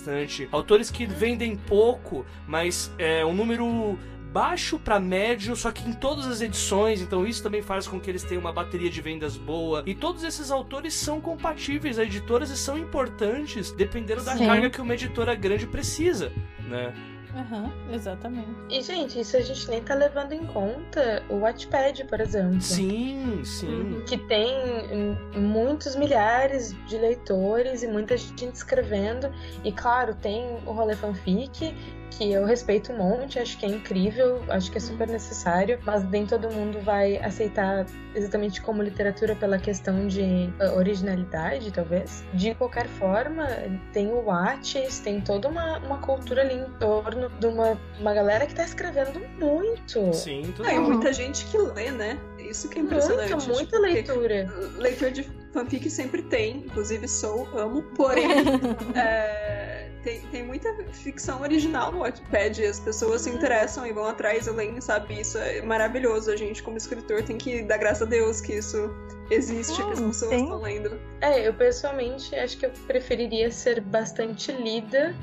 Autores 0.51 0.89
que 0.89 1.05
vendem 1.05 1.55
pouco, 1.55 2.25
mas 2.47 2.91
é 2.97 3.25
um 3.25 3.33
número 3.33 3.97
baixo 4.33 4.79
para 4.79 4.99
médio, 4.99 5.55
só 5.55 5.71
que 5.71 5.87
em 5.87 5.93
todas 5.93 6.25
as 6.25 6.41
edições, 6.41 7.01
então 7.01 7.25
isso 7.25 7.43
também 7.43 7.61
faz 7.61 7.87
com 7.87 7.99
que 7.99 8.09
eles 8.09 8.23
tenham 8.23 8.41
uma 8.41 8.51
bateria 8.51 8.89
de 8.89 8.99
vendas 8.99 9.37
boa. 9.37 9.83
E 9.85 9.93
todos 9.93 10.23
esses 10.23 10.49
autores 10.49 10.95
são 10.95 11.21
compatíveis 11.21 11.99
a 11.99 12.03
editoras 12.03 12.49
e 12.49 12.57
são 12.57 12.75
importantes 12.75 13.71
dependendo 13.71 14.23
da 14.23 14.35
Sim. 14.35 14.47
carga 14.47 14.71
que 14.71 14.81
uma 14.81 14.95
editora 14.95 15.35
grande 15.35 15.67
precisa, 15.67 16.31
né? 16.67 16.91
Uhum, 17.36 17.71
exatamente. 17.91 18.47
E, 18.69 18.81
gente, 18.81 19.19
isso 19.19 19.36
a 19.36 19.41
gente 19.41 19.67
nem 19.69 19.81
tá 19.81 19.95
levando 19.95 20.34
em 20.34 20.45
conta 20.45 21.23
o 21.29 21.39
Wattpad, 21.39 22.05
por 22.05 22.19
exemplo. 22.21 22.61
Sim, 22.61 23.41
sim. 23.43 24.03
Que 24.07 24.17
tem 24.17 24.53
muitos 25.36 25.95
milhares 25.95 26.75
de 26.88 26.97
leitores 26.97 27.81
e 27.81 27.88
muita 27.88 28.15
gente 28.17 28.53
escrevendo. 28.53 29.34
E, 29.63 29.71
claro, 29.71 30.13
tem 30.15 30.57
o 30.65 30.71
rolê 30.71 30.95
fanfic, 30.95 31.75
que 32.18 32.32
eu 32.32 32.45
respeito 32.45 32.91
um 32.93 32.97
monte, 32.97 33.39
acho 33.39 33.57
que 33.57 33.66
é 33.66 33.70
incrível, 33.70 34.41
acho 34.49 34.72
que 34.72 34.78
é 34.78 34.82
super 34.82 35.07
necessário, 35.07 35.80
mas 35.86 36.07
nem 36.09 36.26
todo 36.26 36.49
mundo 36.51 36.80
vai 36.82 37.18
aceitar 37.18 37.86
exatamente 38.16 38.61
como 38.61 38.84
literatura 38.84 39.36
pela 39.36 39.57
questão 39.57 40.07
de 40.07 40.49
uh, 40.59 40.78
originalidade, 40.78 41.72
talvez. 41.72 42.24
De 42.34 42.53
qualquer 42.55 42.88
forma, 42.88 43.47
tem 43.91 44.07
o 44.11 44.26
Whats, 44.26 44.99
tem 44.99 45.22
toda 45.22 45.47
uma, 45.47 45.80
uma 45.80 45.97
cultura 45.99 46.41
ali 46.41 46.55
em 46.55 46.70
torno 46.80 47.30
de 47.39 47.47
uma, 47.47 47.80
uma 47.99 48.14
galera 48.14 48.45
que 48.45 48.53
tá 48.53 48.64
escrevendo 48.64 49.20
muito. 49.39 50.14
Sim, 50.14 50.53
tudo 50.55 50.68
ah, 50.70 50.80
muita 50.80 51.11
gente 51.11 51.45
que 51.45 51.57
lê, 51.57 51.91
né? 51.91 52.20
Isso 52.38 52.70
que 52.70 52.80
é 52.80 52.82
impressionante. 52.84 53.32
Muita, 53.32 53.47
muita 53.47 53.66
tipo, 53.66 53.82
leitura. 53.82 54.53
Leitor 54.78 55.11
de 55.11 55.24
fanfic 55.51 55.89
sempre 55.89 56.22
tem, 56.22 56.57
inclusive 56.57 57.07
sou, 57.07 57.47
amo, 57.57 57.82
porém. 57.95 58.28
é 58.95 59.72
tem, 60.04 60.20
tem 60.28 60.43
muita 60.43 60.74
ficção 60.91 61.41
original 61.41 61.91
no 61.91 61.99
Wattpad 61.99 62.62
e 62.62 62.66
as 62.66 62.80
pessoas 62.80 63.22
se 63.22 63.30
interessam 63.30 63.86
e 63.88 63.93
vão 63.93 64.06
atrás 64.06 64.47
e 64.47 64.51
leem, 64.51 64.80
sabe? 64.82 65.22
Isso 65.22 65.38
é 65.38 65.62
maravilhoso. 65.62 66.30
A 66.30 66.36
gente, 66.36 66.62
como 66.62 66.78
escritor, 66.78 67.24
tem 67.24 67.38
que 67.38 67.64
dar 67.64 67.78
graças 67.78 68.04
a 68.04 68.06
Deus 68.06 68.41
que 68.41 68.54
isso 68.54 68.93
existe, 69.32 69.82
hum, 69.82 69.88
que 69.88 69.93
as 69.93 69.99
pessoas 70.01 70.32
estão 70.34 70.62
lendo. 70.62 70.99
É, 71.22 71.47
eu 71.47 71.54
pessoalmente 71.54 72.36
acho 72.36 72.58
que 72.58 72.66
eu 72.66 72.72
preferiria 72.86 73.49
ser 73.49 73.80
bastante 73.80 74.51
lida 74.51 75.16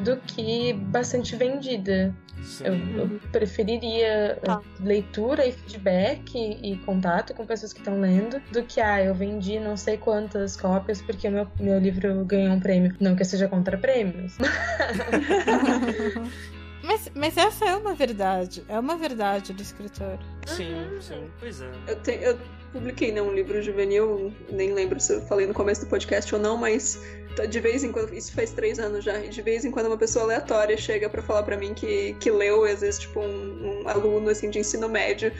do 0.00 0.16
que 0.18 0.72
bastante 0.72 1.34
vendida. 1.34 2.14
Eu, 2.60 2.74
eu, 2.74 3.20
preferiria 3.30 4.38
ah. 4.48 4.60
leitura 4.80 5.46
e 5.46 5.52
feedback 5.52 6.36
e, 6.36 6.72
e, 6.72 6.76
contato 6.78 7.34
com 7.34 7.46
pessoas 7.46 7.72
que 7.72 7.80
estão 7.80 8.00
lendo 8.00 8.40
do 8.50 8.62
que, 8.62 8.80
ah, 8.80 9.02
eu 9.02 9.14
vendi 9.14 9.60
não 9.60 9.76
sei 9.76 9.96
quantas 9.96 10.56
cópias 10.56 11.00
porque 11.02 11.28
meu, 11.28 11.46
meu 11.60 11.78
livro 11.78 12.24
ganhou 12.24 12.54
um 12.54 12.60
prêmio. 12.60 12.94
Não 13.00 13.14
que 13.14 13.22
eu 13.22 13.26
seja 13.26 13.48
contra 13.48 13.78
prêmios. 13.78 14.36
mas, 16.82 17.10
mas 17.14 17.36
essa 17.36 17.64
é 17.64 17.76
uma 17.76 17.94
verdade. 17.94 18.64
É 18.68 18.78
uma 18.78 18.96
verdade 18.96 19.52
do 19.52 19.62
escritor. 19.62 20.18
Sim, 20.46 20.86
sim, 21.00 21.28
pois 21.38 21.60
é. 21.60 21.70
Eu, 21.86 22.00
te, 22.00 22.12
eu 22.12 22.38
publiquei 22.72 23.12
né, 23.12 23.22
um 23.22 23.32
livro 23.32 23.60
juvenil, 23.62 24.32
nem 24.50 24.72
lembro 24.72 25.00
se 25.00 25.14
eu 25.14 25.22
falei 25.22 25.46
no 25.46 25.54
começo 25.54 25.82
do 25.82 25.88
podcast 25.88 26.34
ou 26.34 26.40
não, 26.40 26.56
mas 26.56 27.00
de 27.46 27.60
vez 27.60 27.84
em 27.84 27.92
quando, 27.92 28.12
isso 28.14 28.32
faz 28.32 28.50
três 28.50 28.78
anos 28.78 29.04
já, 29.04 29.18
de 29.18 29.42
vez 29.42 29.64
em 29.64 29.70
quando 29.70 29.86
uma 29.86 29.96
pessoa 29.96 30.24
aleatória 30.24 30.76
chega 30.76 31.08
para 31.08 31.22
falar 31.22 31.42
para 31.42 31.56
mim 31.56 31.74
que, 31.74 32.14
que 32.20 32.30
leu, 32.30 32.64
às 32.64 32.80
vezes, 32.80 33.00
tipo, 33.00 33.20
um, 33.20 33.82
um, 33.82 33.88
aluno, 33.88 34.28
assim, 34.28 34.50
de 34.50 34.58
ensino 34.58 34.88
médio. 34.88 35.32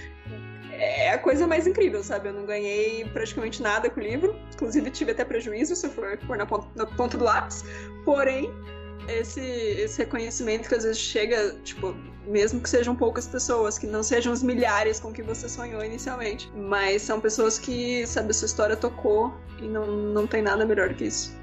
É 0.72 1.10
a 1.10 1.18
coisa 1.18 1.46
mais 1.46 1.66
incrível, 1.66 2.04
sabe? 2.04 2.28
Eu 2.28 2.34
não 2.34 2.46
ganhei 2.46 3.04
praticamente 3.06 3.60
nada 3.60 3.90
com 3.90 4.00
o 4.00 4.02
livro, 4.02 4.36
inclusive 4.54 4.90
tive 4.90 5.10
até 5.10 5.24
prejuízo 5.24 5.74
se 5.74 5.88
for, 5.88 6.16
for 6.26 6.36
na, 6.36 6.46
ponta, 6.46 6.68
na 6.76 6.86
ponta 6.86 7.18
do 7.18 7.24
lápis, 7.24 7.64
porém, 8.04 8.48
esse, 9.08 9.40
esse 9.40 9.98
reconhecimento 9.98 10.68
que 10.68 10.74
às 10.74 10.84
vezes 10.84 10.98
chega, 10.98 11.56
tipo, 11.64 11.96
mesmo 12.28 12.60
que 12.60 12.68
sejam 12.68 12.94
poucas 12.94 13.26
pessoas, 13.26 13.78
que 13.78 13.86
não 13.86 14.02
sejam 14.02 14.32
os 14.32 14.42
milhares 14.42 15.00
com 15.00 15.12
que 15.12 15.22
você 15.22 15.48
sonhou 15.48 15.82
inicialmente. 15.82 16.50
Mas 16.54 17.02
são 17.02 17.20
pessoas 17.20 17.58
que, 17.58 18.06
sabe, 18.06 18.30
a 18.30 18.34
sua 18.34 18.46
história 18.46 18.76
tocou 18.76 19.34
e 19.60 19.66
não, 19.66 19.86
não 19.86 20.26
tem 20.26 20.42
nada 20.42 20.64
melhor 20.64 20.92
que 20.94 21.06
isso. 21.06 21.36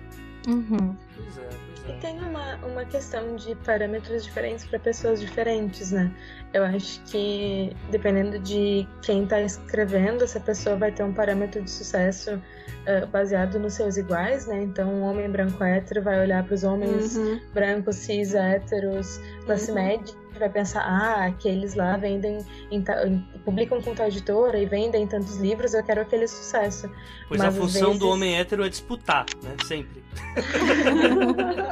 Uhum. 0.47 0.95
Pois 1.15 1.37
é, 1.37 1.49
pois 1.49 1.89
E 1.89 1.91
é. 1.91 1.95
tem 1.97 2.19
uma, 2.19 2.55
uma 2.65 2.85
questão 2.85 3.35
de 3.35 3.55
parâmetros 3.55 4.23
diferentes 4.23 4.65
para 4.65 4.79
pessoas 4.79 5.19
diferentes, 5.19 5.91
né? 5.91 6.11
Eu 6.53 6.63
acho 6.63 7.01
que 7.05 7.75
dependendo 7.89 8.39
de 8.39 8.87
quem 9.01 9.23
está 9.23 9.41
escrevendo, 9.41 10.23
essa 10.23 10.39
pessoa 10.39 10.75
vai 10.75 10.91
ter 10.91 11.03
um 11.03 11.13
parâmetro 11.13 11.61
de 11.61 11.69
sucesso 11.69 12.41
eh, 12.85 13.05
baseado 13.07 13.59
nos 13.59 13.73
seus 13.73 13.97
iguais, 13.97 14.45
né? 14.47 14.61
Então, 14.63 14.87
um 14.89 15.01
homem 15.01 15.29
branco 15.29 15.63
hétero 15.63 16.01
vai 16.03 16.19
olhar 16.21 16.43
para 16.45 16.53
os 16.53 16.63
homens 16.63 17.15
Uhum. 17.17 17.39
brancos, 17.53 17.95
cis, 17.97 18.33
héteros, 18.35 19.19
classe 19.45 19.69
Uhum. 19.71 19.75
média, 19.75 20.13
e 20.13 20.24
vai 20.39 20.49
pensar, 20.49 20.81
ah, 20.81 21.25
aqueles 21.25 21.73
lá 21.75 21.97
vendem, 21.97 22.39
em 22.71 22.83
em- 23.05 23.19
publicam 23.43 23.81
com 23.81 23.93
tal 23.95 24.07
editora 24.07 24.57
e 24.57 24.65
vendem 24.65 25.05
tantos 25.07 25.37
livros, 25.37 25.73
eu 25.73 25.83
quero 25.83 26.01
aquele 26.01 26.27
sucesso. 26.27 26.89
Pois 27.27 27.41
Mas 27.41 27.55
a 27.55 27.59
função 27.59 27.91
do 27.93 27.99
vezes- 27.99 28.03
homem 28.13 28.37
hétero 28.37 28.65
é 28.65 28.69
disputar, 28.69 29.25
né? 29.43 29.55
Sempre. 29.65 30.03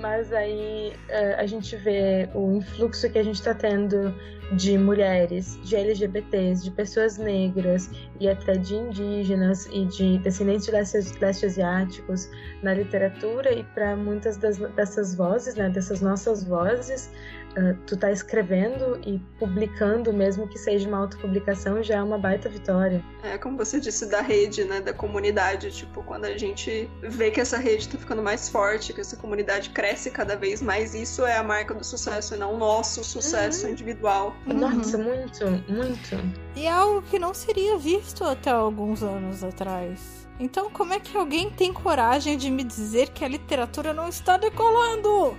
Mas 0.00 0.32
aí 0.32 0.92
eh, 1.08 1.36
a 1.38 1.46
gente 1.46 1.76
vê 1.76 2.28
o 2.34 2.56
influxo 2.56 3.08
que 3.10 3.18
a 3.18 3.22
gente 3.22 3.36
está 3.36 3.54
tendo 3.54 4.14
de 4.56 4.76
mulheres, 4.76 5.58
de 5.62 5.76
LGBTs, 5.76 6.64
de 6.64 6.70
pessoas 6.70 7.16
negras 7.16 7.90
e 8.20 8.28
até 8.28 8.52
de 8.52 8.74
indígenas 8.74 9.66
e 9.72 9.84
de 9.86 10.18
descendentes 10.18 10.66
de 10.66 10.72
leste, 10.72 11.18
leste 11.20 11.46
asiáticos 11.46 12.28
na 12.62 12.74
literatura 12.74 13.52
e 13.52 13.64
para 13.64 13.96
muitas 13.96 14.36
das, 14.36 14.58
dessas 14.58 15.14
vozes, 15.14 15.54
né, 15.54 15.68
dessas 15.70 16.00
nossas 16.00 16.44
vozes, 16.44 17.10
eh, 17.54 17.74
tu 17.86 17.96
tá 17.98 18.10
escrevendo 18.10 18.98
e 19.04 19.18
publicando, 19.38 20.10
mesmo 20.12 20.48
que 20.48 20.58
seja 20.58 20.88
uma 20.88 20.98
autopublicação, 20.98 21.82
já 21.82 21.96
é 21.96 22.02
uma 22.02 22.16
baita 22.16 22.48
vitória. 22.48 23.04
É, 23.22 23.36
como 23.36 23.58
você 23.58 23.78
disse, 23.78 24.08
da 24.08 24.22
rede, 24.22 24.64
né? 24.64 24.80
Da 24.80 24.94
comunidade. 24.94 25.70
Tipo, 25.70 26.02
quando 26.02 26.24
a 26.24 26.36
gente 26.38 26.88
vê 27.02 27.30
que 27.30 27.40
essa 27.40 27.58
rede 27.58 27.88
tá 27.88 27.98
ficando 27.98 28.22
mais 28.22 28.48
forte, 28.48 28.92
que 28.94 29.00
essa 29.00 29.16
comunidade 29.16 29.70
cresce 29.70 30.10
cada 30.10 30.34
vez 30.34 30.62
mais, 30.62 30.94
isso 30.94 31.26
é 31.26 31.36
a 31.36 31.42
marca 31.42 31.74
do 31.74 31.84
sucesso 31.84 32.34
e 32.34 32.38
não 32.38 32.54
o 32.54 32.58
nosso 32.58 33.04
sucesso 33.04 33.68
individual. 33.68 34.34
Uhum. 34.46 34.58
Nossa, 34.58 34.98
muito, 34.98 35.44
muito. 35.68 36.16
E 36.56 36.66
é 36.66 36.70
algo 36.70 37.02
que 37.02 37.18
não 37.18 37.32
seria 37.32 37.78
visto 37.78 38.24
até 38.24 38.50
alguns 38.50 39.02
anos 39.02 39.44
atrás. 39.44 40.28
Então, 40.40 40.70
como 40.70 40.92
é 40.92 40.98
que 41.00 41.16
alguém 41.16 41.50
tem 41.50 41.72
coragem 41.72 42.36
de 42.36 42.50
me 42.50 42.64
dizer 42.64 43.10
que 43.10 43.24
a 43.24 43.28
literatura 43.28 43.92
não 43.92 44.08
está 44.08 44.36
decolando? 44.36 45.36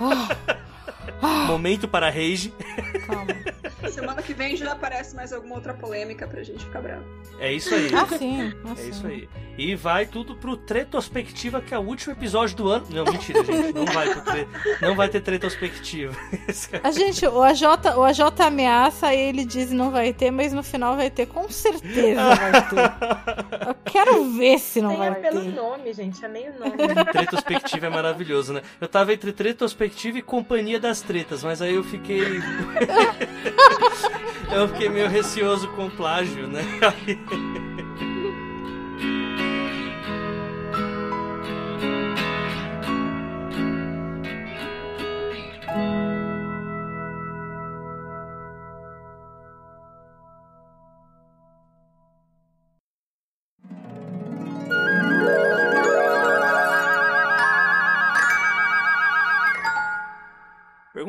Ah, 0.00 0.36
Momento 1.46 1.88
para 1.88 2.08
rage. 2.10 2.52
calma. 3.06 3.26
Semana 3.90 4.22
que 4.22 4.32
vem 4.34 4.56
já 4.56 4.72
aparece 4.72 5.16
mais 5.16 5.32
alguma 5.32 5.56
outra 5.56 5.74
polêmica 5.74 6.26
pra 6.26 6.42
gente 6.42 6.64
ficar 6.64 6.80
bravo. 6.80 7.04
É 7.40 7.52
isso 7.52 7.74
aí. 7.74 7.90
Ah, 7.94 8.06
sim. 8.06 8.52
ah, 8.64 8.72
É 8.72 8.74
sim. 8.76 8.90
isso 8.90 9.06
aí. 9.06 9.28
E 9.58 9.74
vai 9.74 10.06
tudo 10.06 10.36
pro 10.36 10.56
Tretospectiva, 10.56 11.60
que 11.60 11.74
é 11.74 11.78
o 11.78 11.82
último 11.82 12.12
episódio 12.12 12.56
do 12.56 12.68
ano. 12.68 12.86
Não, 12.90 13.04
mentira, 13.04 13.42
gente. 13.44 13.72
Não 13.72 13.84
vai, 13.86 14.14
tre... 14.22 14.48
não 14.80 14.94
vai 14.94 15.08
ter 15.08 15.20
Tretospectiva. 15.20 16.14
A 16.84 16.90
gente, 16.92 17.26
o 17.26 17.42
AJ, 17.42 17.62
o 17.96 18.02
AJ 18.04 18.20
ameaça 18.40 19.12
e 19.14 19.18
ele 19.20 19.44
diz 19.44 19.70
não 19.70 19.90
vai 19.90 20.12
ter, 20.12 20.30
mas 20.30 20.52
no 20.52 20.62
final 20.62 20.96
vai 20.96 21.10
ter, 21.10 21.26
com 21.26 21.48
certeza 21.50 22.22
vai 22.34 22.68
ter. 22.68 23.68
Eu 23.68 23.74
quero 23.84 24.24
ver 24.32 24.58
se 24.58 24.80
não 24.80 24.90
Nem 24.90 24.98
vai 24.98 25.08
é 25.08 25.14
pelo 25.14 25.40
ter. 25.42 25.52
nome, 25.54 25.92
gente, 25.92 26.24
é 26.24 26.28
meio 26.28 26.52
nome. 26.58 26.72
Tretospectiva 27.12 27.86
é 27.86 27.90
maravilhoso, 27.90 28.52
né? 28.52 28.62
Eu 28.80 28.88
tava 28.88 29.12
entre 29.12 29.32
Tretospectiva 29.32 30.18
e 30.18 30.22
Companhia 30.22 30.78
das 30.90 31.00
Tretas, 31.00 31.44
mas 31.44 31.62
aí 31.62 31.76
eu 31.76 31.84
fiquei. 31.84 32.20
eu 34.52 34.66
fiquei 34.68 34.88
meio 34.88 35.08
receoso 35.08 35.68
com 35.68 35.86
o 35.86 35.90
plágio, 35.90 36.48
né? 36.48 36.64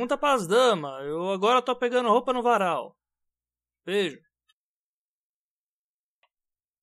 Pergunta 0.01 0.17
pras 0.17 0.47
damas. 0.47 1.05
Eu 1.05 1.29
agora 1.29 1.61
tô 1.61 1.75
pegando 1.75 2.09
roupa 2.09 2.33
no 2.33 2.41
varal. 2.41 2.97
Beijo. 3.85 4.19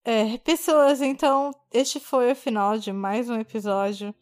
É, 0.04 0.38
pessoas, 0.38 1.02
então, 1.02 1.50
este 1.72 1.98
foi 1.98 2.30
o 2.30 2.36
final 2.36 2.78
de 2.78 2.92
mais 2.92 3.28
um 3.28 3.34
episódio 3.34 4.14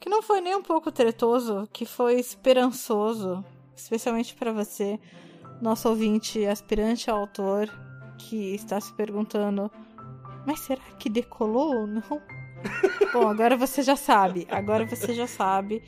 que 0.00 0.08
não 0.08 0.20
foi 0.20 0.40
nem 0.40 0.56
um 0.56 0.64
pouco 0.64 0.90
tretoso, 0.90 1.68
que 1.72 1.86
foi 1.86 2.18
esperançoso, 2.18 3.44
especialmente 3.76 4.34
para 4.34 4.52
você, 4.52 4.98
nosso 5.62 5.88
ouvinte 5.88 6.44
aspirante 6.44 7.08
a 7.08 7.14
autor, 7.14 7.68
que 8.18 8.52
está 8.56 8.80
se 8.80 8.92
perguntando: 8.94 9.70
mas 10.44 10.58
será 10.58 10.82
que 10.98 11.08
decolou 11.08 11.72
ou 11.72 11.86
não? 11.86 12.20
Bom, 13.14 13.28
agora 13.28 13.56
você 13.56 13.80
já 13.80 13.94
sabe, 13.94 14.44
agora 14.50 14.84
você 14.84 15.14
já 15.14 15.28
sabe. 15.28 15.84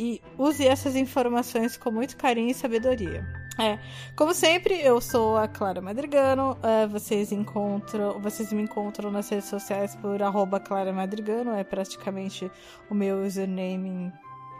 E 0.00 0.22
use 0.38 0.66
essas 0.66 0.96
informações 0.96 1.76
com 1.76 1.90
muito 1.90 2.16
carinho 2.16 2.50
e 2.50 2.54
sabedoria. 2.54 3.22
É, 3.60 3.78
como 4.16 4.32
sempre, 4.32 4.80
eu 4.80 4.98
sou 4.98 5.36
a 5.36 5.46
Clara 5.46 5.82
Madrigano. 5.82 6.56
é, 6.62 6.86
vocês 6.86 7.30
encontram, 7.30 8.18
vocês 8.18 8.50
me 8.50 8.62
encontram 8.62 9.10
nas 9.10 9.28
redes 9.28 9.50
sociais 9.50 9.94
por 9.96 10.22
arroba 10.22 10.58
Clara 10.58 10.90
Madrigano. 10.90 11.52
É 11.52 11.62
praticamente 11.62 12.50
o 12.88 12.94
meu 12.94 13.22
username 13.22 13.90
em 13.90 14.12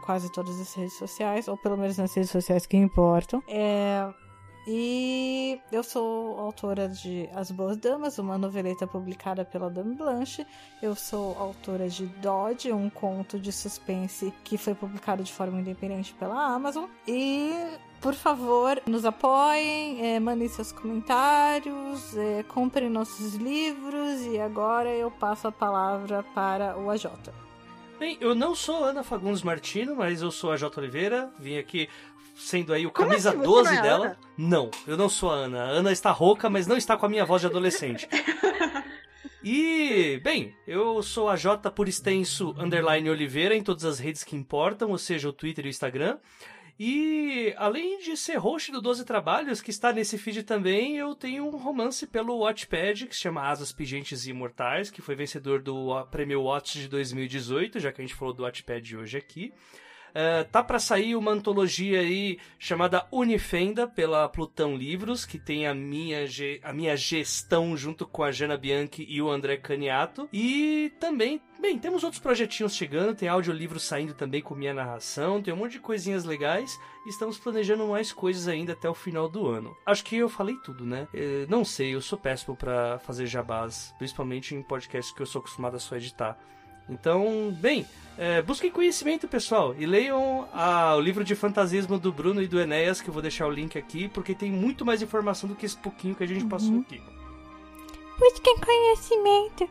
quase 0.05 0.30
todas 0.30 0.61
as 0.61 0.74
redes 0.74 0.99
sociais, 0.99 1.49
ou 1.49 1.57
pelo 1.57 1.78
menos 1.78 1.97
nas 1.97 2.12
redes 2.12 2.30
sociais 2.30 2.66
que 2.66 2.76
importam. 2.76 3.43
É, 3.49 4.07
e 4.67 5.59
eu 5.73 5.83
sou 5.83 6.39
autora 6.39 6.89
de 6.89 7.29
As 7.35 7.51
Boas 7.51 7.77
Damas, 7.77 8.19
uma 8.19 8.37
noveleta 8.37 8.87
publicada 8.87 9.45
pela 9.45 9.71
Dame 9.71 9.95
Blanche. 9.95 10.47
Eu 10.83 10.95
sou 10.95 11.37
autora 11.39 11.89
de 11.89 12.07
Dodge, 12.07 12.71
um 12.71 12.91
conto 12.91 13.39
de 13.39 13.53
suspense 13.53 14.33
que 14.45 14.59
foi 14.59 14.75
publicado 14.75 15.23
de 15.23 15.33
forma 15.33 15.61
independente 15.61 16.13
pela 16.15 16.55
Amazon. 16.55 16.85
E, 17.09 17.53
por 18.01 18.15
favor, 18.15 18.81
nos 18.87 19.05
apoiem, 19.05 20.15
é, 20.15 20.21
mandem 20.21 20.49
seus 20.49 20.73
comentários, 20.73 22.17
é, 22.17 22.43
comprem 22.43 22.91
nossos 22.91 23.35
livros. 23.37 24.21
E 24.27 24.39
agora 24.39 24.91
eu 24.91 25.11
passo 25.11 25.49
a 25.49 25.53
palavra 25.53 26.23
para 26.35 26.79
o 26.79 26.91
AJ. 26.91 27.07
Bem, 28.01 28.17
eu 28.19 28.35
não 28.35 28.55
sou 28.55 28.83
Ana 28.83 29.05
Fagundes 29.05 29.43
Martino, 29.43 29.95
mas 29.95 30.23
eu 30.23 30.31
sou 30.31 30.51
a 30.51 30.57
J. 30.57 30.81
Oliveira. 30.81 31.31
Vim 31.39 31.59
aqui 31.59 31.87
sendo 32.41 32.72
aí 32.72 32.86
o 32.86 32.91
Como 32.91 33.09
camisa 33.09 33.30
assim? 33.30 33.38
Você 33.38 33.45
12 33.45 33.70
não 33.70 33.78
é 33.78 33.82
dela. 33.82 34.07
Ana? 34.07 34.18
Não, 34.36 34.70
eu 34.86 34.97
não 34.97 35.09
sou 35.09 35.30
a 35.30 35.34
Ana. 35.34 35.62
A 35.62 35.68
Ana 35.68 35.93
está 35.93 36.11
rouca, 36.11 36.51
mas 36.51 36.66
não 36.66 36.76
está 36.76 36.97
com 36.97 37.07
a 37.07 37.09
minha 37.09 37.24
voz 37.24 37.41
de 37.41 37.47
adolescente. 37.47 38.09
E, 39.43 40.20
bem, 40.22 40.55
eu 40.66 41.03
sou 41.03 41.30
a 41.30 41.34
J 41.34 41.70
por 41.70 41.88
extenso 41.88 42.55
underline 42.59 43.09
Oliveira 43.09 43.57
em 43.57 43.62
todas 43.62 43.86
as 43.86 43.99
redes 43.99 44.22
que 44.22 44.36
importam, 44.36 44.91
ou 44.91 44.99
seja, 44.99 45.30
o 45.30 45.32
Twitter 45.32 45.64
e 45.64 45.68
o 45.68 45.70
Instagram. 45.70 46.18
E 46.78 47.55
além 47.57 47.99
de 47.99 48.16
ser 48.16 48.36
host 48.36 48.70
do 48.70 48.82
12 48.82 49.05
Trabalhos, 49.05 49.61
que 49.62 49.70
está 49.70 49.93
nesse 49.93 50.18
feed 50.18 50.43
também, 50.43 50.97
eu 50.97 51.14
tenho 51.14 51.47
um 51.47 51.57
romance 51.57 52.07
pelo 52.07 52.38
Watchpad, 52.38 53.07
que 53.07 53.14
se 53.14 53.22
chama 53.22 53.43
Asas 53.43 53.72
Pigentes 53.72 54.26
e 54.26 54.30
Imortais, 54.30 54.91
que 54.91 55.03
foi 55.03 55.14
vencedor 55.14 55.62
do 55.62 56.05
Prêmio 56.07 56.43
Watch 56.43 56.78
de 56.78 56.88
2018, 56.88 57.80
já 57.80 57.93
que 57.93 58.01
a 58.01 58.05
gente 58.05 58.14
falou 58.14 58.34
do 58.34 58.43
Watchpad 58.43 58.97
hoje 58.97 59.16
aqui. 59.16 59.53
Uh, 60.11 60.45
tá 60.51 60.63
para 60.63 60.79
sair 60.79 61.17
uma 61.17 61.31
antologia 61.31 62.01
aí 62.01 62.39
chamada 62.59 63.07
Unifenda 63.11 63.87
pela 63.87 64.29
Plutão 64.29 64.77
Livros, 64.77 65.25
que 65.25 65.39
tem 65.39 65.67
a 65.67 65.75
minha, 65.75 66.19
a 66.63 66.73
minha 66.73 66.97
gestão 66.97 67.77
junto 67.77 68.07
com 68.07 68.23
a 68.23 68.33
Jana 68.33 68.57
Bianchi 68.57 69.07
e 69.09 69.23
o 69.23 69.31
André 69.31 69.57
Caniato. 69.57 70.29
E 70.33 70.93
também, 70.99 71.41
bem, 71.61 71.79
temos 71.79 72.05
outros 72.05 72.21
projetinhos 72.21 72.75
chegando, 72.75 73.15
tem 73.15 73.29
audiolivro 73.29 73.79
saindo 73.79 74.15
também 74.15 74.43
com 74.43 74.55
minha 74.55 74.75
narração, 74.75 75.43
tem 75.43 75.55
um 75.55 75.57
monte 75.57 75.73
de 75.73 75.81
coisinhas 75.81 76.25
legais 76.25 76.79
estamos 77.07 77.39
planejando 77.39 77.87
mais 77.87 78.13
coisas 78.13 78.49
ainda 78.49 78.73
até 78.73 78.89
o 78.89 78.95
final 78.95 79.29
do 79.29 79.47
ano. 79.47 79.77
Acho 79.87 80.05
que 80.05 80.17
eu 80.17 80.29
falei 80.29 80.57
tudo, 80.57 80.85
né? 80.85 81.09
Eh, 81.15 81.47
não 81.49 81.65
sei, 81.65 81.95
eu 81.95 82.01
sou 82.01 82.19
péssimo 82.19 82.57
para 82.57 82.99
fazer 83.01 83.27
jabás, 83.27 83.95
principalmente 83.99 84.55
em 84.55 84.63
podcasts 84.63 85.15
que 85.15 85.21
eu 85.23 85.27
sou 85.27 85.41
acostumado 85.41 85.77
a 85.77 85.81
só 85.81 85.97
editar. 85.97 86.39
Então, 86.91 87.57
bem, 87.59 87.86
é, 88.18 88.43
busquem 88.43 88.70
conhecimento, 88.70 89.26
pessoal, 89.26 89.74
e 89.78 89.86
leiam 89.86 90.47
ah, 90.53 90.95
o 90.97 91.01
livro 91.01 91.24
de 91.24 91.34
fantasismo 91.34 91.99
do 91.99 92.12
Bruno 92.12 92.43
e 92.43 92.47
do 92.47 92.61
Enéas, 92.61 93.01
que 93.01 93.09
eu 93.09 93.14
vou 93.14 93.22
deixar 93.22 93.47
o 93.47 93.51
link 93.51 93.78
aqui, 93.78 94.09
porque 94.09 94.34
tem 94.34 94.51
muito 94.51 94.84
mais 94.84 95.01
informação 95.01 95.49
do 95.49 95.55
que 95.55 95.64
esse 95.64 95.76
pouquinho 95.76 96.14
que 96.14 96.24
a 96.24 96.26
gente 96.26 96.45
passou 96.45 96.80
aqui. 96.80 97.01
Busquem 98.18 98.57
conhecimento. 98.59 99.70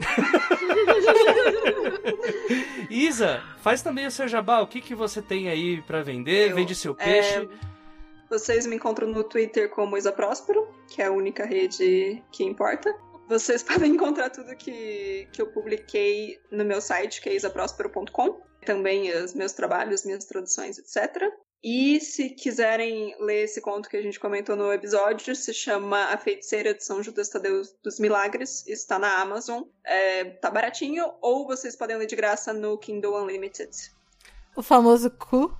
Isa, 2.88 3.42
faz 3.60 3.82
também 3.82 4.06
o 4.06 4.10
seu 4.10 4.26
jabá. 4.26 4.60
O 4.60 4.66
que, 4.66 4.80
que 4.80 4.94
você 4.94 5.20
tem 5.20 5.50
aí 5.50 5.82
para 5.82 6.02
vender? 6.02 6.52
Eu, 6.52 6.56
Vende 6.56 6.74
seu 6.74 6.94
peixe. 6.94 7.36
É... 7.36 7.46
Vocês 8.30 8.66
me 8.66 8.76
encontram 8.76 9.08
no 9.08 9.22
Twitter 9.24 9.68
como 9.68 9.98
Isa 9.98 10.12
Próspero, 10.12 10.66
que 10.88 11.02
é 11.02 11.06
a 11.06 11.12
única 11.12 11.44
rede 11.44 12.22
que 12.32 12.44
importa. 12.44 12.96
Vocês 13.30 13.62
podem 13.64 13.92
encontrar 13.92 14.28
tudo 14.28 14.56
que, 14.56 15.28
que 15.32 15.40
eu 15.40 15.46
publiquei 15.46 16.40
no 16.50 16.64
meu 16.64 16.80
site, 16.80 17.22
que 17.22 17.28
é 17.28 17.34
isaprospero.com. 17.36 18.42
Também 18.66 19.10
os 19.16 19.32
meus 19.32 19.52
trabalhos, 19.52 20.04
minhas 20.04 20.24
traduções, 20.24 20.78
etc. 20.78 21.32
E 21.62 22.00
se 22.00 22.30
quiserem 22.30 23.14
ler 23.20 23.44
esse 23.44 23.60
conto 23.60 23.88
que 23.88 23.96
a 23.96 24.02
gente 24.02 24.18
comentou 24.18 24.56
no 24.56 24.72
episódio, 24.72 25.34
se 25.36 25.54
chama 25.54 26.12
A 26.12 26.18
Feiticeira 26.18 26.74
de 26.74 26.82
São 26.84 27.02
Judas 27.02 27.28
Tadeu 27.28 27.62
dos 27.82 28.00
Milagres, 28.00 28.66
está 28.66 28.98
na 28.98 29.20
Amazon, 29.20 29.62
é, 29.84 30.24
tá 30.24 30.50
baratinho, 30.50 31.12
ou 31.22 31.46
vocês 31.46 31.76
podem 31.76 31.96
ler 31.96 32.06
de 32.06 32.16
graça 32.16 32.52
no 32.52 32.76
Kindle 32.78 33.22
Unlimited. 33.22 33.70
O 34.56 34.62
famoso 34.62 35.10
cu. 35.10 35.56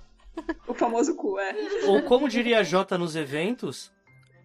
O 0.67 0.73
famoso 0.73 1.15
cu, 1.15 1.39
é. 1.39 1.55
Ou 1.87 2.03
como 2.03 2.27
diria 2.27 2.59
a 2.59 2.63
Jota 2.63 2.97
nos 2.97 3.15
eventos, 3.15 3.91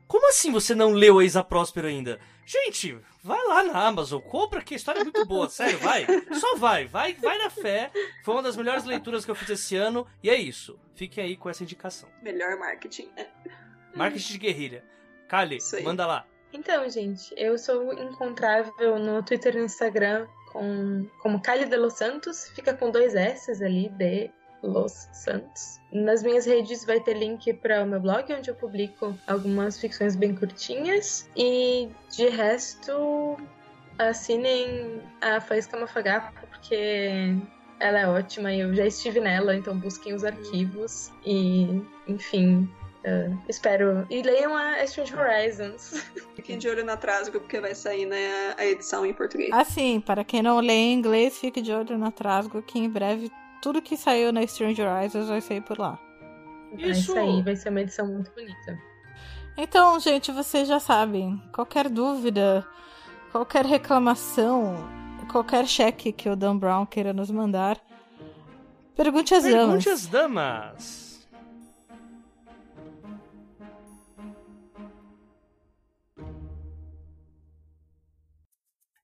como 0.07 0.29
assim 0.29 0.53
você 0.53 0.75
não 0.75 0.93
leu 0.93 1.19
a 1.19 1.25
Isa 1.25 1.43
Próspero 1.43 1.87
ainda? 1.87 2.21
Gente, 2.45 2.97
vai 3.25 3.45
lá 3.45 3.65
na 3.65 3.87
Amazon, 3.87 4.21
compra 4.21 4.63
que 4.63 4.75
a 4.75 4.77
história 4.77 5.01
é 5.01 5.05
muito 5.05 5.25
boa, 5.27 5.49
sério, 5.49 5.79
vai. 5.79 6.07
Só 6.39 6.57
vai, 6.57 6.87
vai, 6.87 7.15
vai 7.15 7.39
na 7.39 7.51
fé. 7.51 7.91
Foi 8.23 8.35
uma 8.35 8.43
das 8.43 8.57
melhores 8.57 8.85
leituras 8.85 9.25
que 9.25 9.31
eu 9.31 9.35
fiz 9.35 9.51
esse 9.51 9.75
ano 9.75 10.07
e 10.23 10.31
é 10.31 10.37
isso. 10.37 10.79
Fiquem 10.95 11.25
aí 11.25 11.37
com 11.37 11.51
essa 11.51 11.65
indicação. 11.65 12.09
Melhor 12.23 12.57
marketing. 12.57 13.11
Marketing 13.95 14.33
de 14.33 14.39
guerrilha. 14.39 14.85
Kali, 15.29 15.59
manda 15.83 16.07
lá. 16.07 16.25
Então, 16.53 16.89
gente, 16.89 17.35
eu 17.37 17.59
sou 17.59 17.93
encontrável 17.93 18.99
no 18.99 19.23
Twitter 19.25 19.57
e 19.57 19.59
no 19.59 19.65
Instagram 19.65 20.29
com, 20.53 21.07
como 21.21 21.43
Kali 21.43 21.67
de 21.67 21.77
Los 21.77 21.95
Santos, 21.95 22.49
fica 22.51 22.73
com 22.73 22.91
dois 22.91 23.15
S 23.15 23.51
ali, 23.63 23.89
D 23.89 24.31
Los 24.63 25.09
Santos. 25.13 25.81
Nas 25.93 26.23
minhas 26.23 26.47
redes 26.47 26.85
vai 26.85 27.01
ter 27.01 27.15
link 27.15 27.53
para 27.55 27.83
o 27.83 27.87
meu 27.87 28.01
blog, 28.01 28.33
onde 28.33 28.51
eu 28.51 28.55
publico 28.55 29.17
algumas 29.27 29.79
ficções 29.79 30.17
bem 30.17 30.35
curtinhas. 30.35 31.29
E 31.37 31.89
de 32.11 32.29
resto, 32.29 33.37
assinem 33.99 35.01
a 35.21 35.41
Faísca 35.41 35.79
Mafagapo, 35.79 36.33
porque 36.49 37.35
ela 37.79 38.01
é 38.01 38.09
ótima 38.09 38.53
e 38.53 38.61
eu 38.61 38.75
já 38.75 38.87
estive 38.87 39.21
nela, 39.21 39.55
então 39.55 39.79
busquem 39.79 40.15
os 40.15 40.25
arquivos. 40.25 41.13
E, 41.25 41.83
enfim, 42.09 42.69
Uh, 43.07 43.39
espero. 43.49 44.05
E 44.11 44.21
leiam 44.21 44.57
a 44.57 44.83
Strange 44.83 45.15
Horizons. 45.15 46.05
Fiquem 46.35 46.59
de 46.59 46.69
olho 46.69 46.85
na 46.85 46.97
Trasgo, 46.97 47.39
porque 47.39 47.61
vai 47.61 47.73
sair 47.73 48.05
né, 48.05 48.53
a 48.59 48.67
edição 48.67 49.07
em 49.07 49.15
português. 49.15 49.53
Assim, 49.53 50.01
para 50.01 50.25
quem 50.25 50.43
não 50.43 50.59
lê 50.59 50.73
em 50.73 50.95
inglês, 50.95 51.39
fique 51.39 51.63
de 51.63 51.73
olho 51.73 51.97
na 51.97 52.11
Trasgo, 52.11 52.61
que 52.63 52.81
em 52.81 52.91
breve 52.91 53.31
tudo 53.67 53.83
que 53.83 53.97
saiu 53.97 54.33
na 54.33 54.47
Stranger 54.47 54.87
Horizons 54.87 55.27
vai 55.27 55.41
sair 55.41 55.61
por 55.61 55.77
lá. 55.77 55.99
Isso. 56.79 57.13
Vai 57.13 57.25
sair, 57.25 57.43
vai 57.43 57.57
ser 57.57 57.71
uma 57.71 57.81
edição 57.81 58.07
muito 58.07 58.31
bonita. 58.31 58.79
Então, 59.59 59.99
gente, 59.99 60.31
vocês 60.31 60.69
já 60.69 60.79
sabem. 60.79 61.43
Qualquer 61.53 61.89
dúvida, 61.89 62.65
qualquer 63.33 63.67
reclamação, 63.67 64.77
qualquer 65.33 65.67
cheque 65.67 66.13
que 66.13 66.29
o 66.29 66.37
Dan 66.37 66.57
Brown 66.57 66.87
queira 66.87 67.13
nos 67.13 67.29
mandar, 67.29 67.77
pergunte 68.95 69.35
às 69.35 69.43
damas. 69.43 69.59
Pergunte 69.59 69.89
às 69.89 70.07
damas. 70.07 71.06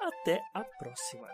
até 0.00 0.42
a 0.54 0.64
próxima. 0.64 1.28